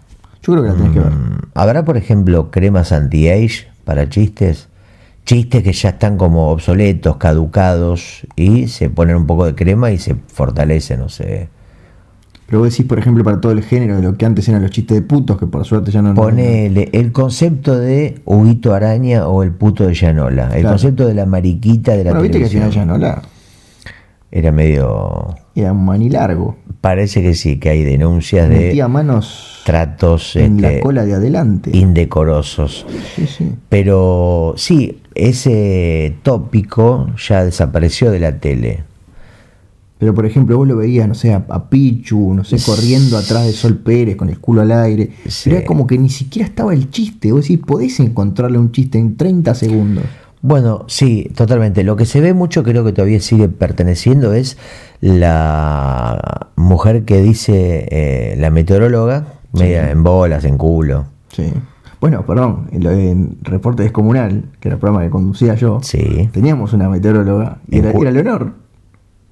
Yo 0.42 0.52
creo 0.52 0.62
que 0.64 0.68
la 0.70 0.74
tenés 0.76 0.92
que 0.92 0.98
ver. 1.00 1.10
Mm, 1.10 1.38
¿Habrá, 1.54 1.84
por 1.84 1.96
ejemplo, 1.96 2.50
cremas 2.50 2.92
anti-age 2.92 3.68
para 3.84 4.08
chistes? 4.08 4.68
Chistes 5.24 5.62
que 5.64 5.72
ya 5.72 5.88
están 5.90 6.16
como 6.18 6.50
obsoletos, 6.50 7.16
caducados, 7.16 8.26
y 8.36 8.68
se 8.68 8.88
ponen 8.90 9.16
un 9.16 9.26
poco 9.26 9.44
de 9.44 9.54
crema 9.56 9.90
y 9.90 9.98
se 9.98 10.14
fortalecen, 10.28 11.00
no 11.00 11.08
sé. 11.08 11.48
Pero 12.46 12.60
vos 12.60 12.70
decís, 12.70 12.86
por 12.86 13.00
ejemplo, 13.00 13.24
para 13.24 13.40
todo 13.40 13.50
el 13.50 13.60
género 13.64 13.96
de 13.96 14.02
lo 14.02 14.16
que 14.16 14.24
antes 14.24 14.48
eran 14.48 14.62
los 14.62 14.70
chistes 14.70 14.94
de 14.96 15.02
putos, 15.02 15.36
que 15.36 15.46
por 15.48 15.64
suerte 15.64 15.90
ya 15.90 16.00
no. 16.00 16.10
no- 16.10 16.14
Ponele 16.14 16.90
el 16.92 17.10
concepto 17.10 17.76
de 17.76 18.20
Huguito 18.24 18.72
Araña 18.72 19.26
o 19.26 19.42
el 19.42 19.50
puto 19.50 19.84
de 19.84 19.94
Llanola. 19.94 20.44
El 20.54 20.60
Claro. 20.60 20.68
concepto 20.74 21.08
de 21.08 21.14
la 21.14 21.26
mariquita 21.26 21.96
de 21.96 22.04
la 22.04 22.10
Bueno, 22.10 22.22
viste 22.22 22.38
que 22.38 22.44
al 22.44 22.50
televisión. 22.50 22.72
final 22.86 22.86
ya 22.88 22.92
no 22.92 22.98
la. 22.98 23.22
Era 24.36 24.52
medio... 24.52 25.34
Era 25.54 25.72
un 25.72 25.86
maní 25.86 26.10
largo. 26.10 26.58
Parece 26.82 27.22
que 27.22 27.34
sí, 27.34 27.58
que 27.58 27.70
hay 27.70 27.84
denuncias 27.84 28.50
de 28.50 28.66
Metía 28.66 28.86
manos 28.86 29.62
tratos 29.64 30.36
en 30.36 30.60
la 30.60 30.72
este, 30.72 30.80
cola 30.82 31.06
de 31.06 31.14
adelante. 31.14 31.70
indecorosos. 31.72 32.84
Sí, 33.14 33.26
sí. 33.26 33.52
Pero 33.70 34.52
sí, 34.58 35.00
ese 35.14 36.18
tópico 36.22 37.06
ya 37.16 37.46
desapareció 37.46 38.10
de 38.10 38.20
la 38.20 38.38
tele. 38.38 38.84
Pero 39.96 40.12
por 40.12 40.26
ejemplo, 40.26 40.58
vos 40.58 40.68
lo 40.68 40.76
veías, 40.76 41.08
no 41.08 41.14
sé, 41.14 41.32
a, 41.32 41.46
a 41.48 41.70
Pichu, 41.70 42.34
no 42.34 42.44
sé, 42.44 42.58
corriendo 42.62 43.16
atrás 43.16 43.46
de 43.46 43.52
Sol 43.52 43.78
Pérez 43.78 44.16
con 44.16 44.28
el 44.28 44.38
culo 44.38 44.60
al 44.60 44.70
aire. 44.70 45.12
Sí. 45.26 45.44
Pero 45.44 45.56
era 45.56 45.66
como 45.66 45.86
que 45.86 45.96
ni 45.96 46.10
siquiera 46.10 46.46
estaba 46.46 46.74
el 46.74 46.90
chiste. 46.90 47.32
Vos 47.32 47.40
decís, 47.48 47.60
podés 47.66 47.98
encontrarle 48.00 48.58
un 48.58 48.70
chiste 48.70 48.98
en 48.98 49.16
30 49.16 49.54
segundos. 49.54 50.04
Bueno, 50.42 50.84
sí, 50.86 51.30
totalmente. 51.34 51.82
Lo 51.82 51.96
que 51.96 52.06
se 52.06 52.20
ve 52.20 52.32
mucho, 52.34 52.62
creo 52.62 52.84
que 52.84 52.92
todavía 52.92 53.20
sigue 53.20 53.48
perteneciendo, 53.48 54.32
es 54.32 54.56
la 55.00 56.48
mujer 56.56 57.04
que 57.04 57.20
dice 57.22 57.86
eh, 57.90 58.36
la 58.38 58.50
meteoróloga, 58.50 59.26
media 59.52 59.90
en 59.90 60.02
bolas, 60.02 60.44
en 60.44 60.56
culo. 60.58 61.06
Sí. 61.32 61.52
Bueno, 62.00 62.24
perdón, 62.26 62.68
en, 62.72 62.86
en 62.86 63.38
Reporte 63.42 63.82
Descomunal, 63.82 64.44
que 64.60 64.68
era 64.68 64.74
el 64.74 64.80
programa 64.80 65.04
que 65.04 65.10
conducía 65.10 65.54
yo, 65.54 65.80
Sí. 65.82 66.28
teníamos 66.32 66.72
una 66.72 66.88
meteoróloga 66.88 67.58
y 67.68 67.78
era, 67.78 67.90
era 67.90 68.10
Leonor. 68.10 68.52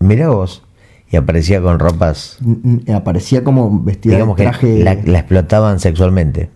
Mira 0.01 0.29
vos. 0.31 0.63
Y 1.11 1.17
aparecía 1.17 1.61
con 1.63 1.79
ropas, 1.79 2.39
N- 2.45 2.93
Aparecía 2.93 3.45
como 3.45 3.81
vestida 3.83 4.15
digamos 4.15 4.37
de 4.37 4.51
que 4.59 4.83
la, 4.83 4.95
la 5.05 5.19
explotaban 5.21 5.79
sexualmente. 5.79 6.49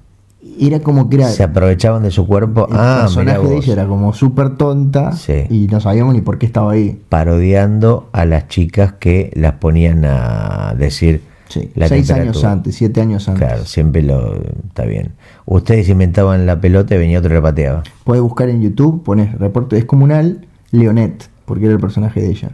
Era 0.61 0.81
como 0.81 1.09
que 1.09 1.17
era. 1.17 1.29
Se 1.29 1.43
aprovechaban 1.43 2.03
de 2.03 2.11
su 2.11 2.27
cuerpo. 2.27 2.67
el 2.71 2.77
Ah, 2.77 2.99
personaje 3.03 3.47
de 3.47 3.57
ella 3.57 3.73
era 3.75 3.87
como 3.87 4.13
súper 4.13 4.57
tonta 4.57 5.13
Sí. 5.13 5.45
y 5.51 5.67
no 5.69 5.81
sabíamos 5.81 6.15
ni 6.15 6.21
por 6.21 6.39
qué 6.39 6.47
estaba 6.47 6.73
ahí. 6.73 7.01
Parodiando 7.09 8.09
a 8.13 8.25
las 8.25 8.49
chicas 8.49 8.95
que 8.95 9.31
las 9.35 9.55
ponían 9.55 10.05
a 10.05 10.75
decir 10.79 11.23
Sí, 11.49 11.71
la 11.75 11.89
seis 11.89 12.11
años 12.11 12.45
antes, 12.45 12.75
siete 12.75 13.01
años 13.01 13.27
antes. 13.29 13.47
Claro, 13.47 13.65
siempre 13.65 14.03
lo. 14.03 14.35
Está 14.67 14.85
bien. 14.85 15.13
Ustedes 15.47 15.89
inventaban 15.89 16.45
la 16.45 16.61
pelota 16.61 16.95
y 16.95 16.99
venía 16.99 17.21
otro 17.21 17.31
y 17.33 17.35
la 17.37 17.43
pateaba. 17.43 17.83
Puedes 18.05 18.23
buscar 18.23 18.51
en 18.51 18.61
YouTube, 18.61 19.03
pones 19.03 19.33
reporte 19.39 19.77
descomunal, 19.77 20.47
Leonet, 20.73 21.31
porque 21.47 21.65
era 21.65 21.73
el 21.75 21.81
personaje 21.81 22.21
de 22.21 22.29
ella. 22.31 22.51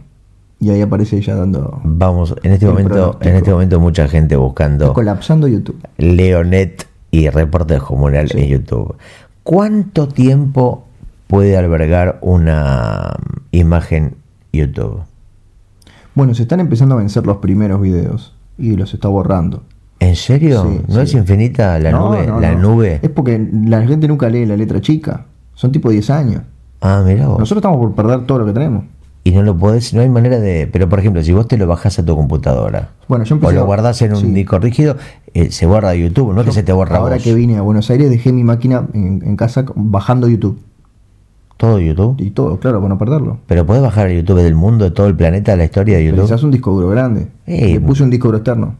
Y 0.61 0.69
ahí 0.69 0.79
aparece 0.81 1.17
ella 1.17 1.35
dando. 1.35 1.81
Vamos, 1.83 2.33
en 2.41 2.53
este 2.53 2.65
momento, 2.67 2.93
pronóstico. 2.93 3.29
en 3.29 3.35
este 3.35 3.51
momento 3.51 3.79
mucha 3.81 4.07
gente 4.07 4.37
buscando 4.37 4.93
colapsando 4.93 5.47
YouTube. 5.49 5.77
Leonet 5.97 6.87
y 7.19 7.29
reportes 7.29 7.81
comunal 7.81 8.29
Sí. 8.29 8.39
en 8.39 8.47
YouTube. 8.49 8.95
¿Cuánto 9.43 10.07
tiempo 10.07 10.85
puede 11.27 11.57
albergar 11.57 12.17
una 12.21 13.15
imagen 13.51 14.15
YouTube? 14.51 15.01
Bueno, 16.13 16.33
se 16.33 16.43
están 16.43 16.59
empezando 16.59 16.95
a 16.95 16.97
vencer 16.97 17.25
los 17.25 17.37
primeros 17.37 17.81
videos 17.81 18.35
y 18.57 18.75
los 18.75 18.93
está 18.93 19.07
borrando. 19.07 19.63
¿En 19.99 20.15
serio? 20.15 20.63
Sí, 20.63 20.81
¿No 20.87 20.95
sí. 20.95 21.01
es 21.01 21.13
infinita 21.13 21.79
la 21.79 21.91
No, 21.91 22.09
nube? 22.09 22.27
no, 22.27 22.39
la 22.39 22.51
no. 22.53 22.59
nube. 22.75 22.99
Es 23.01 23.09
porque 23.09 23.49
la 23.65 23.85
gente 23.85 24.07
nunca 24.07 24.29
lee 24.29 24.45
la 24.45 24.57
letra 24.57 24.81
chica. 24.81 25.25
Son 25.53 25.71
tipo 25.71 25.89
10 25.89 26.09
años. 26.09 26.41
Ah, 26.81 27.01
mira 27.05 27.27
vos. 27.27 27.39
Nosotros 27.39 27.59
estamos 27.63 27.79
por 27.79 27.95
perder 27.95 28.25
todo 28.25 28.39
lo 28.39 28.45
que 28.45 28.51
tenemos. 28.53 28.83
Y 29.27 29.31
no 29.31 29.41
lo 29.41 29.57
podés, 29.57 29.91
no 29.95 30.01
hay 30.01 30.07
manera 30.09 30.39
de. 30.39 30.67
Pero 30.71 30.87
por 30.87 30.99
ejemplo, 30.99 31.21
si 31.23 31.33
vos 31.33 31.47
te 31.47 31.57
lo 31.57 31.65
bajás 31.65 31.97
a 31.97 32.05
tu 32.05 32.15
computadora 32.15 32.91
Bueno, 33.07 33.25
yo 33.25 33.37
o 33.41 33.51
lo 33.51 33.61
a- 33.61 33.63
guardás 33.63 33.99
en 34.03 34.11
un 34.13 34.21
sí. 34.21 34.27
disco 34.31 34.59
rígido, 34.59 34.97
eh, 35.33 35.49
se 35.51 35.65
borra 35.65 35.89
de 35.89 36.01
YouTube, 36.01 36.31
no 36.33 36.41
es 36.41 36.45
que 36.47 36.53
se 36.53 36.61
te 36.63 36.71
borra 36.71 36.97
a 36.97 36.99
Ahora 36.99 37.15
vos. 37.15 37.23
que 37.23 37.33
vine 37.33 37.57
a 37.57 37.61
Buenos 37.63 37.89
Aires 37.89 38.09
dejé 38.11 38.31
mi 38.31 38.43
máquina 38.43 38.85
en, 38.93 39.23
en 39.25 39.35
casa 39.35 39.65
bajando 39.75 40.27
YouTube. 40.29 40.59
Todo 41.57 41.79
YouTube. 41.79 42.17
Y 42.19 42.29
todo, 42.31 42.59
claro, 42.59 42.79
para 42.81 42.89
no 42.89 42.97
perderlo. 42.99 43.39
Pero 43.47 43.65
podés 43.65 43.81
bajar 43.81 44.07
el 44.07 44.17
YouTube 44.21 44.41
del 44.43 44.55
mundo, 44.55 44.85
de 44.85 44.91
todo 44.91 45.07
el 45.07 45.15
planeta, 45.15 45.55
la 45.55 45.63
historia 45.65 45.97
de 45.97 46.03
YouTube. 46.05 46.17
Necesitas 46.19 46.43
un 46.43 46.51
disco 46.51 46.71
duro 46.71 46.89
grande. 46.89 47.27
Le 47.47 47.79
puse 47.79 48.03
un 48.03 48.09
disco 48.11 48.27
duro 48.27 48.37
externo. 48.37 48.75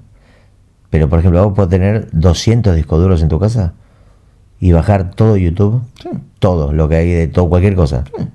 Pero 0.92 1.10
por 1.10 1.20
ejemplo, 1.20 1.44
vos 1.44 1.54
podés 1.54 1.70
tener 1.72 2.08
200 2.12 2.76
discos 2.76 3.00
duros 3.02 3.22
en 3.24 3.30
tu 3.30 3.40
casa 3.40 3.74
y 4.60 4.72
bajar 4.74 5.10
todo 5.12 5.38
YouTube, 5.38 5.82
Sí. 6.02 6.10
todo 6.40 6.72
lo 6.72 6.88
que 6.88 6.96
hay 6.98 7.10
de 7.12 7.28
todo, 7.28 7.50
cualquier 7.50 7.76
cosa. 7.76 8.04
Sí. 8.16 8.28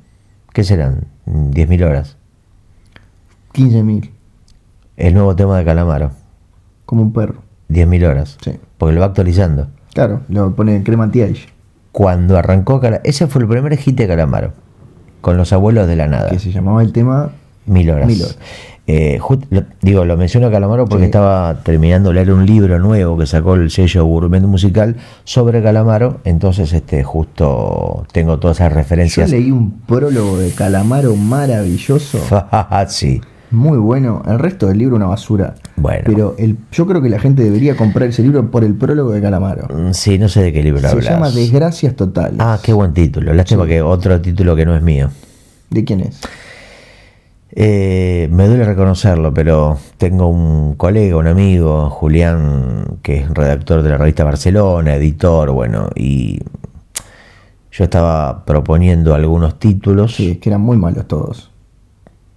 ¿Qué 0.52 0.64
serán? 0.64 1.04
10.000 1.30 1.84
horas. 1.84 2.16
15.000. 3.54 4.10
El 4.96 5.14
nuevo 5.14 5.34
tema 5.34 5.58
de 5.58 5.64
Calamaro, 5.64 6.10
Como 6.86 7.02
un 7.02 7.12
perro. 7.12 7.42
10.000 7.68 8.08
horas. 8.08 8.38
Sí. 8.42 8.52
Porque 8.78 8.94
lo 8.94 9.00
va 9.00 9.06
actualizando. 9.06 9.68
Claro, 9.94 10.22
lo 10.28 10.54
pone 10.54 10.76
en 10.76 10.82
crema 10.82 11.04
anti-age. 11.04 11.48
Cuando 11.92 12.36
arrancó 12.36 12.80
Calamaro, 12.80 13.02
ese 13.04 13.26
fue 13.26 13.42
el 13.42 13.48
primer 13.48 13.76
hit 13.76 13.96
de 13.96 14.06
Calamaro, 14.06 14.52
con 15.20 15.36
los 15.36 15.52
abuelos 15.52 15.86
de 15.86 15.96
la 15.96 16.06
nada. 16.06 16.30
Que 16.30 16.38
se 16.38 16.52
llamaba 16.52 16.82
el 16.82 16.92
tema. 16.92 17.32
Mil 17.70 17.88
horas. 17.90 18.06
Mil 18.06 18.20
horas. 18.22 18.38
Eh, 18.86 19.18
just- 19.20 19.44
lo- 19.50 19.62
digo, 19.82 20.04
lo 20.04 20.16
menciono 20.16 20.48
a 20.48 20.50
Calamaro 20.50 20.84
porque 20.86 21.04
Sí. 21.04 21.10
estaba 21.10 21.62
terminando 21.62 22.08
de 22.08 22.16
leer 22.16 22.32
un 22.32 22.44
libro 22.44 22.78
nuevo 22.80 23.16
que 23.16 23.24
sacó 23.26 23.54
el 23.54 23.70
sello 23.70 24.04
Gourmet 24.04 24.42
Musical 24.42 24.96
sobre 25.22 25.62
Calamaro, 25.62 26.18
entonces 26.24 26.72
este 26.72 27.04
justo 27.04 28.04
tengo 28.12 28.38
todas 28.40 28.56
esas 28.56 28.70
Yo 28.70 28.74
referencias. 28.76 29.30
leí 29.30 29.52
un 29.52 29.80
prólogo 29.82 30.38
de 30.38 30.50
Calamaro 30.50 31.14
maravilloso. 31.14 32.18
sí. 32.88 33.20
Muy 33.52 33.78
bueno. 33.78 34.22
El 34.28 34.38
resto 34.38 34.66
del 34.68 34.78
libro 34.78 34.94
una 34.96 35.06
basura. 35.06 35.54
Bueno. 35.76 36.02
Pero 36.06 36.34
el, 36.38 36.56
yo 36.70 36.86
creo 36.86 37.02
que 37.02 37.08
la 37.08 37.18
gente 37.18 37.42
debería 37.42 37.76
comprar 37.76 38.08
ese 38.08 38.22
libro 38.22 38.48
por 38.50 38.62
el 38.64 38.74
prólogo 38.74 39.10
de 39.10 39.20
Calamaro. 39.20 39.66
Mm, 39.72 39.92
Sí, 39.92 40.18
no 40.18 40.28
sé 40.28 40.42
de 40.42 40.52
qué 40.52 40.62
libro 40.62 40.80
Se 40.80 40.86
hablas. 40.88 41.04
llama 41.06 41.30
Desgracias 41.30 41.94
Totales. 41.96 42.36
Ah, 42.38 42.58
qué 42.62 42.72
buen 42.72 42.92
título. 42.92 43.32
Lástima 43.34 43.66
que 43.66 43.82
otro 43.82 44.20
título 44.20 44.54
que 44.56 44.64
no 44.66 44.76
es 44.76 44.82
mío. 44.82 45.10
¿De 45.68 45.84
quién 45.84 46.00
es? 46.00 46.20
Eh, 47.52 48.28
me 48.30 48.46
duele 48.46 48.64
reconocerlo, 48.64 49.34
pero 49.34 49.76
tengo 49.96 50.28
un 50.28 50.74
colega, 50.74 51.16
un 51.16 51.26
amigo, 51.26 51.90
Julián, 51.90 52.98
que 53.02 53.18
es 53.18 53.28
redactor 53.30 53.82
de 53.82 53.90
la 53.90 53.98
revista 53.98 54.22
Barcelona, 54.24 54.94
editor, 54.94 55.50
bueno, 55.50 55.90
y 55.96 56.38
yo 57.72 57.84
estaba 57.84 58.44
proponiendo 58.44 59.14
algunos 59.14 59.58
títulos. 59.58 60.14
Sí, 60.14 60.30
es 60.32 60.38
que 60.38 60.48
eran 60.50 60.60
muy 60.60 60.76
malos 60.76 61.08
todos. 61.08 61.50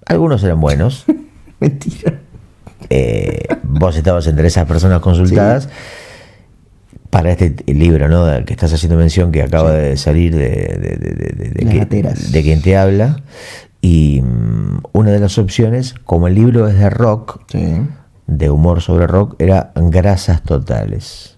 Algunos 0.06 0.43
eran 0.43 0.60
buenos. 0.60 1.06
Mentira. 1.60 2.19
Eh, 2.89 3.45
vos 3.63 3.95
estabas 3.95 4.26
entre 4.28 4.47
esas 4.47 4.65
personas 4.65 4.99
consultadas 4.99 5.69
para 7.10 7.32
este 7.32 7.56
libro, 7.71 8.10
¿no? 8.10 8.26
Del 8.26 8.43
que 8.45 8.54
estás 8.54 8.73
haciendo 8.73 8.97
mención, 8.97 9.32
que 9.32 9.43
acaba 9.43 9.71
de 9.71 9.95
salir 9.97 10.34
de, 10.36 10.49
de, 10.49 10.97
de- 10.97 11.13
de- 11.15 11.34
de- 11.36 11.49
de 11.52 11.63
Las 11.65 11.73
que- 11.73 11.80
gateras. 11.80 12.32
de 12.32 12.41
quien 12.41 12.62
te 12.62 12.76
habla. 12.76 13.21
Y 13.86 14.22
mm, 14.22 14.80
una 14.93 15.12
de 15.12 15.19
las 15.19 15.38
opciones, 15.38 15.93
como 16.06 16.30
el 16.30 16.36
libro 16.36 16.69
es 16.69 16.80
de 16.80 16.89
rock, 16.89 17.41
Sí, 17.50 17.82
de 18.28 18.50
humor 18.50 18.80
sobre 18.80 19.08
rock, 19.08 19.36
era 19.39 19.74
grasas 19.76 20.41
totales. 20.41 21.38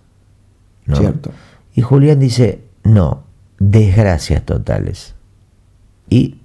¿no? 0.86 0.96
cierto. 0.96 1.32
Y 1.74 1.82
Julián 1.82 2.20
dice, 2.20 2.62
no, 2.84 3.24
desgracias 3.58 4.44
totales. 4.44 5.16
Y 6.08 6.38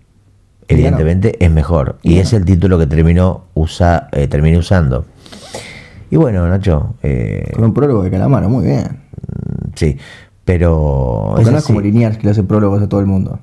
evidentemente 0.69 1.37
es 1.45 1.51
mejor. 1.51 1.99
Y 2.03 2.17
es 2.17 2.33
el 2.33 2.47
título 2.47 2.79
que 2.79 2.87
terminó 2.87 3.45
usa, 3.53 4.09
eh, 4.13 4.27
terminé 4.27 4.57
usando. 4.57 5.05
Y 6.11 6.17
bueno, 6.17 6.49
Nacho, 6.49 6.95
eh, 7.03 7.53
Con 7.55 7.65
un 7.65 7.75
prólogo 7.75 8.03
de 8.03 8.11
Calamaro, 8.11 8.49
muy 8.49 8.65
bien. 8.65 9.03
sí, 9.75 9.99
pero... 10.47 11.33
Porque 11.33 11.43
es 11.43 11.53
no 11.53 11.59
es 11.59 11.65
como 11.65 11.83
Liniers 11.83 12.17
que 12.17 12.25
le 12.25 12.31
hace 12.31 12.43
prólogos 12.43 12.83
a 12.83 12.89
todo 12.89 13.01
el 13.01 13.07
mundo. 13.07 13.39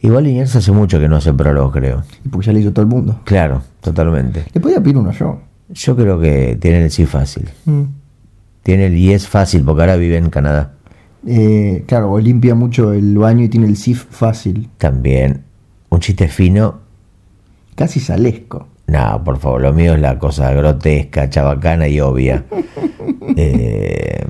Igual 0.00 0.24
Liniers 0.24 0.54
hace 0.56 0.72
mucho 0.72 1.00
que 1.00 1.08
no 1.08 1.16
hace 1.16 1.32
prólogo, 1.32 1.70
creo. 1.72 2.02
Y 2.24 2.28
porque 2.28 2.46
ya 2.46 2.52
le 2.52 2.60
hizo 2.60 2.72
todo 2.72 2.82
el 2.82 2.88
mundo. 2.88 3.20
Claro, 3.24 3.62
totalmente. 3.80 4.44
Le 4.52 4.60
podía 4.60 4.80
pedir 4.80 4.98
uno 4.98 5.10
yo. 5.12 5.40
Yo 5.70 5.96
creo 5.96 6.20
que 6.20 6.56
tiene 6.60 6.84
el 6.84 6.90
sí 6.90 7.06
fácil. 7.06 7.48
Mm. 7.64 7.82
Tiene 8.62 8.86
el 8.86 8.96
y 8.96 9.12
es 9.12 9.26
fácil 9.26 9.64
porque 9.64 9.82
ahora 9.82 9.96
vive 9.96 10.16
en 10.16 10.30
Canadá. 10.30 10.74
Eh, 11.26 11.84
claro, 11.86 12.12
o 12.12 12.20
limpia 12.20 12.54
mucho 12.54 12.92
el 12.92 13.18
baño 13.18 13.44
y 13.44 13.48
tiene 13.48 13.66
el 13.66 13.76
sif 13.76 14.04
fácil. 14.10 14.68
También 14.78 15.42
un 15.88 16.00
chiste 16.00 16.28
fino 16.28 16.86
Casi 17.76 18.00
salesco. 18.00 18.68
No, 18.86 19.22
por 19.22 19.38
favor, 19.38 19.60
lo 19.60 19.72
mío 19.74 19.94
es 19.94 20.00
la 20.00 20.18
cosa 20.18 20.50
grotesca, 20.52 21.28
chabacana 21.28 21.88
y 21.88 22.00
obvia. 22.00 22.44
Eh, 23.38 24.24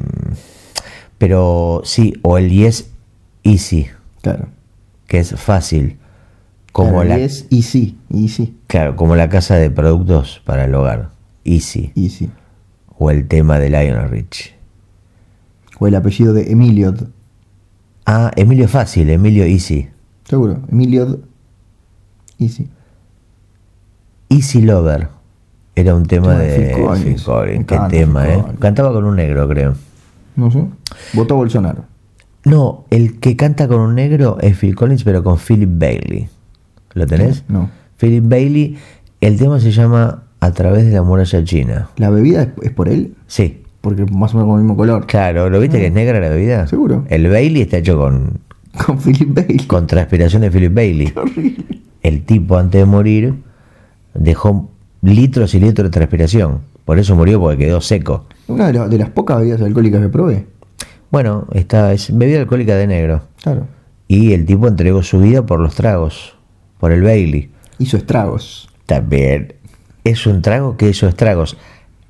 pero 1.18 1.80
sí, 1.84 2.14
o 2.22 2.38
el 2.38 2.50
yes 2.50 2.90
easy, 3.44 3.88
Claro. 4.20 4.48
Que 5.06 5.18
es 5.18 5.34
fácil, 5.34 5.98
como 6.72 7.02
Claro, 7.02 7.04
la, 7.08 7.18
y 7.18 7.22
es 7.22 7.46
easy, 7.50 7.98
easy, 8.12 8.54
claro, 8.66 8.96
como 8.96 9.16
la 9.16 9.28
casa 9.28 9.56
de 9.56 9.70
productos 9.70 10.42
para 10.44 10.64
el 10.64 10.74
hogar, 10.74 11.10
easy, 11.44 11.92
easy. 11.94 12.30
o 12.98 13.10
el 13.10 13.26
tema 13.28 13.58
de 13.58 13.70
Lionel 13.70 14.08
Rich. 14.10 14.54
O 15.78 15.86
el 15.86 15.94
apellido 15.94 16.32
de 16.32 16.50
Emilio. 16.50 16.94
Ah, 18.06 18.30
Emilio 18.36 18.68
fácil, 18.68 19.10
Emilio 19.10 19.44
easy, 19.44 19.88
Seguro. 20.24 20.60
Emilio. 20.70 21.20
Easy. 22.38 22.68
Easy 24.28 24.60
Lover. 24.60 25.08
Era 25.74 25.94
un 25.94 26.04
tema 26.06 26.34
de 26.34 26.74
Phil 26.74 26.84
Collins. 26.84 27.04
Phil 27.04 27.22
Collins, 27.24 27.58
Me 27.58 27.66
qué 27.66 27.78
tema, 27.90 28.24
Phil 28.24 28.32
¿eh? 28.32 28.44
Cantaba 28.58 28.92
con 28.92 29.04
un 29.04 29.16
negro, 29.16 29.46
creo. 29.48 29.74
No 30.34 30.50
sé. 30.50 30.64
Votó 31.12 31.36
Bolsonaro. 31.36 31.84
No, 32.46 32.84
el 32.90 33.18
que 33.18 33.36
canta 33.36 33.68
con 33.68 33.80
un 33.80 33.94
negro 33.96 34.38
es 34.40 34.56
Phil 34.56 34.74
Collins, 34.74 35.04
pero 35.04 35.22
con 35.22 35.36
Philip 35.38 35.68
Bailey. 35.72 36.28
¿Lo 36.94 37.06
tenés? 37.06 37.44
No. 37.48 37.68
Philip 37.98 38.24
Bailey, 38.26 38.78
el 39.20 39.36
tema 39.36 39.58
se 39.60 39.70
llama 39.72 40.22
A 40.40 40.52
través 40.52 40.86
de 40.86 40.92
la 40.92 41.02
muralla 41.02 41.44
china. 41.44 41.88
¿La 41.96 42.08
bebida 42.10 42.52
es, 42.62 42.70
por 42.70 42.88
él? 42.88 43.14
Sí, 43.26 43.62
Porque 43.80 44.04
más 44.06 44.32
o 44.32 44.38
menos 44.38 44.48
con 44.50 44.58
el 44.58 44.64
mismo 44.64 44.76
color. 44.76 45.06
claro, 45.06 45.50
¿lo 45.50 45.60
viste 45.60 45.78
que 45.78 45.86
es 45.86 45.92
negra 45.92 46.20
la 46.20 46.28
bebida? 46.28 46.66
Seguro. 46.66 47.04
El 47.08 47.28
Bailey 47.28 47.62
está 47.62 47.78
hecho 47.78 47.98
con, 47.98 48.38
Con 48.86 48.98
Philip 48.98 49.34
Bailey. 49.34 49.66
con 49.66 49.86
transpiración 49.86 50.42
de 50.42 50.50
Philip 50.50 50.72
Bailey. 50.74 51.12
Horrible. 51.16 51.64
El 52.02 52.22
tipo 52.24 52.56
antes 52.56 52.80
de 52.80 52.84
morir 52.86 53.34
dejó 54.14 54.70
litros 55.02 55.54
y 55.54 55.60
litros 55.60 55.86
de 55.88 55.90
transpiración. 55.90 56.60
Por 56.84 56.98
eso 57.00 57.16
murió 57.16 57.40
porque 57.40 57.64
quedó 57.66 57.80
seco. 57.80 58.26
Una 58.46 58.68
de, 58.68 58.72
la- 58.74 58.88
de 58.88 58.98
las 58.98 59.10
pocas 59.10 59.38
bebidas 59.40 59.60
alcohólicas 59.60 60.00
que 60.00 60.08
probé. 60.08 60.46
Bueno, 61.10 61.46
esta 61.52 61.92
es 61.92 62.16
bebida 62.16 62.40
alcohólica 62.40 62.74
de 62.76 62.86
negro. 62.86 63.22
Claro. 63.42 63.66
Y 64.08 64.32
el 64.32 64.46
tipo 64.46 64.68
entregó 64.68 65.02
su 65.02 65.20
vida 65.20 65.44
por 65.46 65.60
los 65.60 65.74
tragos, 65.74 66.36
por 66.78 66.92
el 66.92 67.02
Bailey. 67.02 67.50
Hizo 67.78 67.96
estragos. 67.96 68.68
También 68.86 69.54
es 70.04 70.26
un 70.26 70.42
trago 70.42 70.76
que 70.76 70.88
hizo 70.88 71.08
estragos. 71.08 71.56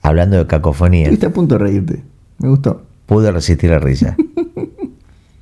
Hablando 0.03 0.37
de 0.37 0.47
cacofonía, 0.47 1.05
Estuviste 1.05 1.27
a 1.27 1.31
punto 1.31 1.59
de 1.59 1.65
reírte. 1.65 2.03
Me 2.39 2.49
gustó. 2.49 2.83
pude 3.07 3.33
resistir 3.33 3.71
la 3.71 3.79
risa. 3.79 4.17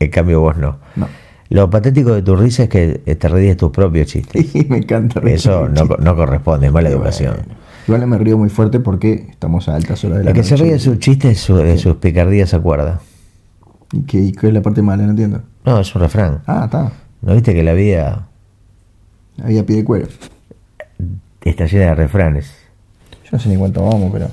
En 0.00 0.10
cambio 0.10 0.40
vos 0.40 0.56
no. 0.58 0.78
No. 0.96 1.06
Lo 1.48 1.70
patético 1.70 2.12
de 2.12 2.20
tu 2.20 2.36
risa 2.36 2.64
es 2.64 2.68
que 2.68 3.16
te 3.16 3.28
ríes 3.28 3.56
tus 3.56 3.70
propios 3.70 4.08
chistes. 4.08 4.54
me 4.68 4.78
encanta. 4.78 5.20
Eso 5.20 5.68
no, 5.68 5.84
no 5.84 6.16
corresponde, 6.16 6.66
es 6.66 6.72
mala 6.72 6.90
educación. 6.90 7.36
Bueno. 7.36 7.54
Igual 7.86 8.06
me 8.06 8.18
río 8.18 8.36
muy 8.36 8.48
fuerte 8.48 8.80
porque 8.80 9.26
estamos 9.30 9.68
a 9.68 9.76
altas 9.76 10.04
horas 10.04 10.18
de 10.18 10.24
la 10.24 10.30
El 10.30 10.36
que 10.36 10.42
se 10.42 10.56
ríe 10.56 10.72
de 10.72 10.78
sus 10.78 10.98
chistes, 10.98 11.46
de 11.48 11.78
sus 11.78 11.96
picardías 11.96 12.50
se 12.50 12.56
acuerda. 12.56 13.00
¿Y 13.94 14.02
qué, 14.02 14.32
qué 14.32 14.48
es 14.48 14.52
la 14.52 14.60
parte 14.60 14.82
mala? 14.82 15.04
No 15.04 15.10
entiendo. 15.10 15.40
No, 15.64 15.78
es 15.80 15.94
un 15.94 16.02
refrán. 16.02 16.42
Ah, 16.46 16.62
está. 16.64 16.90
¿No 17.22 17.34
viste 17.34 17.54
que 17.54 17.62
la 17.62 17.72
vida 17.72 18.26
Había 19.42 19.64
pie 19.64 19.76
de 19.76 19.84
cuero. 19.84 20.08
está 21.42 21.66
llena 21.66 21.86
de 21.86 21.94
refranes? 21.94 22.52
Yo 23.24 23.30
no 23.32 23.38
sé 23.38 23.48
ni 23.48 23.56
cuánto 23.56 23.84
vamos, 23.84 24.10
pero. 24.12 24.28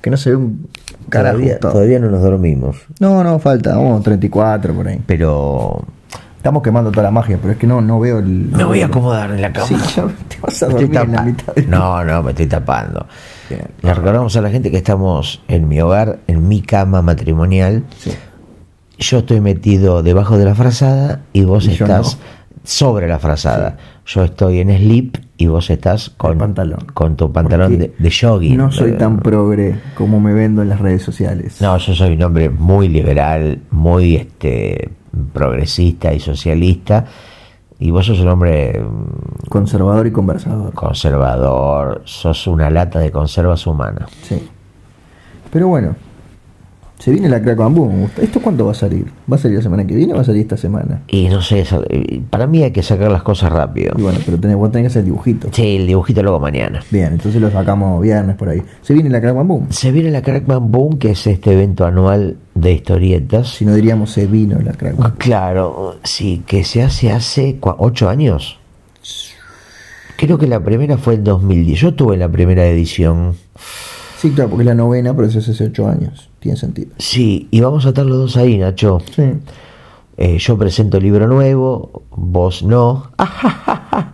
Que 0.00 0.10
no 0.10 0.16
se 0.16 0.30
ve 0.30 0.36
un 0.36 0.68
carajo. 1.08 1.36
Todavía, 1.38 1.58
todavía 1.58 1.98
no 1.98 2.10
nos 2.10 2.22
dormimos. 2.22 2.84
No, 3.00 3.24
no, 3.24 3.38
falta. 3.38 3.76
Vamos 3.76 4.02
34 4.02 4.74
por 4.74 4.88
ahí. 4.88 5.00
Pero 5.06 5.84
Estamos 6.42 6.60
quemando 6.64 6.90
toda 6.90 7.04
la 7.04 7.12
magia, 7.12 7.38
pero 7.40 7.52
es 7.52 7.58
que 7.60 7.68
no, 7.68 7.80
no 7.80 8.00
veo 8.00 8.18
el. 8.18 8.26
me 8.26 8.64
voy 8.64 8.82
a 8.82 8.86
acomodar 8.86 9.30
en 9.30 9.40
la 9.40 9.52
cama. 9.52 9.64
Sí, 9.68 9.76
ya 9.94 10.08
te 10.26 10.40
vas 10.40 10.60
a 10.60 10.66
dormir 10.66 10.96
en 10.96 11.12
la 11.12 11.22
mitad 11.22 11.54
de... 11.54 11.66
No, 11.68 12.04
no, 12.04 12.20
me 12.20 12.32
estoy 12.32 12.46
tapando. 12.48 13.06
Le 13.82 13.94
recordamos 13.94 14.36
a 14.36 14.40
la 14.40 14.50
gente 14.50 14.70
que 14.70 14.76
estamos 14.76 15.42
en 15.48 15.68
mi 15.68 15.80
hogar, 15.80 16.20
en 16.26 16.48
mi 16.48 16.62
cama 16.62 17.02
matrimonial. 17.02 17.84
Sí. 17.98 18.12
yo 18.98 19.18
estoy 19.18 19.40
metido 19.40 20.02
debajo 20.02 20.38
de 20.38 20.44
la 20.44 20.54
frazada 20.54 21.22
y 21.32 21.44
vos 21.44 21.66
Y 21.66 21.72
estás 21.72 22.18
sobre 22.64 23.08
la 23.08 23.18
frazada. 23.18 23.76
Yo 24.06 24.24
estoy 24.24 24.60
en 24.60 24.76
slip 24.76 25.16
y 25.36 25.46
vos 25.46 25.70
estás 25.70 26.10
con, 26.10 26.38
pantalón. 26.38 26.86
con 26.94 27.16
tu 27.16 27.32
pantalón 27.32 27.78
de, 27.78 27.92
de 27.98 28.10
jogging. 28.10 28.56
No 28.56 28.70
soy 28.70 28.92
tan 28.92 29.18
progre 29.18 29.76
como 29.94 30.20
me 30.20 30.32
vendo 30.32 30.62
en 30.62 30.68
las 30.68 30.80
redes 30.80 31.02
sociales. 31.02 31.60
No, 31.60 31.76
yo 31.78 31.94
soy 31.94 32.14
un 32.14 32.22
hombre 32.22 32.50
muy 32.50 32.88
liberal, 32.88 33.60
muy 33.70 34.16
este 34.16 34.90
progresista 35.32 36.12
y 36.12 36.20
socialista. 36.20 37.06
Y 37.84 37.90
vos 37.90 38.06
sos 38.06 38.20
un 38.20 38.28
hombre 38.28 38.80
mm, 38.80 39.48
Conservador 39.48 40.06
y 40.06 40.12
conversador. 40.12 40.72
conservador, 40.72 42.02
sos 42.04 42.46
una 42.46 42.70
lata 42.70 43.00
de 43.00 43.10
conservas 43.10 43.66
humanas. 43.66 44.08
Sí. 44.22 44.48
Pero 45.50 45.66
bueno, 45.66 45.96
se 47.02 47.10
viene 47.10 47.28
la 47.28 47.42
Crack 47.42 47.58
Bamboo. 47.58 48.08
¿Esto 48.20 48.40
cuánto 48.40 48.64
va 48.64 48.70
a 48.70 48.74
salir? 48.76 49.06
¿Va 49.30 49.34
a 49.34 49.38
salir 49.40 49.56
la 49.56 49.62
semana 49.64 49.84
que 49.84 49.92
viene 49.92 50.12
o 50.12 50.16
va 50.16 50.22
a 50.22 50.24
salir 50.24 50.42
esta 50.42 50.56
semana? 50.56 51.02
Y 51.08 51.28
no 51.28 51.42
sé, 51.42 51.66
para 52.30 52.46
mí 52.46 52.62
hay 52.62 52.70
que 52.70 52.84
sacar 52.84 53.10
las 53.10 53.24
cosas 53.24 53.50
rápido. 53.50 53.92
Y 53.98 54.02
bueno, 54.02 54.20
pero 54.24 54.38
tenés, 54.38 54.56
vos 54.56 54.70
tenés 54.70 54.84
que 54.84 54.86
hacer 54.86 55.00
el 55.00 55.06
dibujito. 55.06 55.48
Sí, 55.50 55.78
el 55.78 55.88
dibujito 55.88 56.22
luego 56.22 56.38
mañana. 56.38 56.80
Bien, 56.92 57.14
entonces 57.14 57.40
lo 57.40 57.50
sacamos 57.50 58.00
viernes 58.00 58.36
por 58.36 58.50
ahí. 58.50 58.62
Se 58.82 58.94
viene 58.94 59.10
la 59.10 59.20
Crack 59.20 59.34
Bamboo. 59.34 59.66
Se 59.70 59.90
viene 59.90 60.12
la 60.12 60.22
Crackman 60.22 60.70
Boom, 60.70 60.98
que 60.98 61.10
es 61.10 61.26
este 61.26 61.54
evento 61.54 61.84
anual 61.84 62.36
de 62.54 62.72
historietas. 62.72 63.48
Si 63.48 63.64
no 63.64 63.74
diríamos 63.74 64.12
se 64.12 64.28
vino 64.28 64.60
la 64.60 64.70
Crack 64.70 64.96
Bamboo. 64.96 65.18
Claro, 65.18 65.96
sí, 66.04 66.44
que 66.46 66.62
se 66.62 66.84
hace 66.84 67.10
hace 67.10 67.58
ocho 67.60 68.08
años. 68.08 68.60
Creo 70.16 70.38
que 70.38 70.46
la 70.46 70.62
primera 70.62 70.96
fue 70.98 71.14
en 71.14 71.24
2010. 71.24 71.80
Yo 71.80 71.94
tuve 71.94 72.16
la 72.16 72.28
primera 72.28 72.64
edición. 72.64 73.34
Sí, 74.18 74.30
claro, 74.30 74.50
porque 74.50 74.62
es 74.62 74.68
la 74.68 74.76
novena, 74.76 75.16
pero 75.16 75.26
eso 75.26 75.40
es 75.40 75.48
hace 75.48 75.64
ocho 75.64 75.88
años. 75.88 76.28
Tiene 76.42 76.58
sentido. 76.58 76.90
Sí, 76.98 77.46
y 77.52 77.60
vamos 77.60 77.86
a 77.86 77.90
estar 77.90 78.04
los 78.04 78.18
dos 78.18 78.36
ahí, 78.36 78.58
Nacho. 78.58 78.98
Sí. 79.14 79.22
Eh, 80.16 80.38
yo 80.38 80.58
presento 80.58 80.98
libro 81.00 81.26
nuevo, 81.28 82.02
vos 82.10 82.62
no. 82.64 83.10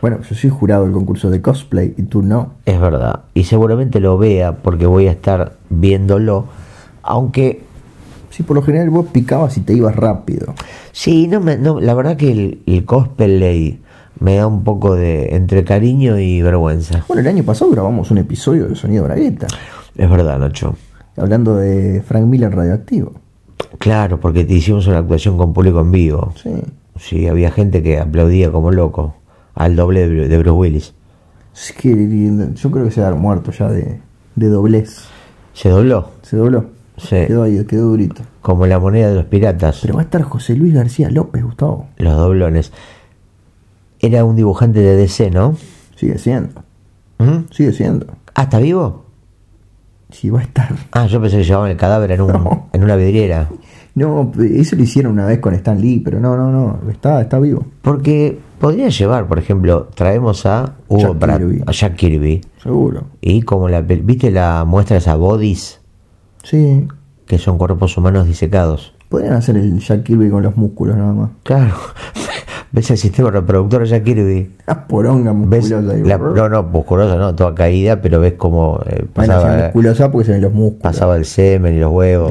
Bueno, 0.00 0.18
yo 0.22 0.34
soy 0.34 0.48
jurado 0.48 0.84
del 0.84 0.92
concurso 0.94 1.28
de 1.28 1.42
cosplay 1.42 1.92
y 1.98 2.04
tú 2.04 2.22
no. 2.22 2.54
es 2.64 2.80
verdad. 2.80 3.24
Y 3.34 3.44
seguramente 3.44 4.00
lo 4.00 4.16
vea 4.16 4.56
porque 4.56 4.86
voy 4.86 5.08
a 5.08 5.10
estar 5.10 5.56
viéndolo. 5.68 6.46
Aunque, 7.02 7.62
Sí, 8.30 8.42
por 8.44 8.56
lo 8.56 8.62
general 8.62 8.88
vos 8.90 9.06
picabas 9.12 9.58
y 9.58 9.60
te 9.60 9.74
ibas 9.74 9.94
rápido. 9.96 10.54
sí, 10.92 11.26
no 11.28 11.40
me, 11.40 11.58
no, 11.58 11.80
la 11.80 11.92
verdad 11.94 12.16
que 12.16 12.30
el, 12.32 12.62
el 12.66 12.84
cosplay 12.86 13.80
me 14.20 14.36
da 14.36 14.46
un 14.46 14.64
poco 14.64 14.94
de 14.94 15.34
entre 15.34 15.64
cariño 15.64 16.18
y 16.18 16.40
vergüenza. 16.40 17.04
Bueno, 17.08 17.20
el 17.22 17.26
año 17.26 17.42
pasado 17.42 17.70
grabamos 17.70 18.10
un 18.10 18.18
episodio 18.18 18.68
de 18.68 18.76
Sonido 18.76 19.04
Bragueta, 19.04 19.48
Es 19.96 20.08
verdad, 20.08 20.38
Nacho. 20.38 20.76
Hablando 21.20 21.56
de 21.56 22.02
Frank 22.06 22.24
Miller 22.26 22.54
radioactivo. 22.54 23.12
Claro, 23.78 24.18
porque 24.20 24.44
te 24.44 24.54
hicimos 24.54 24.86
una 24.86 24.98
actuación 24.98 25.36
con 25.38 25.52
público 25.52 25.80
en 25.80 25.92
vivo. 25.92 26.32
Sí. 26.42 26.50
Sí, 26.98 27.26
había 27.28 27.50
gente 27.50 27.82
que 27.82 27.98
aplaudía 27.98 28.50
como 28.50 28.70
loco 28.70 29.14
al 29.54 29.76
doble 29.76 30.06
de 30.08 30.14
Bru- 30.24 30.28
de 30.28 30.38
Bruce 30.38 30.50
Willis. 30.58 30.94
Es 31.54 31.72
que 31.72 31.90
yo 32.54 32.70
creo 32.70 32.84
que 32.84 32.90
se 32.90 33.02
ha 33.04 33.10
muerto 33.12 33.50
ya 33.52 33.68
de, 33.70 34.00
de 34.36 34.48
doblez. 34.48 35.04
Se 35.52 35.68
dobló, 35.68 36.10
Se 36.22 36.36
dobló. 36.36 36.66
Sí. 36.96 37.16
Quedó 37.26 37.42
ahí, 37.44 37.64
quedó 37.64 37.88
durito. 37.88 38.22
como 38.42 38.66
la 38.66 38.78
moneda 38.78 39.08
de 39.08 39.14
los 39.14 39.24
piratas, 39.24 39.78
Pero 39.80 39.94
va 39.94 40.00
a 40.00 40.04
estar 40.04 40.22
José 40.22 40.54
Luis 40.54 40.74
García 40.74 41.08
López, 41.10 41.42
Gustavo. 41.42 41.86
los 41.96 42.14
doblones. 42.14 42.72
Era 44.00 44.24
un 44.24 44.36
dibujante 44.36 44.80
de 44.80 44.96
DC, 44.96 45.30
¿no? 45.30 45.56
Sigue 45.96 46.18
siendo. 46.18 46.62
¿Mm? 47.18 47.50
Sigue 47.52 47.72
siendo. 47.72 48.06
Ah, 48.34 48.44
¿está 48.44 48.58
vivo? 48.58 48.99
Sí, 50.12 50.30
va 50.30 50.40
a 50.40 50.42
estar. 50.42 50.68
Ah, 50.92 51.06
yo 51.06 51.20
pensé 51.20 51.38
que 51.38 51.44
llevaban 51.44 51.70
el 51.70 51.76
cadáver 51.76 52.12
en, 52.12 52.20
un, 52.22 52.32
No. 52.32 52.68
en 52.72 52.84
una 52.84 52.96
vidriera. 52.96 53.48
No, 53.94 54.30
eso 54.40 54.76
lo 54.76 54.82
hicieron 54.82 55.12
una 55.12 55.26
vez 55.26 55.40
con 55.40 55.52
Stan 55.54 55.80
Lee, 55.80 56.00
pero 56.04 56.20
no, 56.20 56.36
no, 56.36 56.50
no. 56.50 56.78
Está, 56.90 57.20
está 57.20 57.38
vivo. 57.38 57.64
Porque 57.82 58.38
podría 58.58 58.88
llevar, 58.88 59.26
por 59.26 59.38
ejemplo, 59.38 59.88
traemos 59.94 60.46
a 60.46 60.74
Hugo 60.88 61.00
Jack 61.08 61.18
Pratt, 61.18 61.38
Kirby. 61.38 61.62
a 61.66 61.72
Jack 61.72 61.96
Kirby. 61.96 62.40
Seguro. 62.62 63.04
Y 63.20 63.42
como 63.42 63.68
la 63.68 63.80
¿viste 63.80 64.30
la 64.30 64.64
muestra 64.64 64.96
esa 64.98 65.16
bodies? 65.16 65.80
Sí. 66.44 66.86
Que 67.26 67.38
son 67.38 67.58
cuerpos 67.58 67.96
humanos 67.96 68.26
disecados. 68.26 68.94
Podrían 69.08 69.34
hacer 69.34 69.56
el 69.56 69.78
Jack 69.80 70.04
Kirby 70.04 70.30
con 70.30 70.42
los 70.44 70.56
músculos 70.56 70.96
nada 70.96 71.12
más. 71.12 71.30
Claro. 71.42 71.74
¿Ves 72.72 72.88
el 72.92 72.98
sistema 72.98 73.30
reproductor 73.32 73.80
de 73.82 73.86
Jack 73.88 74.04
Kirby? 74.04 74.52
Una 74.68 74.86
poronga 74.86 75.32
¿Ves? 75.34 75.62
musculosa. 75.70 75.94
ahí. 75.96 76.02
La- 76.04 76.18
no, 76.18 76.48
no, 76.48 76.62
musculosa, 76.62 77.16
no, 77.16 77.34
toda 77.34 77.52
caída, 77.54 78.00
pero 78.00 78.20
ves 78.20 78.34
como 78.34 78.78
eh, 78.86 79.06
pasaba, 79.12 79.56
musculosa 79.64 80.10
porque 80.12 80.26
se 80.26 80.32
ven 80.32 80.42
los 80.42 80.52
músculos. 80.52 80.82
pasaba 80.82 81.16
el 81.16 81.24
semen 81.24 81.74
y 81.74 81.80
los 81.80 81.90
huevos. 81.90 82.30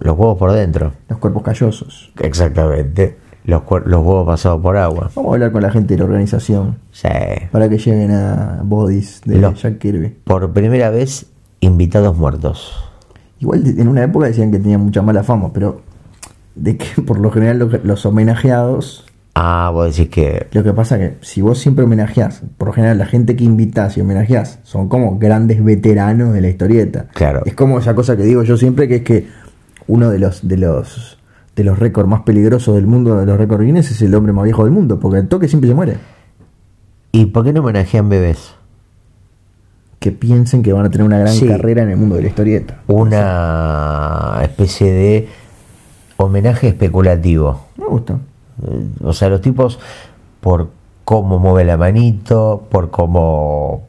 Los 0.00 0.18
huevos 0.18 0.38
por 0.38 0.52
dentro. 0.52 0.92
Los 1.10 1.18
cuerpos 1.18 1.42
callosos. 1.42 2.10
Exactamente. 2.20 3.18
Los, 3.44 3.62
huevos 3.68 4.26
pasados 4.26 4.60
por 4.60 4.76
agua. 4.76 5.10
Vamos 5.14 5.30
a 5.30 5.34
hablar 5.34 5.52
con 5.52 5.62
la 5.62 5.70
gente 5.70 5.94
de 5.94 5.98
la 5.98 6.04
organización 6.06 6.78
Sí. 6.90 7.08
para 7.52 7.68
que 7.68 7.78
lleguen 7.78 8.10
a 8.12 8.60
bodies 8.64 9.20
de 9.24 9.40
Jack 9.54 9.78
Kirby. 9.78 10.16
Por 10.24 10.52
primera 10.52 10.90
vez, 10.90 11.26
invitados 11.60 12.16
muertos. 12.16 12.74
Igual 13.38 13.64
en 13.66 13.86
una 13.88 14.02
época 14.02 14.26
decían 14.26 14.50
que 14.50 14.58
tenían 14.58 14.80
mucha 14.80 15.02
mala 15.02 15.22
fama, 15.22 15.52
pero 15.52 15.82
de 16.54 16.76
que 16.78 17.02
por 17.06 17.20
lo 17.20 17.30
general 17.30 17.58
los, 17.58 17.84
los 17.84 18.04
homenajeados, 18.06 19.05
Ah, 19.38 19.70
vos 19.70 19.94
decís 19.94 20.08
que. 20.08 20.46
lo 20.52 20.62
que 20.64 20.72
pasa 20.72 20.98
que 20.98 21.18
si 21.20 21.42
vos 21.42 21.58
siempre 21.58 21.84
homenajeás, 21.84 22.42
por 22.56 22.68
lo 22.68 22.72
general 22.72 22.96
la 22.96 23.04
gente 23.04 23.36
que 23.36 23.44
invitás 23.44 23.98
y 23.98 24.00
homenajeás 24.00 24.60
son 24.62 24.88
como 24.88 25.18
grandes 25.18 25.62
veteranos 25.62 26.32
de 26.32 26.40
la 26.40 26.48
historieta. 26.48 27.04
Claro. 27.12 27.42
Es 27.44 27.52
como 27.54 27.78
esa 27.78 27.94
cosa 27.94 28.16
que 28.16 28.22
digo 28.22 28.42
yo 28.44 28.56
siempre 28.56 28.88
que 28.88 28.96
es 28.96 29.02
que 29.02 29.26
uno 29.88 30.08
de 30.08 30.18
los 30.18 30.48
de 30.48 30.56
los 30.56 31.18
de 31.54 31.64
los 31.64 31.78
récords 31.78 32.08
más 32.08 32.22
peligrosos 32.22 32.74
del 32.76 32.86
mundo 32.86 33.16
de 33.18 33.26
los 33.26 33.36
récords 33.36 33.62
Guinness 33.64 33.90
es 33.90 34.00
el 34.00 34.14
hombre 34.14 34.32
más 34.32 34.44
viejo 34.44 34.64
del 34.64 34.72
mundo, 34.72 34.98
porque 34.98 35.18
el 35.18 35.28
toque 35.28 35.48
siempre 35.48 35.68
se 35.68 35.74
muere. 35.74 35.96
¿Y 37.12 37.26
por 37.26 37.44
qué 37.44 37.52
no 37.52 37.60
homenajean 37.60 38.08
bebés? 38.08 38.54
Que 39.98 40.12
piensen 40.12 40.62
que 40.62 40.72
van 40.72 40.86
a 40.86 40.90
tener 40.90 41.06
una 41.06 41.18
gran 41.18 41.32
Sí. 41.34 41.46
carrera 41.46 41.82
en 41.82 41.90
el 41.90 41.96
mundo 41.98 42.16
de 42.16 42.22
la 42.22 42.28
historieta. 42.28 42.80
Una 42.86 44.38
especie 44.42 44.92
de 44.92 45.28
homenaje 46.16 46.68
especulativo. 46.68 47.66
Me 47.76 47.84
gusta. 47.86 48.18
Eh, 48.62 48.86
O 49.02 49.12
sea, 49.12 49.28
los 49.28 49.40
tipos, 49.40 49.78
por 50.40 50.70
cómo 51.04 51.38
mueve 51.38 51.64
la 51.64 51.76
manito, 51.76 52.66
por 52.70 52.90
cómo 52.90 53.86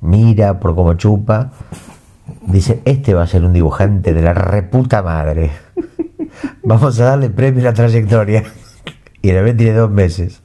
mira, 0.00 0.60
por 0.60 0.74
cómo 0.74 0.94
chupa, 0.94 1.50
dicen, 2.46 2.80
este 2.84 3.14
va 3.14 3.22
a 3.22 3.26
ser 3.26 3.44
un 3.44 3.52
dibujante 3.52 4.12
de 4.12 4.22
la 4.22 4.34
reputa 4.34 5.02
madre. 5.02 5.50
Vamos 6.64 6.98
a 7.00 7.04
darle 7.04 7.30
premio 7.30 7.62
a 7.62 7.64
la 7.66 7.72
trayectoria. 7.74 8.44
Y 9.20 9.30
el 9.30 9.34
bebé 9.34 9.54
tiene 9.54 9.72
dos 9.72 9.90
meses. 9.90 10.40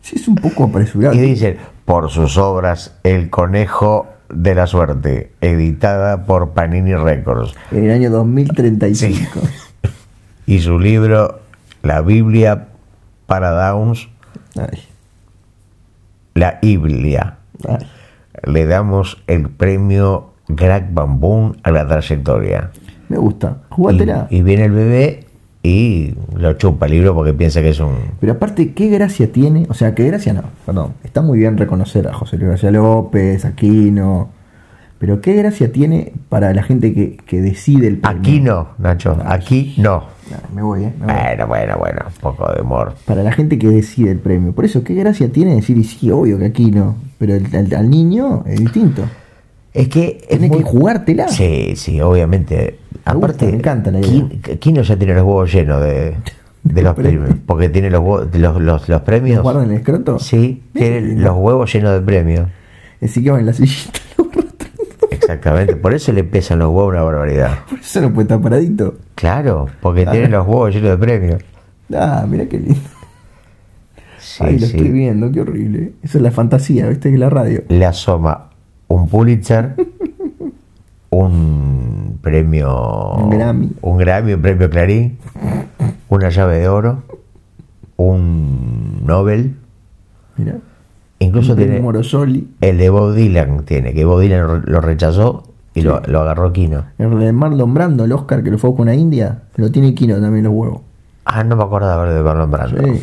Sí, 0.00 0.16
es 0.16 0.26
un 0.26 0.36
poco 0.36 0.64
apresurado. 0.64 1.14
Y 1.14 1.18
dicen, 1.18 1.58
por 1.84 2.10
sus 2.10 2.38
obras, 2.38 2.96
El 3.02 3.28
Conejo 3.28 4.06
de 4.30 4.54
la 4.54 4.66
Suerte, 4.66 5.32
editada 5.42 6.24
por 6.24 6.52
Panini 6.52 6.94
Records. 6.94 7.54
En 7.72 7.84
el 7.84 7.90
año 7.90 8.10
2035. 8.10 9.40
Y 10.46 10.60
su 10.60 10.78
libro, 10.78 11.40
La 11.84 12.00
Biblia 12.00 12.68
para 13.26 13.50
Downs, 13.50 14.08
Ay, 14.56 14.80
la 16.34 16.58
Biblia. 16.62 17.36
ay. 17.68 17.86
Le 18.44 18.66
damos 18.66 19.22
el 19.28 19.48
premio 19.48 20.32
Greg 20.48 20.92
Bambún 20.92 21.56
a 21.62 21.70
la 21.70 21.86
trayectoria. 21.86 22.70
Me 23.08 23.16
gusta. 23.18 23.58
Jugátela. 23.70 24.26
Y, 24.30 24.38
y 24.38 24.42
viene 24.42 24.64
el 24.64 24.72
bebé 24.72 25.26
y 25.62 26.14
lo 26.36 26.52
chupa 26.54 26.86
el 26.86 26.92
libro 26.92 27.14
porque 27.14 27.32
piensa 27.32 27.62
que 27.62 27.70
es 27.70 27.80
un... 27.80 27.94
Pero 28.20 28.32
aparte, 28.34 28.74
¿qué 28.74 28.88
gracia 28.88 29.32
tiene? 29.32 29.66
O 29.70 29.74
sea, 29.74 29.94
¿qué 29.94 30.04
gracia 30.06 30.32
no? 30.34 30.42
Perdón. 30.66 30.94
Está 31.04 31.22
muy 31.22 31.38
bien 31.38 31.56
reconocer 31.56 32.06
a 32.08 32.12
José 32.12 32.36
Luis 32.36 32.50
García 32.50 32.70
López, 32.72 33.44
Aquino. 33.44 34.28
Pero 35.04 35.20
¿qué 35.20 35.34
gracia 35.34 35.70
tiene 35.70 36.14
para 36.30 36.54
la 36.54 36.62
gente 36.62 36.94
que, 36.94 37.18
que 37.26 37.42
decide 37.42 37.88
el 37.88 37.98
premio? 37.98 38.20
Aquí 38.20 38.40
no, 38.40 38.68
Nacho, 38.78 39.18
aquí 39.26 39.74
no. 39.76 40.04
Me 40.54 40.62
voy, 40.62 40.84
¿eh? 40.84 40.92
Me 40.98 41.04
voy. 41.04 41.14
Bueno, 41.14 41.46
bueno, 41.46 41.76
bueno, 41.78 42.00
un 42.06 42.20
poco 42.22 42.50
de 42.54 42.62
humor. 42.62 42.94
Para 43.04 43.22
la 43.22 43.30
gente 43.30 43.58
que 43.58 43.68
decide 43.68 44.10
el 44.12 44.18
premio. 44.18 44.52
Por 44.52 44.64
eso, 44.64 44.82
¿qué 44.82 44.94
gracia 44.94 45.30
tiene 45.30 45.56
decir, 45.56 45.76
y 45.76 45.84
sí, 45.84 46.10
obvio 46.10 46.38
que 46.38 46.46
aquí 46.46 46.70
no? 46.70 46.96
Pero 47.18 47.34
el- 47.34 47.54
al, 47.54 47.74
al 47.74 47.90
niño 47.90 48.44
es 48.46 48.58
distinto. 48.60 49.02
Es 49.74 49.88
que... 49.88 50.20
es 50.22 50.28
Tienes 50.28 50.48
muy- 50.48 50.58
que 50.60 50.64
jugártela. 50.64 51.28
Sí, 51.28 51.74
sí, 51.76 52.00
obviamente. 52.00 52.78
Me 52.94 53.00
Aparte, 53.04 53.26
gusta, 53.44 53.44
me 53.44 53.52
encanta 53.58 53.90
la 53.90 54.00
idea. 54.00 54.26
Kino 54.58 54.80
ya 54.80 54.96
tiene 54.96 55.12
los 55.12 55.24
huevos 55.24 55.52
llenos 55.52 55.82
de, 55.82 56.14
de 56.62 56.82
los 56.82 56.94
premios. 56.96 57.28
Porque 57.44 57.68
tiene 57.68 57.90
los, 57.90 58.02
los, 58.34 58.58
los, 58.62 58.88
los 58.88 59.00
premios. 59.02 59.42
¿Guardan 59.42 59.70
el 59.70 59.76
escroto? 59.76 60.18
Sí, 60.18 60.62
tiene 60.72 61.02
los 61.20 61.36
huevos 61.36 61.70
llenos 61.70 61.92
de 61.92 62.00
premios. 62.00 62.48
Así 63.02 63.22
que 63.22 63.30
va 63.30 63.38
en 63.38 63.44
la 63.44 63.52
sillita. 63.52 64.00
Exactamente, 65.24 65.76
por 65.76 65.94
eso 65.94 66.12
le 66.12 66.22
pesan 66.24 66.58
los 66.58 66.68
huevos 66.68 66.92
una 66.92 67.02
barbaridad. 67.02 67.58
Por 67.68 67.78
eso 67.78 68.00
no 68.02 68.10
puede 68.12 68.22
estar 68.24 68.40
paradito. 68.40 68.94
Claro, 69.14 69.66
porque 69.80 70.04
tiene 70.06 70.28
los 70.28 70.46
huevos 70.46 70.74
llenos 70.74 70.90
de 70.90 70.96
premios. 70.98 71.42
Ah, 71.94 72.24
mira 72.28 72.46
qué 72.46 72.58
lindo. 72.58 72.80
Sí, 74.18 74.42
Ay, 74.44 74.58
lo 74.58 74.66
sí. 74.66 74.76
estoy 74.76 74.90
viendo, 74.90 75.30
qué 75.32 75.40
horrible. 75.42 75.92
Eso 76.02 76.18
es 76.18 76.22
la 76.22 76.30
fantasía, 76.30 76.88
¿viste? 76.88 77.10
Que 77.10 77.18
la 77.18 77.30
radio. 77.30 77.62
Le 77.68 77.84
asoma 77.86 78.50
un 78.88 79.08
Pulitzer, 79.08 79.74
un 81.10 82.18
premio. 82.20 83.12
Un 83.14 83.30
Grammy. 83.30 83.70
Un 83.82 83.98
Grammy, 83.98 84.32
un 84.34 84.42
premio 84.42 84.70
Clarín. 84.70 85.18
Una 86.08 86.28
llave 86.30 86.58
de 86.58 86.68
oro. 86.68 87.02
Un 87.96 89.02
Nobel. 89.04 89.56
Mira. 90.36 90.56
Incluso 91.24 91.52
El 91.52 91.58
tiene. 91.58 91.80
Morosoli. 91.80 92.48
El 92.60 92.78
de 92.78 92.90
Bob 92.90 93.14
Dylan 93.14 93.64
tiene, 93.64 93.92
que 93.94 94.04
Bob 94.04 94.20
Dylan 94.20 94.62
lo 94.66 94.80
rechazó 94.80 95.44
y 95.74 95.82
lo, 95.82 96.00
lo 96.06 96.20
agarró 96.20 96.52
Kino. 96.52 96.84
El 96.98 97.18
de 97.18 97.32
Marlon 97.32 97.74
Brando, 97.74 98.04
el 98.04 98.12
Oscar 98.12 98.42
que 98.42 98.50
lo 98.50 98.58
fue 98.58 98.70
con 98.72 98.82
una 98.82 98.94
India, 98.94 99.42
lo 99.56 99.70
tiene 99.70 99.94
Kino 99.94 100.20
también 100.20 100.44
los 100.44 100.52
huevos. 100.54 100.80
Ah, 101.24 101.42
no 101.42 101.56
me 101.56 101.64
acuerdo 101.64 101.88
de 101.88 101.94
haber 101.94 102.12
de 102.14 102.22
Marlon 102.22 102.50
Brando. 102.50 102.82
Sí. 102.82 103.02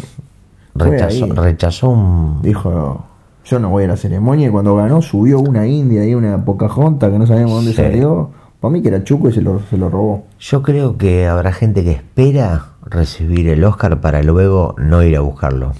Rechazó, 0.76 1.26
rechazó 1.34 1.90
un. 1.90 2.42
Dijo, 2.42 3.04
yo 3.44 3.60
no 3.60 3.70
voy 3.70 3.84
a 3.84 3.88
la 3.88 3.98
ceremonia 3.98 4.48
y 4.48 4.52
cuando 4.52 4.76
ganó 4.76 5.02
subió 5.02 5.40
una 5.40 5.68
India 5.68 6.06
y 6.08 6.14
una 6.16 6.46
Pocahontas 6.46 7.12
que 7.12 7.20
no 7.20 7.28
sabíamos 7.28 7.56
dónde 7.56 7.72
Sí. 7.72 7.78
salió. 7.78 8.30
Para 8.62 8.72
mí 8.72 8.82
que 8.84 8.90
era 8.90 9.04
chuco 9.04 9.28
y 9.28 9.34
se 9.34 9.42
lo, 9.42 9.60
se 9.70 9.78
lo 9.78 9.90
robó. 9.90 10.26
Yo 10.40 10.62
creo 10.62 10.96
que 10.98 11.28
habrá 11.28 11.52
gente 11.52 11.84
que 11.84 11.92
espera 11.92 12.68
recibir 12.86 13.50
el 13.50 13.64
Oscar 13.64 14.00
para 14.02 14.22
luego 14.22 14.76
no 14.78 15.02
ir 15.04 15.18
a 15.18 15.22
buscarlo. 15.22 15.74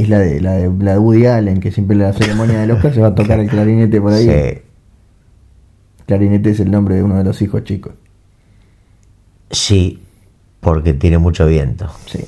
Es 0.00 0.08
la 0.08 0.18
de, 0.18 0.40
la 0.40 0.52
de, 0.52 0.70
la 0.82 0.92
de 0.92 0.98
Woody 0.98 1.26
Allen, 1.26 1.60
que 1.60 1.70
siempre 1.70 1.94
en 1.96 2.02
la 2.02 2.12
ceremonia 2.12 2.60
del 2.60 2.70
Oscar 2.70 2.94
se 2.94 3.00
va 3.00 3.08
a 3.08 3.14
tocar 3.14 3.38
el 3.40 3.48
clarinete 3.48 4.00
por 4.00 4.12
ahí. 4.12 4.24
Sí. 4.26 4.62
Clarinete 6.06 6.50
es 6.50 6.60
el 6.60 6.70
nombre 6.70 6.94
de 6.96 7.02
uno 7.02 7.16
de 7.18 7.24
los 7.24 7.40
hijos 7.42 7.64
chicos. 7.64 7.92
Sí, 9.50 10.00
porque 10.60 10.94
tiene 10.94 11.18
mucho 11.18 11.46
viento. 11.46 11.90
Sí. 12.06 12.24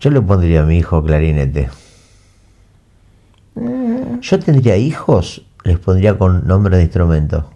Yo 0.00 0.10
le 0.10 0.20
pondría 0.20 0.62
a 0.62 0.64
mi 0.66 0.78
hijo 0.78 1.02
clarinete. 1.02 1.68
Yo 4.20 4.38
tendría 4.38 4.76
hijos, 4.76 5.44
les 5.64 5.78
pondría 5.78 6.16
con 6.16 6.46
nombre 6.46 6.76
de 6.76 6.84
instrumento. 6.84 7.50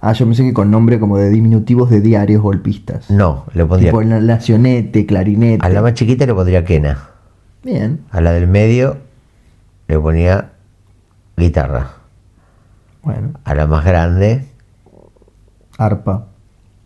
Ah, 0.00 0.12
yo 0.12 0.24
pensé 0.26 0.42
que 0.42 0.54
con 0.54 0.70
nombre 0.70 0.98
como 0.98 1.18
de 1.18 1.30
diminutivos 1.30 1.90
de 1.90 2.00
diarios 2.00 2.42
golpistas. 2.42 3.10
No, 3.10 3.44
le 3.54 3.64
pondría. 3.66 3.90
Tipo 3.90 4.02
la- 4.02 4.20
lacionete, 4.20 5.04
clarinete. 5.06 5.64
A 5.64 5.68
la 5.68 5.82
más 5.82 5.94
chiquita 5.94 6.24
le 6.26 6.34
pondría 6.34 6.64
quena. 6.64 7.10
Bien. 7.64 8.04
A 8.10 8.20
la 8.20 8.32
del 8.32 8.46
medio 8.46 8.98
le 9.88 9.98
ponía 9.98 10.52
guitarra. 11.36 11.92
Bueno. 13.02 13.32
A 13.44 13.54
la 13.54 13.66
más 13.66 13.84
grande, 13.84 14.46
Arpa. 15.78 16.26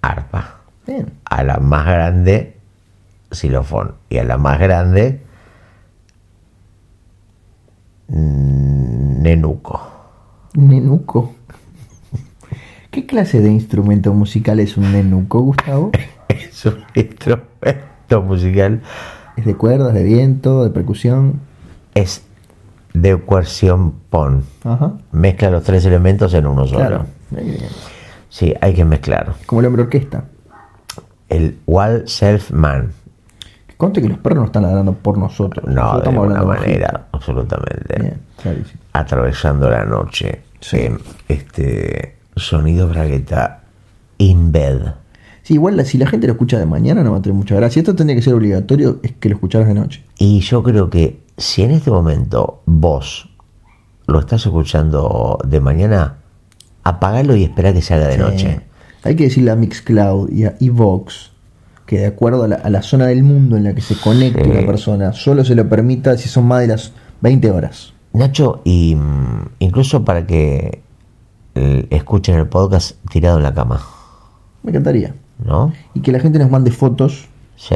arpa. 0.03 0.61
Bien. 0.87 1.12
A 1.24 1.43
la 1.43 1.59
más 1.59 1.85
grande, 1.85 2.57
xilofón. 3.31 3.95
Y 4.09 4.18
a 4.18 4.24
la 4.24 4.39
más 4.39 4.59
grande, 4.59 5.20
mm, 8.09 9.22
nenuco. 9.22 9.81
Nenuco. 10.55 11.35
¿Qué 12.91 13.05
clase 13.07 13.41
de 13.41 13.51
instrumento 13.51 14.14
musical 14.14 14.61
es 14.61 14.76
un 14.76 14.93
nenuco, 14.93 15.41
Gustavo? 15.41 15.91
Es 16.29 16.66
un 16.66 16.85
instrumento 16.95 18.22
musical. 18.22 18.83
¿Es 19.39 19.45
de 19.45 19.55
cuerdas, 19.57 19.95
de 19.95 20.03
viento, 20.03 20.64
de 20.64 20.70
percusión? 20.70 21.41
Es 21.95 22.24
de 22.93 23.18
coerción 23.24 23.93
pon. 24.11 24.45
Ajá. 24.64 24.93
Mezcla 25.12 25.51
los 25.51 25.62
tres 25.62 25.84
elementos 25.84 26.34
en 26.34 26.47
uno 26.47 26.66
solo. 26.66 26.78
Claro. 26.80 27.07
Sí, 28.28 28.55
hay 28.61 28.74
que 28.74 28.84
mezclar. 28.84 29.34
Como 29.47 29.61
el 29.61 29.66
hombre 29.66 29.82
orquesta. 29.82 30.24
El 31.28 31.59
Wall 31.66 32.09
Self 32.09 32.51
Man. 32.51 32.93
Conte 33.76 34.03
que 34.03 34.09
los 34.09 34.18
perros 34.18 34.41
no 34.41 34.45
están 34.47 34.64
ladrando 34.64 34.93
por 34.95 35.16
nosotros. 35.18 35.64
No, 35.66 35.74
Nosotros 35.74 36.03
de 36.03 36.20
alguna 36.20 36.43
bajito. 36.43 36.66
manera, 36.66 37.07
absolutamente. 37.12 37.97
Bien, 38.01 38.20
clarísimo. 38.43 38.80
Atravesando 38.93 39.70
la 39.70 39.84
noche 39.84 40.43
Sí. 40.61 40.89
este 41.28 42.16
sonido 42.34 42.89
bragueta 42.89 43.61
in 44.18 44.51
bed. 44.51 44.80
Sí, 45.49 45.55
igual 45.55 45.82
si 45.86 45.96
la 45.96 46.07
gente 46.07 46.26
lo 46.26 46.34
escucha 46.34 46.59
de 46.59 46.66
mañana 46.66 47.03
no 47.03 47.12
va 47.12 47.18
a 47.18 47.22
tener 47.22 47.34
mucha 47.34 47.55
gracia. 47.55 47.80
Esto 47.80 47.94
tendría 47.94 48.14
que 48.16 48.20
ser 48.22 48.34
obligatorio, 48.34 49.01
es 49.03 49.12
que 49.12 49.30
lo 49.30 49.36
escucharas 49.36 49.66
de 49.66 49.72
noche. 49.72 50.05
Y 50.18 50.40
yo 50.40 50.62
creo 50.62 50.90
que 50.90 51.20
si 51.38 51.62
en 51.62 51.70
este 51.70 51.90
momento 51.90 52.61
vos 52.66 53.30
lo 54.07 54.20
estás 54.20 54.44
escuchando 54.44 55.38
de 55.49 55.59
mañana, 55.61 56.18
apagalo 56.84 57.34
y 57.34 57.44
espera 57.44 57.72
que 57.72 57.80
se 57.80 57.94
haga 57.94 58.09
de 58.09 58.16
Sí. 58.16 58.20
noche. 58.20 58.61
Hay 59.05 59.16
que 59.16 59.24
decirle 59.24 59.51
a 59.51 59.57
Mixcloud 59.57 60.30
y 60.30 60.44
a 60.44 60.55
Evox 60.61 61.30
que 61.86 62.01
de 62.01 62.07
acuerdo 62.09 62.42
a 62.42 62.49
la, 62.49 62.57
a 62.57 62.68
la 62.68 62.82
zona 62.82 63.07
del 63.07 63.22
mundo 63.22 63.57
en 63.57 63.64
la 63.64 63.74
que 63.74 63.80
se 63.80 63.96
conecte 63.99 64.44
Sí. 64.44 64.51
una 64.51 64.66
persona, 64.66 65.14
solo 65.14 65.46
se 65.46 65.55
lo 65.55 65.66
permita 65.66 66.18
si 66.18 66.28
son 66.28 66.44
más 66.46 66.61
de 66.61 66.66
las 66.66 66.92
20 67.22 67.51
horas. 67.51 67.94
Nacho, 68.12 68.61
y 68.64 68.96
mm, 68.96 69.49
incluso 69.61 70.05
para 70.05 70.26
que 70.26 70.82
eh, 71.55 71.86
escuchen 71.88 72.34
el 72.38 72.49
podcast 72.49 72.96
tirado 73.11 73.38
en 73.38 73.44
la 73.44 73.55
cama, 73.55 73.80
Me 74.62 74.72
encantaría. 74.72 75.14
¿No? 75.45 75.72
Y 75.95 76.01
que 76.01 76.12
la 76.12 76.20
gente 76.20 76.39
nos 76.39 76.51
mande 76.51 76.70
fotos 76.70 77.26
Sí. 77.57 77.74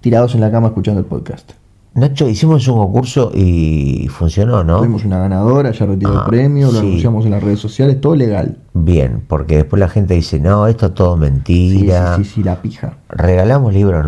tirados 0.00 0.34
en 0.34 0.40
la 0.40 0.50
cama 0.50 0.68
escuchando 0.68 1.00
el 1.00 1.06
podcast. 1.06 1.52
Nacho, 1.94 2.28
hicimos 2.28 2.66
un 2.66 2.76
concurso 2.78 3.30
y 3.32 4.08
funcionó, 4.10 4.64
¿no? 4.64 4.78
Tuvimos 4.78 5.04
una 5.04 5.18
ganadora, 5.20 5.70
ya 5.70 5.86
retiró 5.86 6.10
Ah, 6.18 6.22
el 6.24 6.28
premio, 6.28 6.66
lo 6.66 6.72
sí. 6.80 6.86
anunciamos 6.86 7.24
en 7.24 7.30
las 7.30 7.42
redes 7.42 7.60
sociales, 7.60 8.00
todo 8.00 8.16
legal. 8.16 8.58
Bien, 8.72 9.22
porque 9.28 9.56
después 9.58 9.78
la 9.78 9.88
gente 9.88 10.14
dice, 10.14 10.40
no, 10.40 10.66
esto 10.66 10.86
es 10.86 10.94
todo 10.94 11.14
Sí, 11.14 11.20
mentira. 11.20 12.16
sí, 12.16 12.24
sí, 12.24 12.30
sí, 12.34 12.42
la 12.42 12.60
pija. 12.60 12.94
Regalamos 13.08 13.72
libros, 13.72 14.04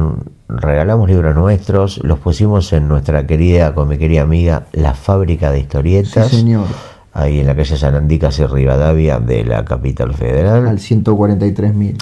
regalamos 0.48 1.08
libros 1.08 1.36
nuestros, 1.36 2.00
los 2.02 2.18
pusimos 2.18 2.72
en 2.72 2.88
nuestra 2.88 3.24
querida, 3.24 3.72
con 3.72 3.86
mi 3.88 3.98
querida 3.98 4.22
amiga, 4.22 4.66
La 4.72 4.94
Fábrica 4.94 5.52
de 5.52 5.58
Sí, 5.58 5.62
Historietas, 5.62 6.28
señor. 6.28 6.64
ahí 7.12 7.38
en 7.38 7.46
la 7.46 7.54
calle 7.54 7.76
San 7.76 7.94
Andicas 7.94 8.36
y 8.40 8.46
Rivadavia 8.46 9.20
de 9.20 9.44
la 9.44 9.64
capital 9.64 10.12
federal. 10.12 10.66
Al 10.66 10.80
143 10.80 11.72
mil. 11.72 11.96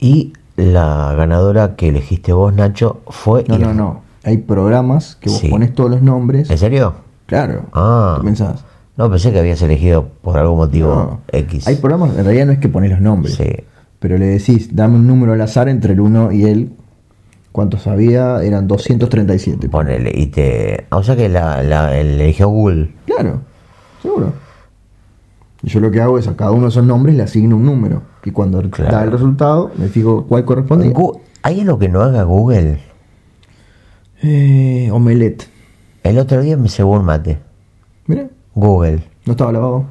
Y 0.00 0.32
la 0.56 1.14
ganadora 1.16 1.76
que 1.76 1.88
elegiste 1.88 2.32
vos, 2.32 2.52
Nacho, 2.54 3.00
fue... 3.08 3.44
No, 3.48 3.58
no, 3.58 3.74
no. 3.74 4.02
Hay 4.24 4.38
programas 4.38 5.16
que 5.16 5.30
vos 5.30 5.38
Sí. 5.38 5.48
pones 5.48 5.74
todos 5.74 5.90
los 5.90 6.02
nombres. 6.02 6.50
¿En 6.50 6.58
serio? 6.58 6.94
Claro. 7.26 7.64
Ah. 7.72 8.16
¿Qué 8.20 8.24
pensás? 8.26 8.64
No, 8.96 9.10
pensé 9.10 9.30
que 9.32 9.38
habías 9.38 9.60
elegido 9.62 10.08
por 10.22 10.38
algún 10.38 10.56
motivo 10.58 10.88
No. 10.94 11.20
X. 11.30 11.66
Hay 11.68 11.76
programas, 11.76 12.16
en 12.16 12.24
realidad 12.24 12.46
no 12.46 12.52
es 12.52 12.58
que 12.58 12.68
pones 12.68 12.90
los 12.90 13.00
nombres. 13.00 13.34
Sí. 13.34 13.44
Pero 13.98 14.18
le 14.18 14.26
decís, 14.26 14.74
dame 14.74 14.96
un 14.96 15.06
número 15.06 15.32
al 15.32 15.40
azar 15.40 15.68
entre 15.68 15.92
el 15.92 16.00
1 16.00 16.32
y 16.32 16.44
el. 16.44 16.72
¿Cuántos 17.52 17.86
había? 17.86 18.42
Eran 18.42 18.68
237. 18.68 19.68
Ponele, 19.70 20.12
y 20.14 20.26
te... 20.26 20.86
O 20.90 21.02
sea 21.02 21.16
que 21.16 21.28
la, 21.30 21.62
la 21.62 21.96
el 21.98 22.20
eligió 22.20 22.48
Google. 22.48 22.94
Claro, 23.06 23.40
seguro. 24.02 24.32
Y 25.62 25.70
yo 25.70 25.80
lo 25.80 25.90
que 25.90 26.00
hago 26.02 26.18
es 26.18 26.28
a 26.28 26.36
cada 26.36 26.50
uno 26.50 26.64
de 26.64 26.68
esos 26.68 26.84
nombres 26.84 27.16
le 27.16 27.22
asigno 27.22 27.56
un 27.56 27.64
número. 27.64 28.02
Y 28.26 28.32
cuando 28.32 28.60
Claro. 28.70 28.90
da 28.92 29.04
el 29.04 29.12
resultado, 29.12 29.70
me 29.78 29.86
fijo 29.88 30.26
cuál 30.26 30.44
corresponde. 30.44 30.92
¿Hay 31.42 31.60
algo 31.60 31.78
que 31.78 31.88
no 31.88 32.02
haga 32.02 32.24
Google? 32.24 32.80
Eh, 34.22 34.90
omelette. 34.92 35.48
El 36.02 36.18
otro 36.18 36.40
día 36.42 36.56
me 36.56 36.68
cebó 36.68 36.96
un 36.98 37.04
mate. 37.04 37.38
Mira, 38.08 38.26
Google. 38.54 39.04
no 39.26 39.32
estaba 39.32 39.52
lavado. 39.52 39.84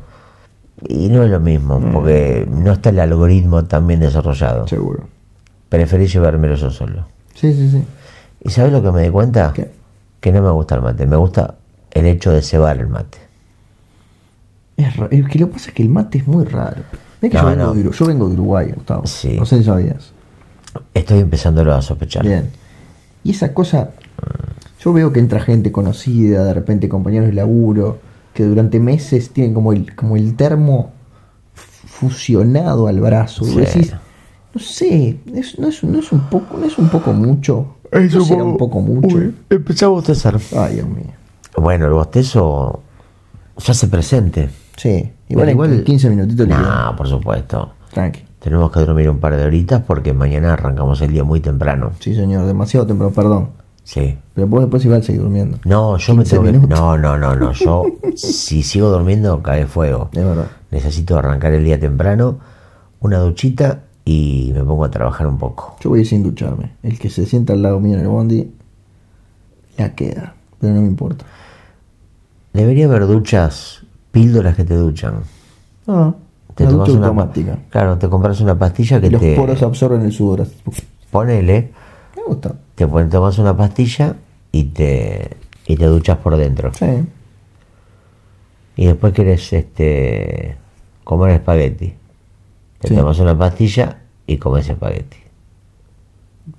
Y 0.90 1.08
no 1.08 1.24
es 1.24 1.30
lo 1.32 1.40
mismo, 1.40 1.80
Mm. 1.80 1.94
porque 1.94 2.46
no 2.52 2.74
está 2.74 2.90
el 2.90 3.00
algoritmo 3.00 3.64
tan 3.64 3.88
bien 3.88 4.02
desarrollado. 4.02 4.68
Seguro. 4.68 5.08
Preferí 5.70 6.08
llevármelo 6.08 6.56
yo 6.56 6.70
solo. 6.70 7.06
Sí, 7.34 7.54
sí, 7.54 7.70
sí. 7.70 7.84
¿Y 8.44 8.50
sabes 8.50 8.74
lo 8.74 8.82
que 8.84 8.92
me 8.92 9.04
di 9.04 9.10
cuenta? 9.10 9.54
¿Qué? 9.54 9.72
Que 10.20 10.34
no 10.34 10.42
me 10.42 10.50
gusta 10.52 10.76
el 10.76 10.82
mate, 10.82 11.06
me 11.06 11.16
gusta 11.16 11.56
el 11.92 12.06
hecho 12.06 12.32
de 12.32 12.42
cebar 12.42 12.78
el 12.80 12.88
mate. 12.88 13.18
Es, 14.76 14.96
ra- 14.98 15.08
es 15.10 15.26
que 15.30 15.40
lo 15.40 15.48
que 15.48 15.54
pasa 15.54 15.70
es 15.70 15.74
que 15.74 15.84
el 15.84 15.90
mate 15.90 16.18
es 16.18 16.28
muy 16.28 16.44
raro. 16.44 16.82
Es 17.26 17.32
que 17.32 17.38
No, 17.38 17.44
yo, 17.44 17.50
vengo 17.50 17.64
no. 17.66 17.74
de, 17.74 17.82
Uru- 17.86 17.92
yo 17.92 18.06
vengo 18.06 18.28
de 18.28 18.34
Uruguay, 18.36 18.72
Gustavo. 18.76 19.06
Sí. 19.08 19.36
No 19.40 19.46
sé 19.46 19.58
si 19.60 19.64
sabías. 19.64 20.12
Estoy 20.94 21.20
empezándolo 21.20 21.74
a 21.74 21.82
sospechar. 21.82 22.24
Bien. 22.26 22.50
Y 23.24 23.32
esa 23.32 23.54
cosa, 23.54 23.92
yo 24.80 24.94
veo 24.94 25.12
que 25.12 25.20
entra 25.20 25.40
gente 25.40 25.72
conocida, 25.72 26.44
de 26.46 26.54
repente 26.54 26.88
compañeros 26.90 27.28
de 27.30 27.34
laburo, 27.34 28.00
que 28.34 28.44
durante 28.44 28.80
meses 28.80 29.32
tienen 29.32 29.54
como 29.54 29.72
el, 29.74 29.96
como 29.96 30.16
el 30.18 30.36
termo 30.36 30.92
fusionado 31.86 32.88
al 32.88 33.00
brazo. 33.00 33.46
Y 33.46 33.52
Sí. 33.52 33.56
decís, 33.60 33.94
no 34.54 34.62
sé, 34.62 35.20
es- 35.34 35.58
no, 35.60 35.68
es, 35.70 35.84
no 35.84 36.00
es 36.00 36.12
un 36.12 36.22
poco, 36.30 36.58
no 36.58 36.66
es 36.66 36.78
un 36.78 36.90
poco 36.90 37.14
mucho. 37.14 37.76
¿No 37.92 38.26
será 38.26 38.44
un 38.44 38.58
poco 38.58 38.82
mucho. 38.82 39.18
empezamos 39.50 39.82
a 40.08 40.12
bostezar. 40.12 40.38
Ay, 40.58 40.76
Dios 40.76 40.88
mío. 40.90 41.14
Bueno, 41.58 41.86
el 41.86 41.94
bostezo 41.94 42.82
ya 43.58 43.74
se 43.74 43.88
presente. 43.88 44.50
Sí, 44.78 45.12
igual, 45.30 45.50
en 45.50 45.84
15 45.84 46.10
minutitos. 46.10 46.48
No, 46.48 46.94
por 46.98 47.08
supuesto. 47.08 47.74
Tranqui. 47.94 48.22
Tenemos 48.40 48.72
que 48.72 48.82
dormir 48.82 49.10
un 49.10 49.20
par 49.20 49.36
de 49.36 49.44
horitas 49.44 49.82
porque 49.82 50.14
mañana 50.14 50.54
arrancamos 50.54 51.02
el 51.02 51.12
día 51.12 51.24
muy 51.24 51.40
temprano. 51.40 51.94
Sí, 52.00 52.14
señor, 52.14 52.46
demasiado 52.46 52.86
temprano, 52.86 53.12
perdón. 53.12 53.50
Sí. 53.84 54.18
Pero 54.34 54.48
vos 54.48 54.62
después 54.62 54.84
igual 54.84 55.04
seguir 55.04 55.22
durmiendo. 55.22 55.60
No, 55.64 55.98
yo 55.98 56.14
me 56.16 56.24
15 56.24 56.40
tengo 56.40 56.68
que... 56.68 56.68
No, 56.68 56.98
no, 56.98 57.18
no, 57.18 57.36
no. 57.36 57.52
Yo, 57.54 57.84
si 58.16 58.64
sigo 58.64 58.90
durmiendo, 58.90 59.42
cae 59.42 59.66
fuego. 59.66 60.10
Es 60.12 60.24
verdad. 60.24 60.48
Necesito 60.72 61.18
arrancar 61.18 61.54
el 61.54 61.64
día 61.64 61.80
temprano, 61.80 62.40
una 63.00 63.20
duchita 63.20 63.84
y 64.04 64.52
me 64.54 64.64
pongo 64.64 64.86
a 64.86 64.92
trabajar 64.92 65.28
un 65.28 65.38
poco. 65.38 65.78
Yo 65.82 65.90
voy 65.92 66.00
a 66.00 66.02
ir 66.02 66.08
sin 66.08 66.24
ducharme. 66.24 66.74
El 66.84 67.00
que 67.00 67.10
se 67.10 67.26
sienta 67.26 67.54
al 67.54 67.62
lado 67.62 67.80
mío 67.80 67.96
en 67.96 68.02
el 68.02 68.08
bondi, 68.08 68.52
la 69.78 69.96
queda. 69.96 70.36
Pero 70.60 70.74
no 70.74 70.82
me 70.82 70.88
importa. 70.88 71.26
Debería 72.54 72.86
haber 72.86 73.08
duchas, 73.08 73.85
píldoras 74.16 74.56
que 74.56 74.64
te 74.64 74.76
duchan. 74.76 75.16
Ah, 75.88 76.14
Te 76.56 76.66
tomas 76.66 76.88
una 76.88 77.08
automática. 77.08 77.58
Claro, 77.70 77.98
te 77.98 78.08
compras 78.08 78.40
una 78.40 78.58
pastilla 78.58 79.02
que 79.02 79.10
Los 79.12 79.20
te 79.22 79.36
poros 79.36 79.62
absorben 79.62 80.02
el 80.04 80.14
sudor. 80.14 80.48
ponele, 81.12 81.72
Me 82.16 82.24
gusta. 82.24 82.56
te 82.76 82.88
pon- 82.88 83.10
tomas 83.10 83.38
una 83.40 83.56
pastilla 83.58 84.16
y 84.54 84.64
te 84.64 85.32
y 85.68 85.76
te 85.76 85.86
duchas 85.86 86.18
por 86.20 86.38
dentro. 86.38 86.72
Sí. 86.74 86.86
Y 88.78 88.86
después 88.86 89.12
querés 89.14 89.52
este 89.52 90.56
comer 91.04 91.32
espagueti. 91.32 91.94
Te 92.80 92.88
Sí. 92.88 92.96
tomas 92.96 93.20
una 93.20 93.38
pastilla 93.38 93.98
y 94.26 94.38
comes 94.38 94.70
espagueti. 94.70 95.18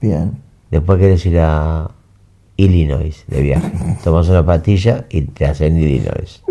Bien. 0.01 0.33
Después 0.71 0.99
querés 0.99 1.25
ir 1.25 1.39
a 1.41 1.91
Illinois 2.59 3.25
de 3.29 3.41
viaje. 3.41 3.73
Tomas 4.05 4.29
una 4.29 4.45
pastilla 4.45 5.07
y 5.09 5.23
te 5.23 5.47
hacen 5.47 5.79
Illinois. 5.79 6.43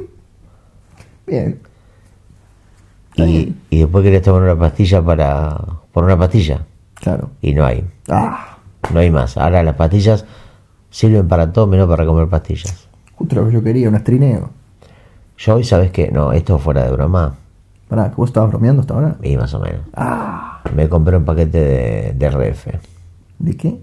Bien. 1.27 1.59
Y, 3.15 3.55
y 3.69 3.79
después 3.79 4.03
querés 4.03 4.21
tomar 4.21 4.41
una 4.43 4.57
pastilla 4.59 5.01
para 5.01 5.57
por 5.93 6.03
una 6.03 6.17
pastilla 6.17 6.65
Claro. 6.95 7.29
y 7.41 7.53
no 7.53 7.65
hay. 7.65 7.85
Ah, 8.09 8.57
No 8.93 8.99
hay 8.99 9.09
más. 9.09 9.37
Ahora 9.37 9.63
las 9.63 9.75
pastillas 9.75 10.25
sirven 10.89 11.27
para 11.27 11.51
todo 11.53 11.65
menos 11.67 11.87
para 11.87 12.05
comer 12.05 12.27
pastillas. 12.27 12.87
justo 13.15 13.35
lo 13.37 13.45
que 13.47 13.53
yo 13.53 13.63
quería, 13.63 13.87
un 13.89 13.95
astrineo. 13.95 14.49
Yo 15.37 15.55
hoy, 15.55 15.63
¿sabes 15.63 15.91
qué? 15.91 16.11
No, 16.11 16.31
esto 16.33 16.59
fuera 16.59 16.83
de 16.85 16.91
broma. 16.91 17.35
Pará, 17.87 18.09
que 18.09 18.15
vos 18.15 18.29
estabas 18.29 18.49
bromeando 18.49 18.81
hasta 18.81 18.93
ahora. 18.93 19.15
Y 19.21 19.37
más 19.37 19.53
o 19.53 19.59
menos. 19.59 19.81
Ah, 19.93 20.61
Me 20.75 20.89
compré 20.89 21.15
un 21.17 21.23
paquete 21.25 21.57
de 21.59 22.13
DRF. 22.17 22.67
¿de 23.39 23.57
qué? 23.57 23.79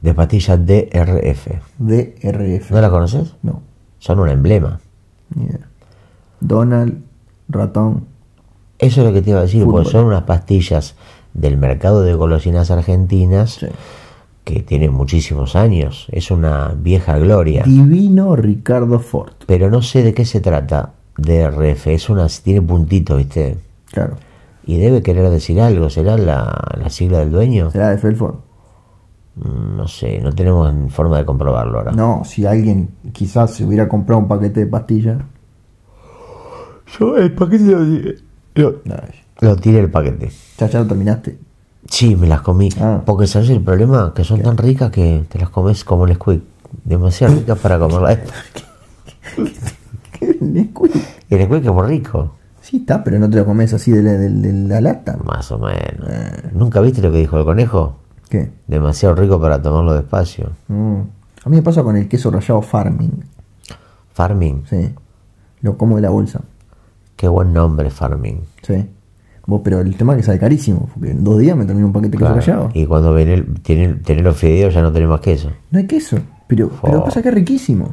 De 0.00 0.14
pastillas 0.14 0.58
DRF. 0.64 1.48
DRF. 1.78 2.70
¿No 2.70 2.80
las 2.80 2.90
conoces? 2.90 3.34
No, 3.42 3.62
Son 3.98 4.18
un 4.20 4.28
emblema. 4.28 4.80
idea. 5.36 5.58
Donald, 6.40 7.02
ratón. 7.48 8.04
Eso 8.78 9.00
es 9.00 9.06
lo 9.06 9.12
que 9.12 9.22
te 9.22 9.30
iba 9.30 9.40
a 9.40 9.42
decir, 9.42 9.62
Fútbol. 9.64 9.82
porque 9.82 9.90
son 9.90 10.04
unas 10.06 10.22
pastillas 10.22 10.94
del 11.34 11.56
mercado 11.56 12.02
de 12.02 12.14
golosinas 12.14 12.70
argentinas 12.70 13.54
Sí. 13.54 13.66
que 14.44 14.62
tienen 14.62 14.92
muchísimos 14.92 15.56
años. 15.56 16.06
Es 16.12 16.30
una 16.30 16.74
vieja 16.78 17.18
gloria. 17.18 17.64
Divino 17.64 18.36
Ricardo 18.36 18.98
Ford. 19.00 19.32
Pero 19.46 19.68
no 19.70 19.82
sé 19.82 20.02
de 20.02 20.14
qué 20.14 20.24
se 20.24 20.40
trata 20.40 20.92
DRF. 21.16 21.88
Es 21.88 22.08
una, 22.08 22.26
tiene 22.28 22.62
puntitos, 22.62 23.18
¿viste? 23.18 23.58
Claro. 23.92 24.14
Y 24.64 24.78
debe 24.78 25.02
querer 25.02 25.28
decir 25.30 25.60
algo. 25.60 25.90
¿Será 25.90 26.16
la, 26.16 26.56
la 26.80 26.88
sigla 26.90 27.18
del 27.18 27.30
dueño? 27.32 27.70
¿Será 27.70 27.90
de 27.90 27.98
Felford? 27.98 28.36
Mm, 29.36 29.76
No 29.76 29.88
sé, 29.88 30.20
no 30.20 30.32
tenemos 30.32 30.72
forma 30.92 31.18
de 31.18 31.24
comprobarlo 31.24 31.78
ahora. 31.78 31.92
No, 31.92 32.22
si 32.24 32.46
alguien 32.46 32.90
quizás 33.12 33.54
se 33.54 33.64
hubiera 33.64 33.88
comprado 33.88 34.20
un 34.22 34.28
paquete 34.28 34.60
de 34.60 34.66
pastillas. 34.66 35.18
Yo 36.98 37.16
el 37.16 37.32
paquete 37.32 37.64
lo, 37.64 37.78
lo, 38.54 38.82
Ay, 38.86 39.14
lo 39.40 39.56
tiré 39.56 39.80
el 39.80 39.90
paquete. 39.90 40.30
¿Ya, 40.58 40.66
ya 40.68 40.80
lo 40.80 40.86
terminaste? 40.86 41.38
Sí, 41.88 42.16
me 42.16 42.26
las 42.26 42.42
comí. 42.42 42.68
Ah. 42.80 43.02
Porque 43.04 43.26
sabes 43.26 43.50
el 43.50 43.60
problema, 43.62 44.12
que 44.14 44.24
son 44.24 44.42
tan 44.42 44.56
ricas 44.56 44.90
que 44.90 45.24
te 45.28 45.38
las 45.38 45.48
comes 45.50 45.84
como 45.84 46.02
un 46.02 46.14
squid. 46.14 46.40
Demasiado 46.84 47.34
ricas 47.34 47.58
para 47.58 47.78
comerlas. 47.78 48.18
Nesquik. 50.40 50.94
El 51.30 51.44
squid 51.44 51.60
que 51.62 51.68
es 51.68 51.74
muy 51.74 51.86
rico. 51.86 52.34
Sí, 52.60 52.78
está, 52.78 53.02
pero 53.02 53.18
no 53.18 53.30
te 53.30 53.36
lo 53.36 53.46
comes 53.46 53.72
así 53.72 53.90
de 53.92 54.02
la, 54.02 54.12
de- 54.12 54.28
de 54.30 54.52
la 54.68 54.80
lata. 54.80 55.16
Más 55.24 55.50
o 55.52 55.58
menos. 55.58 56.52
¿Nunca 56.52 56.80
viste 56.80 57.00
lo 57.00 57.10
que 57.10 57.18
dijo 57.18 57.38
el 57.38 57.44
conejo? 57.44 57.96
¿Qué? 58.28 58.50
Demasiado 58.66 59.14
rico 59.14 59.40
para 59.40 59.62
tomarlo 59.62 59.94
despacio. 59.94 60.50
Mm. 60.68 61.00
A 61.44 61.48
mí 61.48 61.56
me 61.56 61.62
pasa 61.62 61.82
con 61.82 61.96
el 61.96 62.08
queso 62.08 62.30
rallado 62.30 62.60
Farming. 62.60 63.24
Farming. 64.12 64.64
Sí. 64.68 64.90
Lo 65.62 65.78
como 65.78 65.96
de 65.96 66.02
la 66.02 66.10
bolsa. 66.10 66.40
Qué 67.18 67.26
buen 67.28 67.52
nombre, 67.52 67.90
Farming. 67.90 68.40
Sí. 68.62 68.86
Vos, 69.44 69.60
pero 69.64 69.80
el 69.80 69.96
tema 69.96 70.12
es 70.12 70.18
que 70.18 70.22
sale 70.22 70.38
carísimo. 70.38 70.88
Porque 70.94 71.10
en 71.10 71.24
dos 71.24 71.38
días 71.38 71.56
me 71.56 71.64
termino 71.66 71.86
un 71.88 71.92
paquete 71.92 72.12
de 72.12 72.18
queso 72.18 72.32
Claro. 72.32 72.40
rallado. 72.46 72.70
Y 72.74 72.86
cuando 72.86 73.12
viene 73.14 73.34
el- 73.34 73.60
tiene, 73.60 73.94
tiene 73.94 74.22
los 74.22 74.36
fideos 74.36 74.72
ya 74.72 74.82
no 74.82 74.92
tenés 74.92 75.08
más 75.08 75.20
queso. 75.20 75.50
No 75.72 75.78
hay 75.80 75.86
queso. 75.86 76.18
Pero, 76.46 76.70
pero 76.80 77.00
Oh. 77.00 77.04
pasa 77.04 77.20
que 77.20 77.28
es 77.30 77.34
riquísimo. 77.34 77.92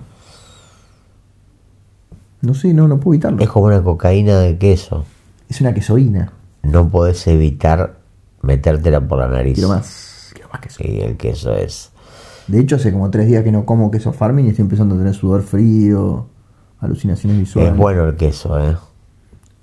No 2.41 2.53
sé, 2.53 2.73
no, 2.73 2.87
no 2.87 2.99
puedo 2.99 3.15
evitarlo. 3.15 3.41
Es 3.41 3.49
como 3.49 3.65
una 3.65 3.81
cocaína 3.81 4.39
de 4.39 4.57
queso. 4.57 5.05
Es 5.49 5.61
una 5.61 5.73
quesoína. 5.73 6.31
No 6.63 6.89
podés 6.89 7.25
evitar 7.27 7.97
metértela 8.41 9.01
por 9.01 9.19
la 9.19 9.27
nariz. 9.27 9.55
Quiero 9.55 9.69
más. 9.69 10.29
Quiero 10.33 10.49
más 10.51 10.61
queso. 10.61 10.77
Sí, 10.83 10.99
el 11.01 11.17
queso 11.17 11.53
es. 11.55 11.91
De 12.47 12.59
hecho, 12.59 12.75
hace 12.75 12.91
como 12.91 13.09
tres 13.09 13.27
días 13.27 13.43
que 13.43 13.51
no 13.51 13.65
como 13.65 13.89
queso 13.89 14.13
Farming 14.13 14.45
y 14.45 14.49
estoy 14.49 14.63
empezando 14.63 14.93
a 14.93 14.97
tener 14.99 15.15
sudor 15.15 15.41
frío, 15.41 16.27
alucinaciones 16.79 17.39
visuales. 17.39 17.71
Es 17.71 17.77
bueno 17.77 18.03
el 18.07 18.15
queso, 18.15 18.59
¿eh? 18.59 18.75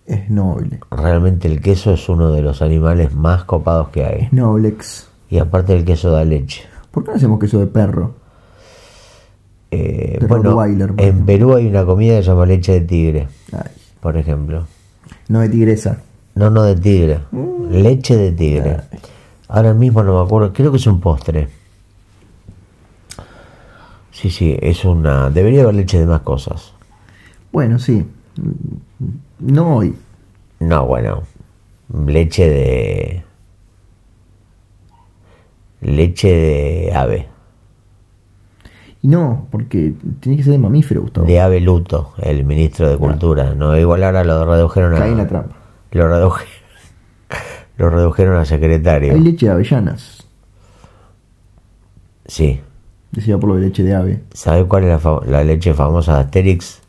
Es 0.06 0.28
noble. 0.30 0.80
Realmente 0.90 1.48
el 1.48 1.60
queso 1.60 1.92
es 1.94 2.08
uno 2.08 2.32
de 2.32 2.42
los 2.42 2.60
animales 2.62 3.14
más 3.14 3.44
copados 3.44 3.88
que 3.88 4.04
hay. 4.04 4.20
Es 4.22 4.32
noblex. 4.32 5.08
Y 5.30 5.38
aparte 5.38 5.74
el 5.74 5.84
queso 5.84 6.10
da 6.10 6.24
leche. 6.24 6.64
¿Por 6.90 7.04
qué 7.04 7.10
no 7.12 7.16
hacemos 7.16 7.38
queso 7.38 7.58
de 7.58 7.66
perro? 7.66 8.14
Eh, 9.70 10.18
De 10.20 10.26
bueno, 10.26 10.62
en 10.64 10.98
ejemplo. 10.98 11.26
Perú 11.26 11.54
hay 11.54 11.66
una 11.66 11.84
comida 11.86 12.16
que 12.16 12.22
se 12.22 12.28
llama 12.28 12.44
leche 12.44 12.72
de 12.72 12.80
tigre, 12.82 13.28
Ay, 13.52 13.70
por 14.00 14.16
ejemplo. 14.18 14.66
no 15.28 15.40
de 15.40 15.48
tigresa. 15.48 15.98
No, 16.34 16.50
no 16.50 16.62
de 16.64 16.76
tigre. 16.76 17.20
Mm. 17.30 17.70
Leche 17.70 18.16
de 18.16 18.32
tigre. 18.32 18.80
Ahora 19.48 19.72
mismo 19.72 20.02
no 20.02 20.18
me 20.18 20.26
acuerdo. 20.26 20.52
Creo 20.52 20.70
que 20.70 20.76
es 20.78 20.86
un 20.86 21.00
postre. 21.00 21.48
Sí, 24.10 24.28
sí, 24.30 24.56
es 24.60 24.84
una... 24.84 25.30
Debería 25.30 25.62
haber 25.62 25.74
leche 25.76 25.98
de 25.98 26.06
más 26.06 26.20
cosas. 26.20 26.72
Bueno, 27.50 27.78
sí. 27.78 28.06
No 29.42 29.76
hoy. 29.76 29.94
No, 30.60 30.86
bueno. 30.86 31.22
Leche 32.06 32.48
de... 32.48 33.22
Leche 35.80 36.28
de 36.28 36.92
ave. 36.94 37.28
Y 39.02 39.08
no, 39.08 39.48
porque 39.50 39.94
tiene 40.20 40.38
que 40.38 40.44
ser 40.44 40.52
de 40.52 40.58
mamífero, 40.58 41.02
Gustavo. 41.02 41.26
De 41.26 41.40
ave 41.40 41.60
luto, 41.60 42.12
el 42.18 42.44
ministro 42.44 42.88
de 42.88 42.96
Cultura. 42.96 43.52
No, 43.54 43.76
igual 43.76 44.04
ahora 44.04 44.22
lo 44.22 44.46
redujeron 44.46 44.94
a... 44.94 44.98
Caí 44.98 45.10
en 45.10 45.18
la 45.18 45.26
trampa. 45.26 45.56
Lo 45.90 46.08
redujeron... 46.08 46.52
Lo 47.78 47.90
redujeron 47.90 48.36
a 48.36 48.44
secretario. 48.44 49.14
Hay 49.14 49.20
leche 49.20 49.46
de 49.46 49.52
avellanas. 49.52 50.24
Sí. 52.26 52.60
Decía 53.10 53.38
por 53.38 53.48
lo 53.48 53.56
de 53.56 53.62
leche 53.62 53.82
de 53.82 53.94
ave. 53.94 54.22
¿Sabe 54.34 54.66
cuál 54.66 54.84
es 54.84 55.02
la 55.26 55.42
leche 55.42 55.74
famosa 55.74 56.14
de 56.14 56.20
Asterix? 56.20 56.81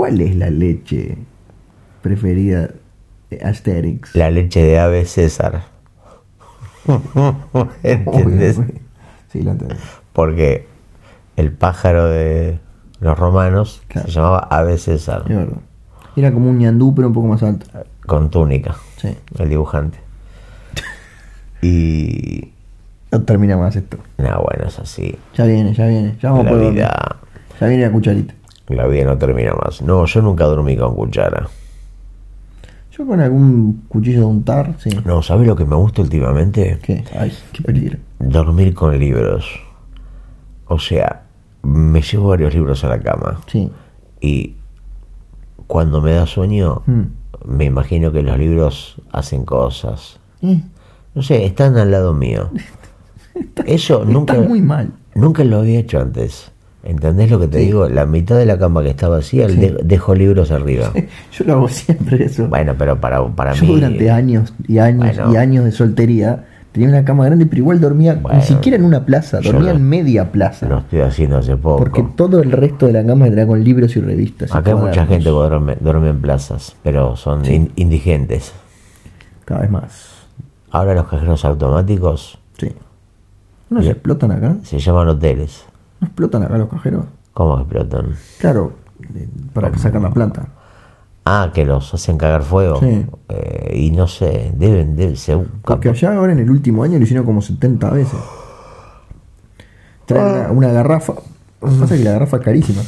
¿Cuál 0.00 0.22
es 0.22 0.34
la 0.34 0.48
leche 0.48 1.18
preferida 2.00 2.70
de 3.28 3.42
Asterix? 3.44 4.14
La 4.16 4.30
leche 4.30 4.62
de 4.62 4.78
ave 4.78 5.04
César. 5.04 5.64
Obvio, 6.86 8.64
Sí, 9.30 9.42
lo 9.42 9.50
entendí. 9.50 9.74
Porque 10.14 10.66
el 11.36 11.52
pájaro 11.52 12.06
de 12.06 12.58
los 13.00 13.18
romanos 13.18 13.82
Claro. 13.88 14.08
se 14.08 14.14
llamaba 14.14 14.38
ave 14.50 14.78
César. 14.78 15.24
Era 16.16 16.32
como 16.32 16.48
un 16.48 16.56
ñandú, 16.56 16.94
pero 16.94 17.08
un 17.08 17.12
poco 17.12 17.26
más 17.26 17.42
alto. 17.42 17.66
con 18.06 18.30
túnica, 18.30 18.76
Sí. 18.96 19.14
el 19.38 19.50
dibujante. 19.50 19.98
Y... 21.60 22.52
No 23.12 23.20
termina 23.20 23.58
más 23.58 23.76
esto. 23.76 23.98
No, 24.16 24.44
bueno, 24.48 24.66
es 24.66 24.78
así. 24.78 25.18
Ya 25.36 25.44
viene, 25.44 25.74
ya 25.74 25.86
viene. 25.88 26.16
Ya 26.22 26.30
vamos 26.30 26.46
La 26.46 26.50
por 26.52 26.72
vida, 26.72 27.16
Ya 27.60 27.66
viene 27.66 27.82
la 27.84 27.92
cucharita. 27.92 28.32
La 28.70 28.86
vida 28.86 29.04
no 29.04 29.18
termina 29.18 29.52
más. 29.54 29.82
No, 29.82 30.04
yo 30.06 30.22
nunca 30.22 30.44
dormí 30.44 30.76
con 30.76 30.94
cuchara. 30.94 31.48
Yo 32.92 33.06
con 33.06 33.20
algún 33.20 33.84
cuchillo 33.88 34.20
de 34.20 34.24
untar, 34.26 34.74
sí. 34.78 34.90
No, 35.04 35.22
¿sabes 35.22 35.46
lo 35.46 35.56
que 35.56 35.64
me 35.64 35.76
gusta 35.76 36.02
últimamente? 36.02 36.78
¿Qué? 36.82 37.04
Ay, 37.18 37.32
qué 37.52 37.62
peligro. 37.62 37.98
Dormir 38.18 38.74
con 38.74 38.98
libros. 38.98 39.46
O 40.66 40.78
sea, 40.78 41.22
me 41.62 42.02
llevo 42.02 42.28
varios 42.28 42.54
libros 42.54 42.84
a 42.84 42.88
la 42.88 43.00
cama. 43.00 43.40
Sí. 43.46 43.70
Y 44.20 44.54
cuando 45.66 46.00
me 46.00 46.12
da 46.12 46.26
sueño, 46.26 46.82
Mm. 46.86 47.02
me 47.46 47.64
imagino 47.64 48.12
que 48.12 48.22
los 48.22 48.36
libros 48.38 48.96
hacen 49.12 49.44
cosas. 49.44 50.18
Eh, 50.42 50.62
No 51.14 51.22
sé, 51.22 51.44
están 51.44 51.76
al 51.76 51.90
lado 51.90 52.12
mío. 52.14 52.50
Eso 53.66 54.04
nunca, 54.04 54.34
Está 54.34 54.48
muy 54.48 54.60
mal. 54.62 54.92
nunca 55.14 55.42
lo 55.44 55.58
había 55.58 55.80
hecho 55.80 56.00
antes. 56.00 56.52
¿Entendés 56.82 57.30
lo 57.30 57.38
que 57.38 57.46
te 57.48 57.58
Sí. 57.58 57.66
digo? 57.66 57.88
La 57.88 58.06
mitad 58.06 58.36
de 58.38 58.46
la 58.46 58.58
cama 58.58 58.82
que 58.82 58.90
está 58.90 59.08
vacía, 59.08 59.48
Sí. 59.48 59.56
de- 59.56 59.76
dejo 59.84 60.14
libros 60.14 60.50
arriba. 60.50 60.90
Yo 61.32 61.44
lo 61.44 61.52
hago 61.54 61.68
siempre 61.68 62.24
eso. 62.24 62.48
Bueno, 62.48 62.74
pero 62.78 62.98
para, 63.00 63.26
para 63.28 63.52
Yo 63.52 63.66
mí... 63.66 63.74
durante 63.74 64.10
años 64.10 64.54
y 64.66 64.78
años 64.78 65.16
Bueno. 65.16 65.32
y 65.32 65.36
años 65.36 65.64
de 65.66 65.72
soltería 65.72 66.46
tenía 66.72 66.88
una 66.88 67.04
cama 67.04 67.26
grande, 67.26 67.44
pero 67.46 67.58
igual 67.60 67.80
dormía 67.80 68.14
Bueno, 68.14 68.38
ni 68.38 68.44
siquiera 68.44 68.76
en 68.78 68.84
una 68.84 69.04
plaza, 69.04 69.40
dormía 69.42 69.72
no- 69.72 69.76
en 69.78 69.88
media 69.88 70.32
plaza. 70.32 70.68
Lo 70.68 70.78
estoy 70.78 71.00
haciendo 71.00 71.36
hace 71.36 71.54
poco. 71.56 71.78
porque 71.78 72.02
todo 72.16 72.40
el 72.40 72.50
resto 72.50 72.86
de 72.86 72.92
la 72.94 73.04
cama 73.04 73.26
era 73.26 73.46
con 73.46 73.62
libros 73.62 73.94
y 73.96 74.00
revistas. 74.00 74.54
Acá 74.54 74.70
hay 74.70 74.76
mucha 74.76 75.04
gente 75.06 75.24
que 75.24 75.30
duerme, 75.30 75.76
duerme 75.80 76.08
en 76.08 76.20
plazas, 76.22 76.76
pero 76.82 77.14
son 77.16 77.44
in- 77.44 77.72
indigentes. 77.76 78.52
Cada 79.44 79.60
vez 79.62 79.70
más. 79.70 80.08
Ahora 80.70 80.94
los 80.94 81.06
cajeros 81.08 81.44
automáticos 81.44 82.38
Sí. 82.56 82.72
¿No 83.68 83.82
se 83.82 83.90
explotan 83.90 84.30
acá? 84.32 84.56
se 84.62 84.78
llaman 84.78 85.08
hoteles. 85.08 85.64
¿No 86.00 86.06
explotan 86.06 86.42
acá 86.42 86.58
los 86.58 86.68
cajeros? 86.68 87.04
¿Cómo 87.34 87.58
explotan? 87.60 88.14
Claro, 88.38 88.72
para 89.52 89.76
sacar 89.78 90.00
la 90.02 90.10
planta. 90.10 90.48
Ah, 91.24 91.50
que 91.54 91.64
los 91.64 91.92
hacen 91.94 92.16
cagar 92.18 92.42
fuego. 92.42 92.80
Sí. 92.80 93.06
Eh, 93.28 93.72
y 93.76 93.90
no 93.90 94.08
sé, 94.08 94.52
deben, 94.56 94.96
deben 94.96 95.16
ser 95.16 95.36
un 95.36 95.48
Porque 95.62 95.90
allá 95.90 96.16
ahora 96.16 96.32
en 96.32 96.38
el 96.40 96.50
último 96.50 96.82
año 96.82 96.98
lo 96.98 97.04
hicieron 97.04 97.24
como 97.26 97.40
70 97.42 97.90
veces. 97.90 98.18
Traen 100.06 100.26
una, 100.26 100.50
una 100.52 100.68
garrafa. 100.72 101.14
Pasa 101.60 101.96
que 101.96 102.04
la 102.04 102.12
garrafa 102.12 102.38
es 102.38 102.42
carísima. 102.42 102.82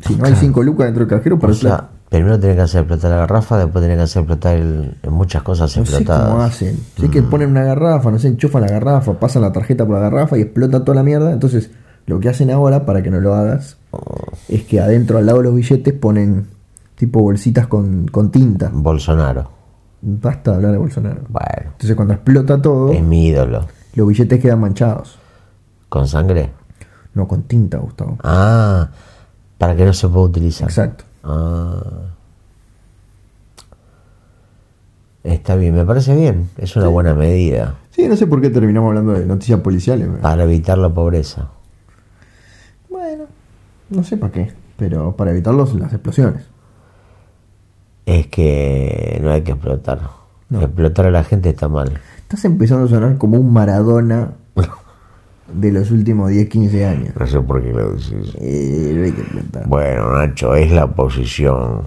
Si 0.00 0.14
no 0.14 0.26
hay 0.26 0.34
5 0.34 0.62
lucas 0.62 0.86
dentro 0.86 1.06
del 1.06 1.16
cajero, 1.18 1.38
para 1.38 1.52
O 1.52 1.56
sea, 1.56 1.88
primero 2.10 2.38
tenés 2.38 2.56
que 2.56 2.62
hacer 2.62 2.80
explotar 2.80 3.10
la 3.10 3.16
garrafa, 3.18 3.56
después 3.58 3.82
tenés 3.82 3.96
que 3.96 4.02
hacer 4.02 4.20
explotar 4.22 4.56
el- 4.56 4.96
muchas 5.10 5.42
cosas 5.42 5.74
No 5.76 5.84
sé 5.86 5.90
explotadas. 5.96 6.28
cómo 6.30 6.42
hacen. 6.42 6.78
Sé 7.00 7.08
que 7.10 7.22
ponen 7.22 7.50
una 7.50 7.64
garrafa, 7.64 8.10
no 8.10 8.18
sé, 8.18 8.28
enchufan 8.28 8.62
la 8.62 8.68
garrafa, 8.68 9.14
pasan 9.14 9.42
la 9.42 9.52
tarjeta 9.52 9.86
por 9.86 9.94
la 9.94 10.00
garrafa 10.02 10.36
y 10.36 10.42
explota 10.42 10.84
toda 10.84 10.96
la 10.96 11.02
mierda. 11.02 11.32
Entonces, 11.32 11.70
lo 12.06 12.20
que 12.20 12.28
hacen 12.28 12.50
ahora, 12.50 12.86
para 12.86 13.02
que 13.02 13.10
no 13.10 13.20
lo 13.20 13.34
hagas, 13.34 13.76
es 14.48 14.62
que 14.64 14.80
adentro, 14.80 15.18
al 15.18 15.26
lado 15.26 15.38
de 15.38 15.44
los 15.44 15.54
billetes, 15.54 15.92
ponen 15.94 16.46
tipo 16.94 17.20
bolsitas 17.20 17.66
con, 17.66 18.06
con 18.08 18.30
tinta. 18.30 18.70
Bolsonaro. 18.72 19.50
Basta 20.02 20.50
de 20.52 20.56
hablar 20.58 20.72
de 20.72 20.78
Bolsonaro. 20.78 21.22
Bueno, 21.28 21.48
Entonces, 21.72 21.96
cuando 21.96 22.14
explota 22.14 22.60
todo, 22.62 22.92
es 22.92 23.02
mi 23.02 23.26
ídolo. 23.28 23.66
los 23.94 24.06
billetes 24.08 24.40
quedan 24.40 24.60
manchados. 24.60 25.18
¿Con 25.88 26.06
sangre? 26.06 26.50
No 27.14 27.26
con 27.26 27.42
tinta, 27.44 27.78
Gustavo. 27.78 28.18
Ah, 28.22 28.88
para 29.58 29.74
que 29.74 29.84
no 29.84 29.92
se 29.92 30.06
pueda 30.08 30.26
utilizar. 30.26 30.68
Exacto. 30.68 31.04
Ah. 31.24 31.82
Está 35.24 35.56
bien, 35.56 35.74
me 35.74 35.84
parece 35.84 36.14
bien. 36.14 36.50
Es 36.56 36.76
una 36.76 36.86
buena 36.88 37.12
medida 37.14 37.74
Sí, 37.90 38.06
no 38.06 38.14
sé 38.16 38.26
por 38.28 38.40
qué 38.40 38.50
terminamos 38.50 38.88
hablando 38.90 39.12
de 39.14 39.24
noticias 39.26 39.58
policiales. 39.60 40.08
para 40.20 40.44
evitar 40.44 40.76
la 40.78 40.88
pobreza. 40.90 41.48
No 43.90 44.02
sé 44.02 44.16
para 44.16 44.32
qué, 44.32 44.52
pero 44.76 45.16
para 45.16 45.30
evitar 45.30 45.54
los- 45.54 45.74
las 45.74 45.92
explosiones. 45.92 46.44
Es 48.04 48.26
que 48.28 49.18
no 49.22 49.30
hay 49.30 49.42
que 49.42 49.52
explotar. 49.52 50.00
No. 50.48 50.60
Explotar 50.60 51.06
a 51.06 51.10
la 51.10 51.24
gente 51.24 51.48
está 51.50 51.68
mal. 51.68 51.98
Estás 52.18 52.44
empezando 52.44 52.84
a 52.84 52.88
sonar 52.88 53.18
como 53.18 53.36
un 53.38 53.52
Maradona 53.52 54.32
de 55.52 55.72
los 55.72 55.90
últimos 55.90 56.30
10, 56.30 56.48
15 56.48 56.86
años. 56.86 57.14
No 57.18 57.26
sé 57.26 57.40
por 57.40 57.62
qué 57.62 57.72
lo 57.72 57.90
decís. 57.92 58.34
Eh, 58.40 58.92
no 58.96 59.04
hay 59.04 59.12
que 59.12 59.20
explotar. 59.22 59.66
Bueno, 59.68 60.12
Nacho, 60.16 60.54
es 60.54 60.70
la 60.70 60.84
oposición. 60.84 61.82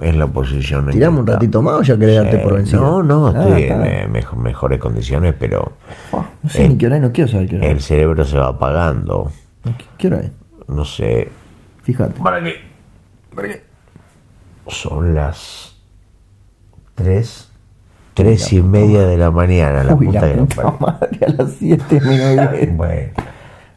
Es 0.00 0.16
la 0.16 0.24
oposición. 0.24 0.88
¿Tiramos 0.90 1.20
un 1.20 1.26
ratito 1.28 1.62
más 1.62 1.74
o 1.74 1.82
ya 1.82 1.96
querés 1.96 2.16
darte 2.16 2.38
por 2.38 2.54
vencido? 2.54 2.80
No, 2.80 3.02
no, 3.02 3.26
Ah, 3.28 3.44
estoy 3.46 3.62
en 3.64 3.84
eh, 3.84 4.08
mejo- 4.10 4.36
mejores 4.36 4.80
condiciones, 4.80 5.34
pero 5.38 5.72
Ah, 6.12 6.30
no 6.42 6.50
sé 6.50 6.68
ni 6.68 6.76
qué 6.76 6.86
hora 6.86 6.96
es, 6.96 7.02
no 7.02 7.12
quiero 7.12 7.30
saber 7.30 7.48
qué 7.48 7.56
hora 7.56 7.66
el 7.68 7.76
es. 7.76 7.84
cerebro 7.84 8.24
se 8.24 8.36
va 8.38 8.48
apagando. 8.48 9.30
¿Qué, 9.62 9.84
qué 9.98 10.06
hora 10.08 10.20
es? 10.20 10.30
No 10.68 10.84
sé. 10.84 11.28
Fíjate. 11.82 12.20
¿Para 12.22 12.42
qué? 12.42 12.54
¿Para 13.34 13.48
qué? 13.48 13.62
Son 14.68 15.14
las 15.14 15.76
tres, 16.94 17.50
tres 18.14 18.52
y 18.52 18.62
media 18.62 19.02
de 19.06 19.18
la 19.18 19.30
mañana. 19.30 19.84
La 19.84 19.94
Uy, 19.94 20.06
puta 20.06 20.20
la 20.22 20.32
que 20.32 20.38
puta 20.40 20.54
parió. 20.62 20.78
madre, 20.80 21.18
a 21.26 21.30
las 21.42 21.50
7 21.58 22.00
menos 22.00 22.52
10. 22.52 22.76
Bueno, 22.76 23.12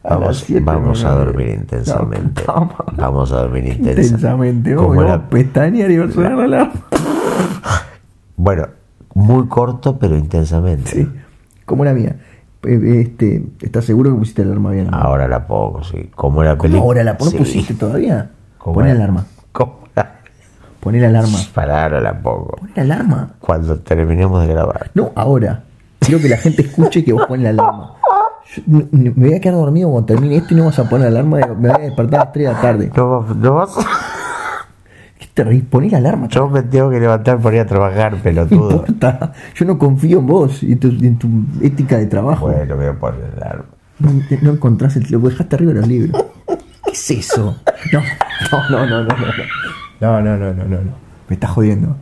A 0.04 0.16
vamos, 0.16 0.38
siete 0.38 0.62
vamos 0.64 1.04
a 1.04 1.12
dormir 1.12 1.50
intensamente. 1.50 2.44
Vamos 2.96 3.32
a 3.34 3.38
dormir 3.42 3.66
intensa- 3.66 4.02
Intensamente. 4.02 4.76
Como 4.76 5.02
la- 5.04 5.16
a 5.16 5.30
pestañear 5.30 5.92
y 5.92 5.98
va 5.98 6.06
a 6.06 6.12
sonar 6.12 6.32
la 6.38 6.44
alarma. 6.46 6.74
Bueno, 8.38 8.68
muy 9.14 9.48
corto, 9.48 9.98
pero 10.00 10.16
intensamente. 10.16 10.92
Sí, 10.92 11.10
como 11.66 11.84
la 11.84 11.94
mía. 11.94 12.16
Eh, 12.64 13.02
Este, 13.02 13.44
¿Estás 13.62 13.86
seguro 13.86 14.12
que 14.12 14.18
pusiste 14.20 14.44
la 14.44 14.52
alarma 14.52 14.72
bien? 14.72 14.90
Ahora 14.94 15.28
la 15.28 15.46
pongo, 15.48 15.84
sí. 15.84 16.10
Como 16.16 16.44
la 16.44 16.52
¿Cómo 16.52 16.62
película. 16.64 16.84
ahora 16.84 17.04
la 17.04 17.14
no 17.14 17.26
Sí. 17.26 17.38
pusiste 17.38 17.74
todavía? 17.74 18.30
La 18.66 18.84
la- 18.86 18.92
alarma. 18.92 19.26
¿Cómo 19.52 19.80
la... 19.96 20.12
Poné 20.80 21.00
la 21.00 21.08
alarma. 21.08 21.38
Para 21.54 21.84
ahora 21.84 22.02
la 22.02 22.20
pongo. 22.22 22.56
Poné 22.60 22.72
la 22.76 22.82
alarma. 22.84 23.30
Cuando 23.40 23.78
terminemos 23.80 24.42
de 24.46 24.54
grabar. 24.54 24.92
No, 24.94 25.12
ahora. 25.16 25.64
Quiero 26.00 26.22
que 26.22 26.30
la 26.30 26.38
gente 26.38 26.62
escuche 26.64 27.04
que 27.04 27.14
vos 27.14 27.26
pones 27.28 27.44
la 27.44 27.50
alarma. 27.62 27.94
Yo 28.66 28.84
me 28.92 29.10
voy 29.10 29.34
a 29.34 29.42
quedar 29.42 29.56
dormido 29.56 29.90
cuando 29.90 30.06
termine 30.06 30.38
esto 30.38 30.54
y 30.54 30.58
no 30.58 30.66
vas 30.66 30.80
a 30.80 30.88
poner 30.88 31.12
la 31.12 31.20
alarma. 31.20 31.38
Me 31.60 31.68
voy 31.70 31.82
a 31.82 31.84
despertar 31.86 32.20
a 32.22 32.24
las 32.26 32.34
3 32.34 32.48
de 32.48 32.54
la 32.54 32.62
tarde. 32.62 32.92
No, 32.96 33.22
no 33.36 33.54
vas... 33.56 33.76
¿Qué 33.76 33.82
te 35.38 35.44
reís? 35.44 35.64
Poné 35.64 35.90
la 35.90 36.00
alarma. 36.00 36.28
Yo 36.30 36.50
me 36.50 36.64
tengo 36.64 36.90
que 36.90 37.00
levantar 37.00 37.40
para 37.40 37.56
ir 37.58 37.62
a 37.62 37.66
trabajar, 37.68 38.14
No 38.14 38.24
pelotudo. 38.24 38.72
importa. 38.88 39.34
Yo 39.56 39.66
no 39.66 39.78
confío 39.78 40.20
en 40.20 40.26
vos 40.28 40.64
y 40.64 40.76
tu- 40.78 40.88
en 40.90 41.18
tu 41.20 41.28
ética 41.62 41.98
de 41.98 42.08
trabajo. 42.08 42.48
Bueno, 42.48 42.76
voy 42.76 42.86
a 42.88 42.94
poner 42.94 43.22
el 43.36 43.44
alarma. 43.44 43.66
No, 44.00 44.12
no 44.42 44.52
encontrás 44.52 44.96
el. 44.96 45.06
Lo 45.12 45.20
dejaste 45.20 45.56
arriba 45.56 45.74
de 45.74 45.80
los 45.80 45.88
libros. 45.88 46.26
¿Qué 46.86 46.92
es 46.92 47.12
eso? 47.12 47.58
No, 47.94 48.02
no, 48.70 48.86
no, 48.88 49.04
no, 49.04 49.04
no. 49.04 49.26
No, 50.02 50.22
no, 50.22 50.38
no, 50.38 50.54
no, 50.54 50.64
no. 50.66 50.78
no. 50.82 50.92
Me 51.30 51.34
estás 51.36 51.52
jodiendo. 51.52 51.96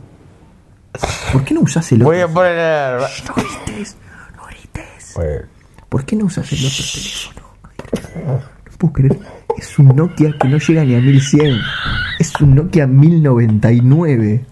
¿Por 1.32 1.44
qué 1.44 1.52
no 1.54 1.60
usás 1.60 1.90
el 1.92 1.98
otro? 2.02 2.06
Voy 2.12 2.20
a 2.20 2.28
poner 2.28 2.52
el 2.52 2.58
alarma. 2.60 3.06
No 3.28 3.34
grites, 3.34 3.96
no 4.36 4.42
grites. 4.46 5.12
Bueno, 5.14 5.42
¿Por 5.88 6.04
qué 6.04 6.16
no 6.16 6.24
usas 6.24 6.50
el 6.52 6.58
otro 6.58 6.84
teléfono? 6.94 7.46
No 8.66 8.76
puedo 8.78 8.92
creer. 8.94 9.18
Es 9.56 9.78
un 9.78 9.88
Nokia 9.96 10.34
que 10.38 10.48
no 10.48 10.58
llega 10.58 10.84
ni 10.84 10.94
a 10.94 11.00
1100. 11.00 11.58
Es 12.18 12.40
un 12.40 12.54
Nokia 12.54 12.86
1099. 12.86 14.44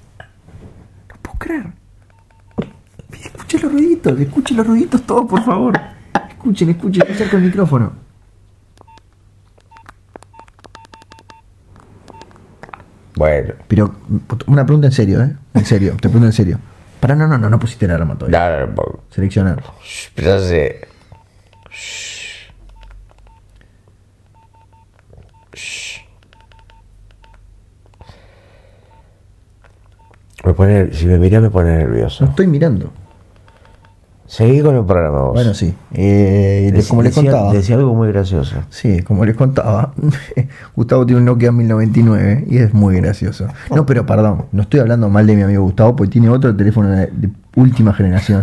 No 1.08 1.16
puedo 1.22 1.38
creer. 1.38 1.66
Escuchen 3.12 3.62
los 3.62 3.72
ruiditos, 3.72 4.20
escuchen 4.20 4.56
los 4.56 4.66
ruiditos 4.66 5.02
todos, 5.02 5.26
por 5.26 5.44
favor. 5.44 5.80
Escuchen, 6.30 6.70
escuchen, 6.70 7.02
escuchen 7.02 7.28
con 7.28 7.40
el 7.40 7.46
micrófono. 7.46 8.04
bueno. 13.16 13.54
Pero 13.68 13.94
una 14.46 14.64
pregunta 14.64 14.88
en 14.88 14.92
serio, 14.92 15.22
¿eh? 15.22 15.34
En 15.54 15.64
serio, 15.64 15.92
te 15.92 16.08
pregunto 16.08 16.26
en 16.26 16.32
serio. 16.32 16.58
Para, 17.00 17.14
no, 17.14 17.26
no, 17.26 17.38
no, 17.38 17.48
no 17.48 17.58
pusiste 17.58 17.86
la 17.86 17.94
arma 17.94 18.16
todavía. 18.16 18.68
Seleccionar. 19.10 19.62
Shh, 19.82 20.10
Pero 20.14 20.34
hace-. 20.34 20.88
Shh. 21.70 22.13
Me 30.44 30.52
pone, 30.54 30.92
si 30.92 31.06
me 31.06 31.18
miras 31.18 31.42
me 31.42 31.50
pone 31.50 31.72
No 31.72 31.78
nervioso. 31.78 32.24
estoy 32.26 32.46
mirando. 32.46 32.92
Seguí 34.26 34.62
con 34.62 34.74
el 34.74 34.84
programa 34.84 35.20
vos. 35.20 35.34
Bueno, 35.34 35.52
sí. 35.54 35.74
Eh, 35.92 36.72
como 36.88 37.02
les 37.02 37.14
decía- 37.14 37.30
contaba. 37.30 37.52
Decía 37.52 37.76
algo 37.76 37.94
muy 37.94 38.08
gracioso. 38.08 38.56
Sí, 38.70 39.02
como 39.02 39.24
les 39.24 39.36
contaba, 39.36 39.92
Gustavo 40.76 41.04
tiene 41.06 41.20
un 41.20 41.26
Nokia 41.26 41.52
1099 41.52 42.44
y 42.48 42.58
es 42.58 42.72
muy 42.74 42.96
gracioso. 42.96 43.46
No, 43.74 43.84
pero 43.86 44.06
perdón, 44.06 44.46
no 44.52 44.62
estoy 44.62 44.80
hablando 44.80 45.08
mal 45.10 45.26
de 45.26 45.36
mi 45.36 45.42
amigo 45.42 45.62
Gustavo 45.62 45.94
porque 45.94 46.12
tiene 46.12 46.30
otro 46.30 46.56
teléfono 46.56 46.88
de, 46.90 47.06
de 47.08 47.30
última 47.56 47.92
generación. 47.92 48.42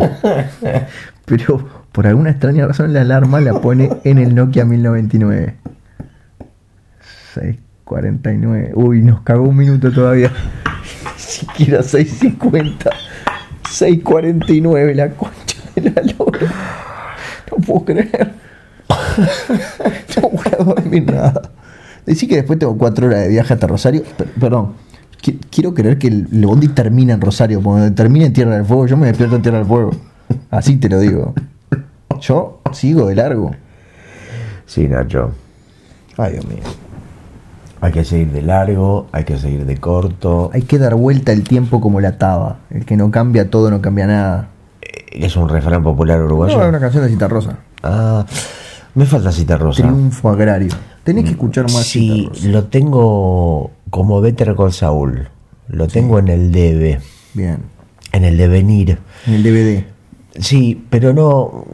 Pero 1.25 1.65
por 1.91 2.07
alguna 2.07 2.31
extraña 2.31 2.67
razón 2.67 2.93
la 2.93 3.01
alarma 3.01 3.39
la 3.41 3.53
pone 3.61 3.89
en 4.03 4.17
el 4.17 4.33
Nokia 4.35 4.65
1099. 4.65 5.55
649. 7.99 8.71
Uy, 8.75 9.01
nos 9.01 9.21
cagó 9.21 9.43
un 9.43 9.57
minuto 9.57 9.91
todavía. 9.91 10.31
Ni 10.31 11.11
siquiera 11.21 11.83
650. 11.83 12.89
649, 13.69 14.95
la 14.95 15.09
concha 15.11 15.57
de 15.75 15.81
la 15.91 16.01
lora. 16.01 16.51
No 17.51 17.57
puedo 17.65 17.85
creer. 17.85 18.31
No 20.21 20.29
voy 20.29 20.45
a 20.59 20.63
dormir 20.63 21.05
nada. 21.11 21.41
Decí 22.05 22.27
que 22.27 22.35
después 22.35 22.59
tengo 22.59 22.77
cuatro 22.77 23.07
horas 23.07 23.21
de 23.21 23.29
viaje 23.29 23.53
hasta 23.53 23.67
Rosario. 23.67 24.03
Per- 24.17 24.27
perdón. 24.27 24.73
Qui- 25.21 25.39
Quiero 25.49 25.73
creer 25.73 25.97
que 25.97 26.07
el 26.07 26.27
el 26.31 26.45
bondi 26.45 26.67
termina 26.69 27.13
en 27.13 27.21
Rosario. 27.21 27.61
Cuando 27.61 27.93
termine 27.93 28.25
en 28.25 28.33
Tierra 28.33 28.55
del 28.55 28.65
Fuego, 28.65 28.87
yo 28.87 28.97
me 28.97 29.07
despierto 29.07 29.35
en 29.37 29.41
Tierra 29.41 29.59
del 29.59 29.67
Fuego. 29.67 29.91
Así 30.49 30.77
te 30.77 30.89
lo 30.89 30.99
digo. 30.99 31.33
Yo 32.21 32.61
sigo 32.73 33.07
de 33.07 33.15
largo. 33.15 33.51
Sí, 34.65 34.87
Nacho. 34.87 35.31
Ay, 36.17 36.33
Dios 36.33 36.45
mío. 36.47 36.59
Hay 37.83 37.91
que 37.91 38.05
seguir 38.05 38.31
de 38.31 38.41
largo, 38.43 39.07
hay 39.11 39.23
que 39.23 39.37
seguir 39.39 39.65
de 39.65 39.77
corto. 39.77 40.51
Hay 40.53 40.61
que 40.61 40.77
dar 40.77 40.93
vuelta 40.95 41.31
el 41.31 41.43
tiempo 41.43 41.81
como 41.81 41.99
la 41.99 42.17
taba. 42.17 42.59
El 42.69 42.85
que 42.85 42.95
no 42.95 43.09
cambia 43.09 43.49
todo, 43.49 43.71
no 43.71 43.81
cambia 43.81 44.05
nada. 44.07 44.49
Es 45.11 45.35
un 45.35 45.49
refrán 45.49 45.83
popular 45.83 46.21
uruguayo. 46.21 46.55
No, 46.57 46.63
es 46.63 46.69
una 46.69 46.79
canción 46.79 47.03
de 47.03 47.09
Cita 47.09 47.27
Rosa. 47.27 47.57
Ah, 47.83 48.25
me 48.93 49.05
falta 49.05 49.31
cita 49.31 49.57
rosa. 49.57 49.81
Triunfo 49.83 50.29
agrario. 50.29 50.69
Tenés 51.03 51.23
que 51.23 51.31
escuchar 51.31 51.63
más 51.63 51.83
Sí, 51.87 52.09
Cita 52.09 52.29
Rosa. 52.33 52.47
lo 52.49 52.63
tengo 52.65 53.71
como 53.89 54.21
Better 54.21 54.55
Call 54.55 54.71
Saul. 54.73 55.29
Lo 55.67 55.87
tengo 55.87 56.19
en 56.19 56.27
el 56.27 56.51
debe, 56.51 56.99
Bien. 57.33 57.59
en 58.11 58.25
el 58.25 58.37
devenir. 58.37 58.99
En 59.25 59.33
el 59.35 59.43
DVD. 59.43 59.85
Sí, 60.39 60.85
pero 60.89 61.13
no. 61.13 61.65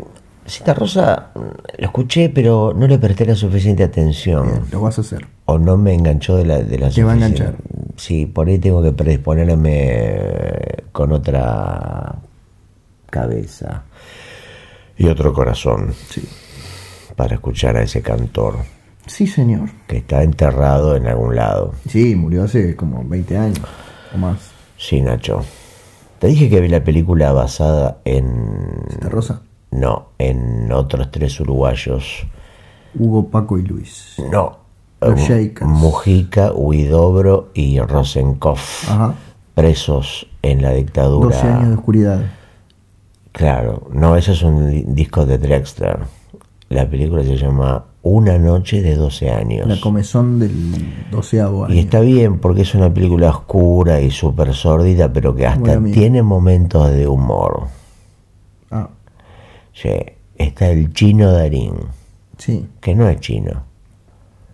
Cita 0.46 0.74
Rosa 0.74 1.32
lo 1.36 1.86
escuché, 1.86 2.30
pero 2.30 2.74
no 2.74 2.88
le 2.88 2.98
presté 2.98 3.26
la 3.26 3.36
suficiente 3.36 3.84
atención. 3.84 4.48
Bien, 4.48 4.62
lo 4.72 4.82
vas 4.82 4.98
a 4.98 5.02
hacer. 5.02 5.28
O 5.50 5.58
no 5.58 5.78
me 5.78 5.94
enganchó 5.94 6.36
de 6.38 6.46
la, 6.46 6.60
de 6.60 6.78
la 6.78 6.90
Te 6.90 7.04
va 7.04 7.14
a 7.14 7.16
enganchar. 7.16 7.56
Sí, 7.96 8.26
por 8.26 8.48
ahí 8.50 8.60
tengo 8.60 8.84
que 8.84 8.92
predisponerme 8.92 10.84
con 10.92 11.12
otra 11.14 12.16
cabeza 13.10 13.84
y 14.98 15.08
otro 15.08 15.32
corazón 15.34 15.94
Sí. 16.10 16.28
para 17.16 17.36
escuchar 17.36 17.78
a 17.78 17.84
ese 17.84 18.02
cantor. 18.02 18.58
Sí, 19.06 19.26
señor. 19.26 19.70
que 19.88 19.98
está 19.98 20.22
enterrado 20.22 20.96
en 20.98 21.08
algún 21.08 21.36
lado. 21.36 21.72
Sí, 21.88 22.14
murió 22.16 22.44
hace 22.44 22.76
como 22.76 23.04
20 23.08 23.38
años 23.38 23.62
o 24.14 24.18
más. 24.18 24.52
Sí, 24.78 25.00
Nacho. 25.02 25.44
Te 26.20 26.28
dije 26.28 26.50
que 26.50 26.60
vi 26.60 26.68
la 26.68 26.84
película 26.84 27.32
basada 27.32 28.00
en... 28.04 28.84
¿Esta 28.90 29.08
rosa? 29.08 29.42
No, 29.72 30.10
en 30.18 30.70
otros 30.74 31.10
tres 31.12 31.40
uruguayos. 31.40 32.26
Hugo, 32.96 33.30
Paco 33.30 33.58
y 33.58 33.62
Luis. 33.62 34.16
No. 34.32 34.67
Mujica, 35.66 36.52
Huidobro 36.54 37.50
y 37.54 37.80
Rosenkopf. 37.80 38.90
Ajá. 38.90 39.14
Presos 39.54 40.28
en 40.42 40.62
la 40.62 40.72
dictadura. 40.74 41.36
12 41.36 41.48
años 41.48 41.68
de 41.70 41.74
oscuridad. 41.76 42.22
Claro, 43.32 43.88
no, 43.92 44.16
ese 44.16 44.32
es 44.32 44.42
un 44.44 44.96
disco 44.96 45.26
de 45.26 45.38
Drexler. 45.38 46.00
La 46.70 46.90
película 46.90 47.24
se 47.24 47.38
llama 47.38 47.86
Una 48.02 48.38
noche 48.38 48.82
de 48.82 48.96
12 48.96 49.30
años. 49.32 49.68
La 49.68 49.80
comezón 49.80 50.40
del 50.40 50.52
doceavo 51.12 51.66
año. 51.66 51.74
Y 51.76 51.80
está 51.80 52.00
bien 52.00 52.40
porque 52.40 52.64
es 52.64 52.76
una 52.76 52.94
película 52.94 53.30
oscura 53.30 54.02
y 54.02 54.12
súper 54.12 54.54
sórdida, 54.54 55.12
pero 55.14 55.36
que 55.36 55.46
hasta 55.48 55.82
tiene 55.84 56.24
momentos 56.24 56.92
de 56.92 57.08
humor. 57.08 57.68
Ah, 58.72 58.90
Sí, 59.74 59.92
está 60.36 60.70
el 60.70 60.92
chino 60.92 61.32
Darín, 61.32 61.76
sí. 62.38 62.66
que 62.82 62.96
no 62.96 63.08
es 63.08 63.20
chino, 63.20 63.64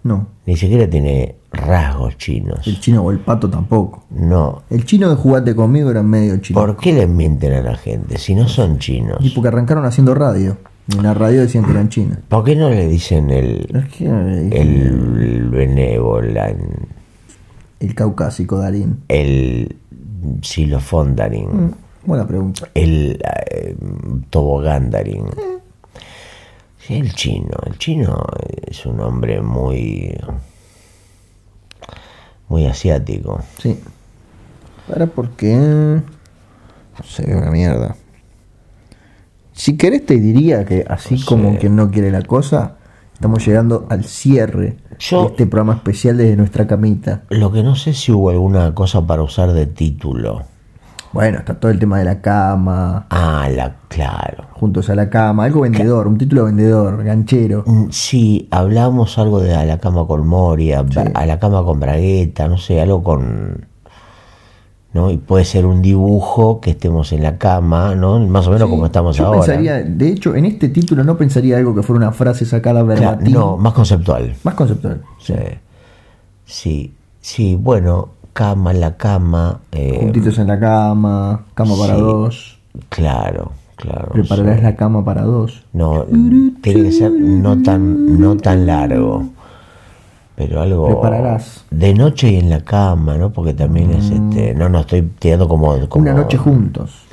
No. 0.03 0.27
ni 0.45 0.57
siquiera 0.57 0.89
tiene 0.89 1.35
rasgos 1.51 2.17
chinos. 2.17 2.67
El 2.67 2.79
chino 2.79 3.01
o 3.03 3.11
el 3.11 3.19
pato 3.19 3.49
tampoco. 3.49 4.03
No. 4.09 4.63
El 4.69 4.83
chino 4.85 5.09
de 5.09 5.15
Jugate 5.15 5.55
conmigo 5.55 5.89
era 5.91 6.03
medio 6.03 6.37
chino. 6.37 6.59
¿Por 6.59 6.75
qué 6.77 6.91
le 6.93 7.07
mienten 7.07 7.53
a 7.53 7.61
la 7.61 7.75
gente 7.77 8.17
si 8.17 8.35
no 8.35 8.47
son 8.47 8.79
chinos? 8.79 9.17
Y 9.21 9.29
porque 9.29 9.47
arrancaron 9.47 9.85
haciendo 9.85 10.13
radio. 10.13 10.57
Y 10.89 10.97
en 10.97 11.03
la 11.03 11.13
radio 11.13 11.39
decían 11.41 11.63
que 11.63 11.71
eran 11.71 11.87
chinos. 11.87 12.17
¿Por 12.27 12.43
qué 12.43 12.55
no 12.57 12.69
le 12.69 12.87
dicen 12.89 13.29
el, 13.29 13.69
Es 13.73 13.95
que 13.95 14.05
el, 14.05 14.51
el 14.53 15.49
benévola, 15.49 16.53
el 17.79 17.95
caucásico 17.95 18.57
Darín. 18.57 18.97
el 19.07 19.77
xilofón 20.41 21.15
Darín? 21.15 21.47
Mm, 21.67 21.71
Buena 22.05 22.27
pregunta. 22.27 22.67
el 22.73 23.17
eh, 23.51 23.75
tobogán 24.29 24.89
Darín. 24.89 25.25
Sí, 26.85 26.95
el 26.95 27.13
chino. 27.13 27.51
El 27.65 27.77
chino 27.77 28.23
es 28.67 28.85
un 28.85 28.99
hombre 28.99 29.41
muy. 29.41 30.15
muy 32.49 32.65
asiático. 32.65 33.41
Sí. 33.59 33.79
Para 34.87 35.07
porque. 35.07 35.53
No 35.55 37.03
sé, 37.05 37.35
una 37.35 37.49
mierda. 37.51 37.95
Si 39.53 39.77
querés 39.77 40.05
te 40.05 40.15
diría 40.19 40.65
que 40.65 40.85
así 40.87 41.15
No 41.15 41.25
como 41.25 41.53
sé. 41.53 41.59
quien 41.59 41.75
no 41.75 41.89
quiere 41.91 42.11
la 42.11 42.21
cosa, 42.23 42.77
estamos 43.13 43.45
llegando 43.45 43.85
al 43.89 44.03
cierre 44.03 44.77
Yo- 44.99 45.21
de 45.21 45.27
este 45.27 45.45
programa 45.47 45.75
especial 45.75 46.17
desde 46.17 46.35
nuestra 46.35 46.65
camita. 46.67 47.23
Lo 47.29 47.51
que 47.51 47.63
no 47.63 47.75
sé 47.75 47.93
si 47.93 48.11
hubo 48.11 48.29
alguna 48.31 48.73
cosa 48.75 49.05
para 49.05 49.21
usar 49.23 49.53
de 49.53 49.67
título. 49.67 50.43
Bueno, 51.13 51.37
está 51.39 51.53
todo 51.59 51.71
el 51.71 51.77
tema 51.77 51.99
de 51.99 52.05
la 52.05 52.21
cama, 52.21 53.05
Ah, 53.11 53.47
la, 53.55 53.75
claro. 53.87 54.45
juntos 54.53 54.89
a 54.89 54.95
la 54.95 55.09
cama, 55.11 55.43
algo 55.45 55.61
vendedor, 55.61 56.07
un 56.07 56.17
título 56.17 56.45
vendedor, 56.45 57.03
ganchero. 57.03 57.63
Mm, 57.67 57.89
Sí, 57.91 58.47
hablamos 58.49 59.17
algo 59.19 59.39
de 59.39 59.53
a 59.55 59.63
la 59.63 59.77
cama 59.77 60.07
con 60.07 60.25
Moria, 60.27 60.83
a 61.13 61.25
la 61.27 61.37
cama 61.39 61.63
con 61.63 61.79
Bragueta, 61.79 62.47
no 62.47 62.57
sé, 62.57 62.81
algo 62.81 63.03
con. 63.03 63.67
¿No? 64.93 65.09
Y 65.09 65.17
puede 65.17 65.43
ser 65.43 65.65
un 65.65 65.81
dibujo 65.81 66.61
que 66.61 66.69
estemos 66.71 67.11
en 67.13 67.23
la 67.23 67.39
cama, 67.39 67.95
¿no? 67.95 68.19
Más 68.19 68.45
o 68.47 68.51
menos 68.51 68.69
como 68.69 68.85
estamos 68.85 69.17
Yo 69.17 69.25
ahora. 69.25 69.39
pensaría, 69.39 69.81
de 69.81 70.09
hecho, 70.09 70.35
en 70.35 70.45
este 70.45 70.69
título 70.69 71.03
no 71.03 71.17
pensaría 71.17 71.57
algo 71.57 71.73
que 71.73 71.81
fuera 71.81 71.97
una 71.97 72.11
frase 72.11 72.45
sacada 72.45 72.83
Claro, 72.85 73.01
verbatim. 73.01 73.33
no, 73.33 73.57
más 73.57 73.73
conceptual. 73.73 74.35
Más 74.43 74.53
conceptual. 74.53 75.01
Sí, 75.19 75.33
sí, 76.45 76.93
sí, 77.21 77.55
bueno, 77.59 78.09
cama, 78.33 78.73
la 78.73 78.97
cama. 78.97 79.59
eh, 79.71 79.97
Juntitos 80.01 80.37
en 80.39 80.47
la 80.47 80.59
cama, 80.59 81.45
cama 81.53 81.75
para 81.79 81.93
dos. 81.95 82.59
Claro, 82.89 83.51
claro. 83.75 84.09
Prepararás 84.11 84.57
sí. 84.57 84.63
la 84.63 84.75
cama 84.75 85.05
para 85.05 85.21
dos. 85.23 85.63
No, 85.73 86.05
tiene 86.61 86.83
que 86.83 86.91
ser 86.91 87.11
no 87.11 87.61
tan, 87.61 88.19
no 88.19 88.35
tan 88.37 88.65
largo. 88.65 89.23
Pero 90.35 90.61
algo. 90.61 90.87
Prepararás. 90.87 91.63
De 91.69 91.93
noche 91.93 92.31
y 92.31 92.37
en 92.37 92.49
la 92.49 92.61
cama, 92.61 93.15
¿no? 93.17 93.31
Porque 93.31 93.53
también 93.53 93.91
es 93.91 94.09
este. 94.09 94.55
No, 94.55 94.67
no 94.67 94.79
estoy 94.79 95.03
tirando 95.19 95.47
como. 95.47 95.87
como 95.87 96.01
Una 96.03 96.13
noche 96.13 96.37
juntos. 96.37 97.03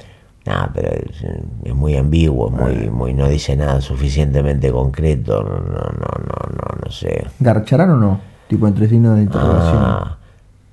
Nah, 0.47 0.69
pero 0.73 0.89
es, 0.89 1.23
es 1.65 1.75
muy 1.75 1.97
ambiguo, 1.97 2.49
es 2.49 2.53
muy, 2.55 2.91
muy, 2.91 3.13
no 3.13 3.29
dice 3.29 3.55
nada 3.57 3.83
suficientemente 3.83 4.73
concreto. 4.73 5.43
No, 5.43 5.51
no, 5.51 5.59
no, 5.61 6.09
no, 6.25 6.55
no, 6.57 6.83
no 6.83 6.91
sé. 6.91 7.27
¿Garcharán 7.39 7.91
o 7.91 7.97
no? 7.97 8.21
Tipo 8.49 8.67
entre 8.67 8.89
signos 8.89 9.17
de 9.17 9.23
interrogación. 9.25 9.83
Ah, 9.85 10.17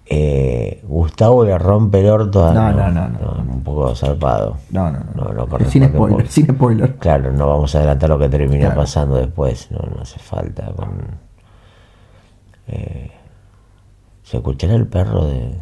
eh, 0.09 0.81
Gustavo 0.87 1.43
le 1.43 1.57
rompe 1.57 1.99
el 1.99 2.07
orto 2.09 2.45
a. 2.47 2.53
No, 2.53 2.71
no, 2.71 2.89
no, 2.91 3.07
no. 3.09 3.43
Un 3.53 3.61
poco 3.63 3.93
zarpado. 3.95 4.57
No, 4.71 4.89
no, 4.91 4.99
no. 5.15 5.23
No, 5.33 5.45
no 5.45 5.59
sin 5.69 5.83
spoiler, 5.85 6.17
por- 6.17 6.27
sin 6.31 6.47
spoiler. 6.47 6.95
Claro, 6.95 7.31
no 7.33 7.47
vamos 7.47 7.75
a 7.75 7.79
adelantar 7.79 8.09
lo 8.09 8.19
que 8.19 8.29
termina 8.29 8.67
Claro. 8.67 8.81
pasando 8.81 9.15
después. 9.17 9.69
No, 9.71 9.79
no 9.93 10.01
hace 10.01 10.19
falta. 10.19 10.71
Con, 10.75 10.89
eh, 12.67 13.11
¿Se 14.23 14.37
escuchará 14.37 14.75
el 14.75 14.87
perro 14.87 15.25
de.? 15.25 15.55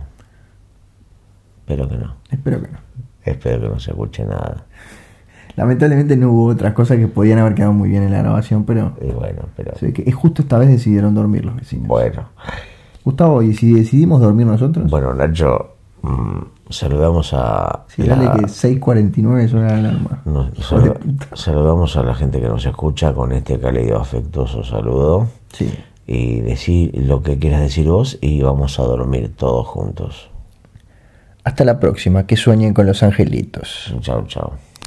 Espero 1.59 1.87
que 1.89 1.97
no. 1.97 2.15
Espero 2.29 2.61
que 2.61 2.67
no. 2.69 2.77
Espero 3.23 3.61
que 3.61 3.69
no 3.69 3.79
se 3.79 3.91
escuche 3.91 4.23
nada. 4.25 4.65
Lamentablemente 5.55 6.17
no 6.17 6.31
hubo 6.31 6.45
otras 6.47 6.73
cosas 6.73 6.97
que 6.97 7.07
podían 7.07 7.39
haber 7.39 7.55
quedado 7.55 7.73
muy 7.73 7.89
bien 7.89 8.03
en 8.03 8.11
la 8.11 8.19
grabación, 8.19 8.65
pero 8.65 8.93
Y 9.01 9.11
bueno, 9.11 9.43
pero. 9.55 9.71
es 9.81 10.13
justo 10.15 10.41
esta 10.41 10.57
vez 10.57 10.67
decidieron 10.69 11.15
dormir 11.15 11.45
los 11.45 11.55
vecinos. 11.55 11.87
Bueno. 11.87 12.29
Gustavo, 13.05 13.41
¿y 13.41 13.53
si 13.53 13.71
decidimos 13.71 14.19
dormir 14.19 14.45
nosotros? 14.47 14.89
Bueno, 14.91 15.13
Nacho, 15.13 15.75
mm, 16.01 16.39
saludamos 16.69 17.33
a. 17.33 17.85
Sí, 17.87 18.03
la- 18.03 18.15
dale 18.15 18.41
que 18.41 18.47
6.49 18.47 19.47
suena 19.47 19.67
la 19.67 19.77
alarma. 19.77 20.23
saludamos 21.33 21.95
a 21.97 22.03
la 22.03 22.15
gente 22.15 22.41
que 22.41 22.47
nos 22.47 22.65
escucha 22.65 23.13
con 23.13 23.31
este 23.31 23.59
cálido 23.59 23.99
afectuoso 23.99 24.63
saludo. 24.63 25.27
Sí. 25.53 25.71
Y 26.07 26.41
decir 26.41 26.91
lo 26.95 27.21
que 27.23 27.37
quieras 27.39 27.61
decir 27.61 27.87
vos 27.87 28.17
y 28.21 28.41
vamos 28.41 28.79
a 28.79 28.83
dormir 28.83 29.33
todos 29.35 29.65
juntos. 29.67 30.29
Hasta 31.43 31.63
la 31.63 31.79
próxima, 31.79 32.25
que 32.25 32.37
sueñen 32.37 32.73
con 32.73 32.85
los 32.87 33.03
angelitos. 33.03 33.93
Chao, 34.01 34.23
chao. 34.27 34.53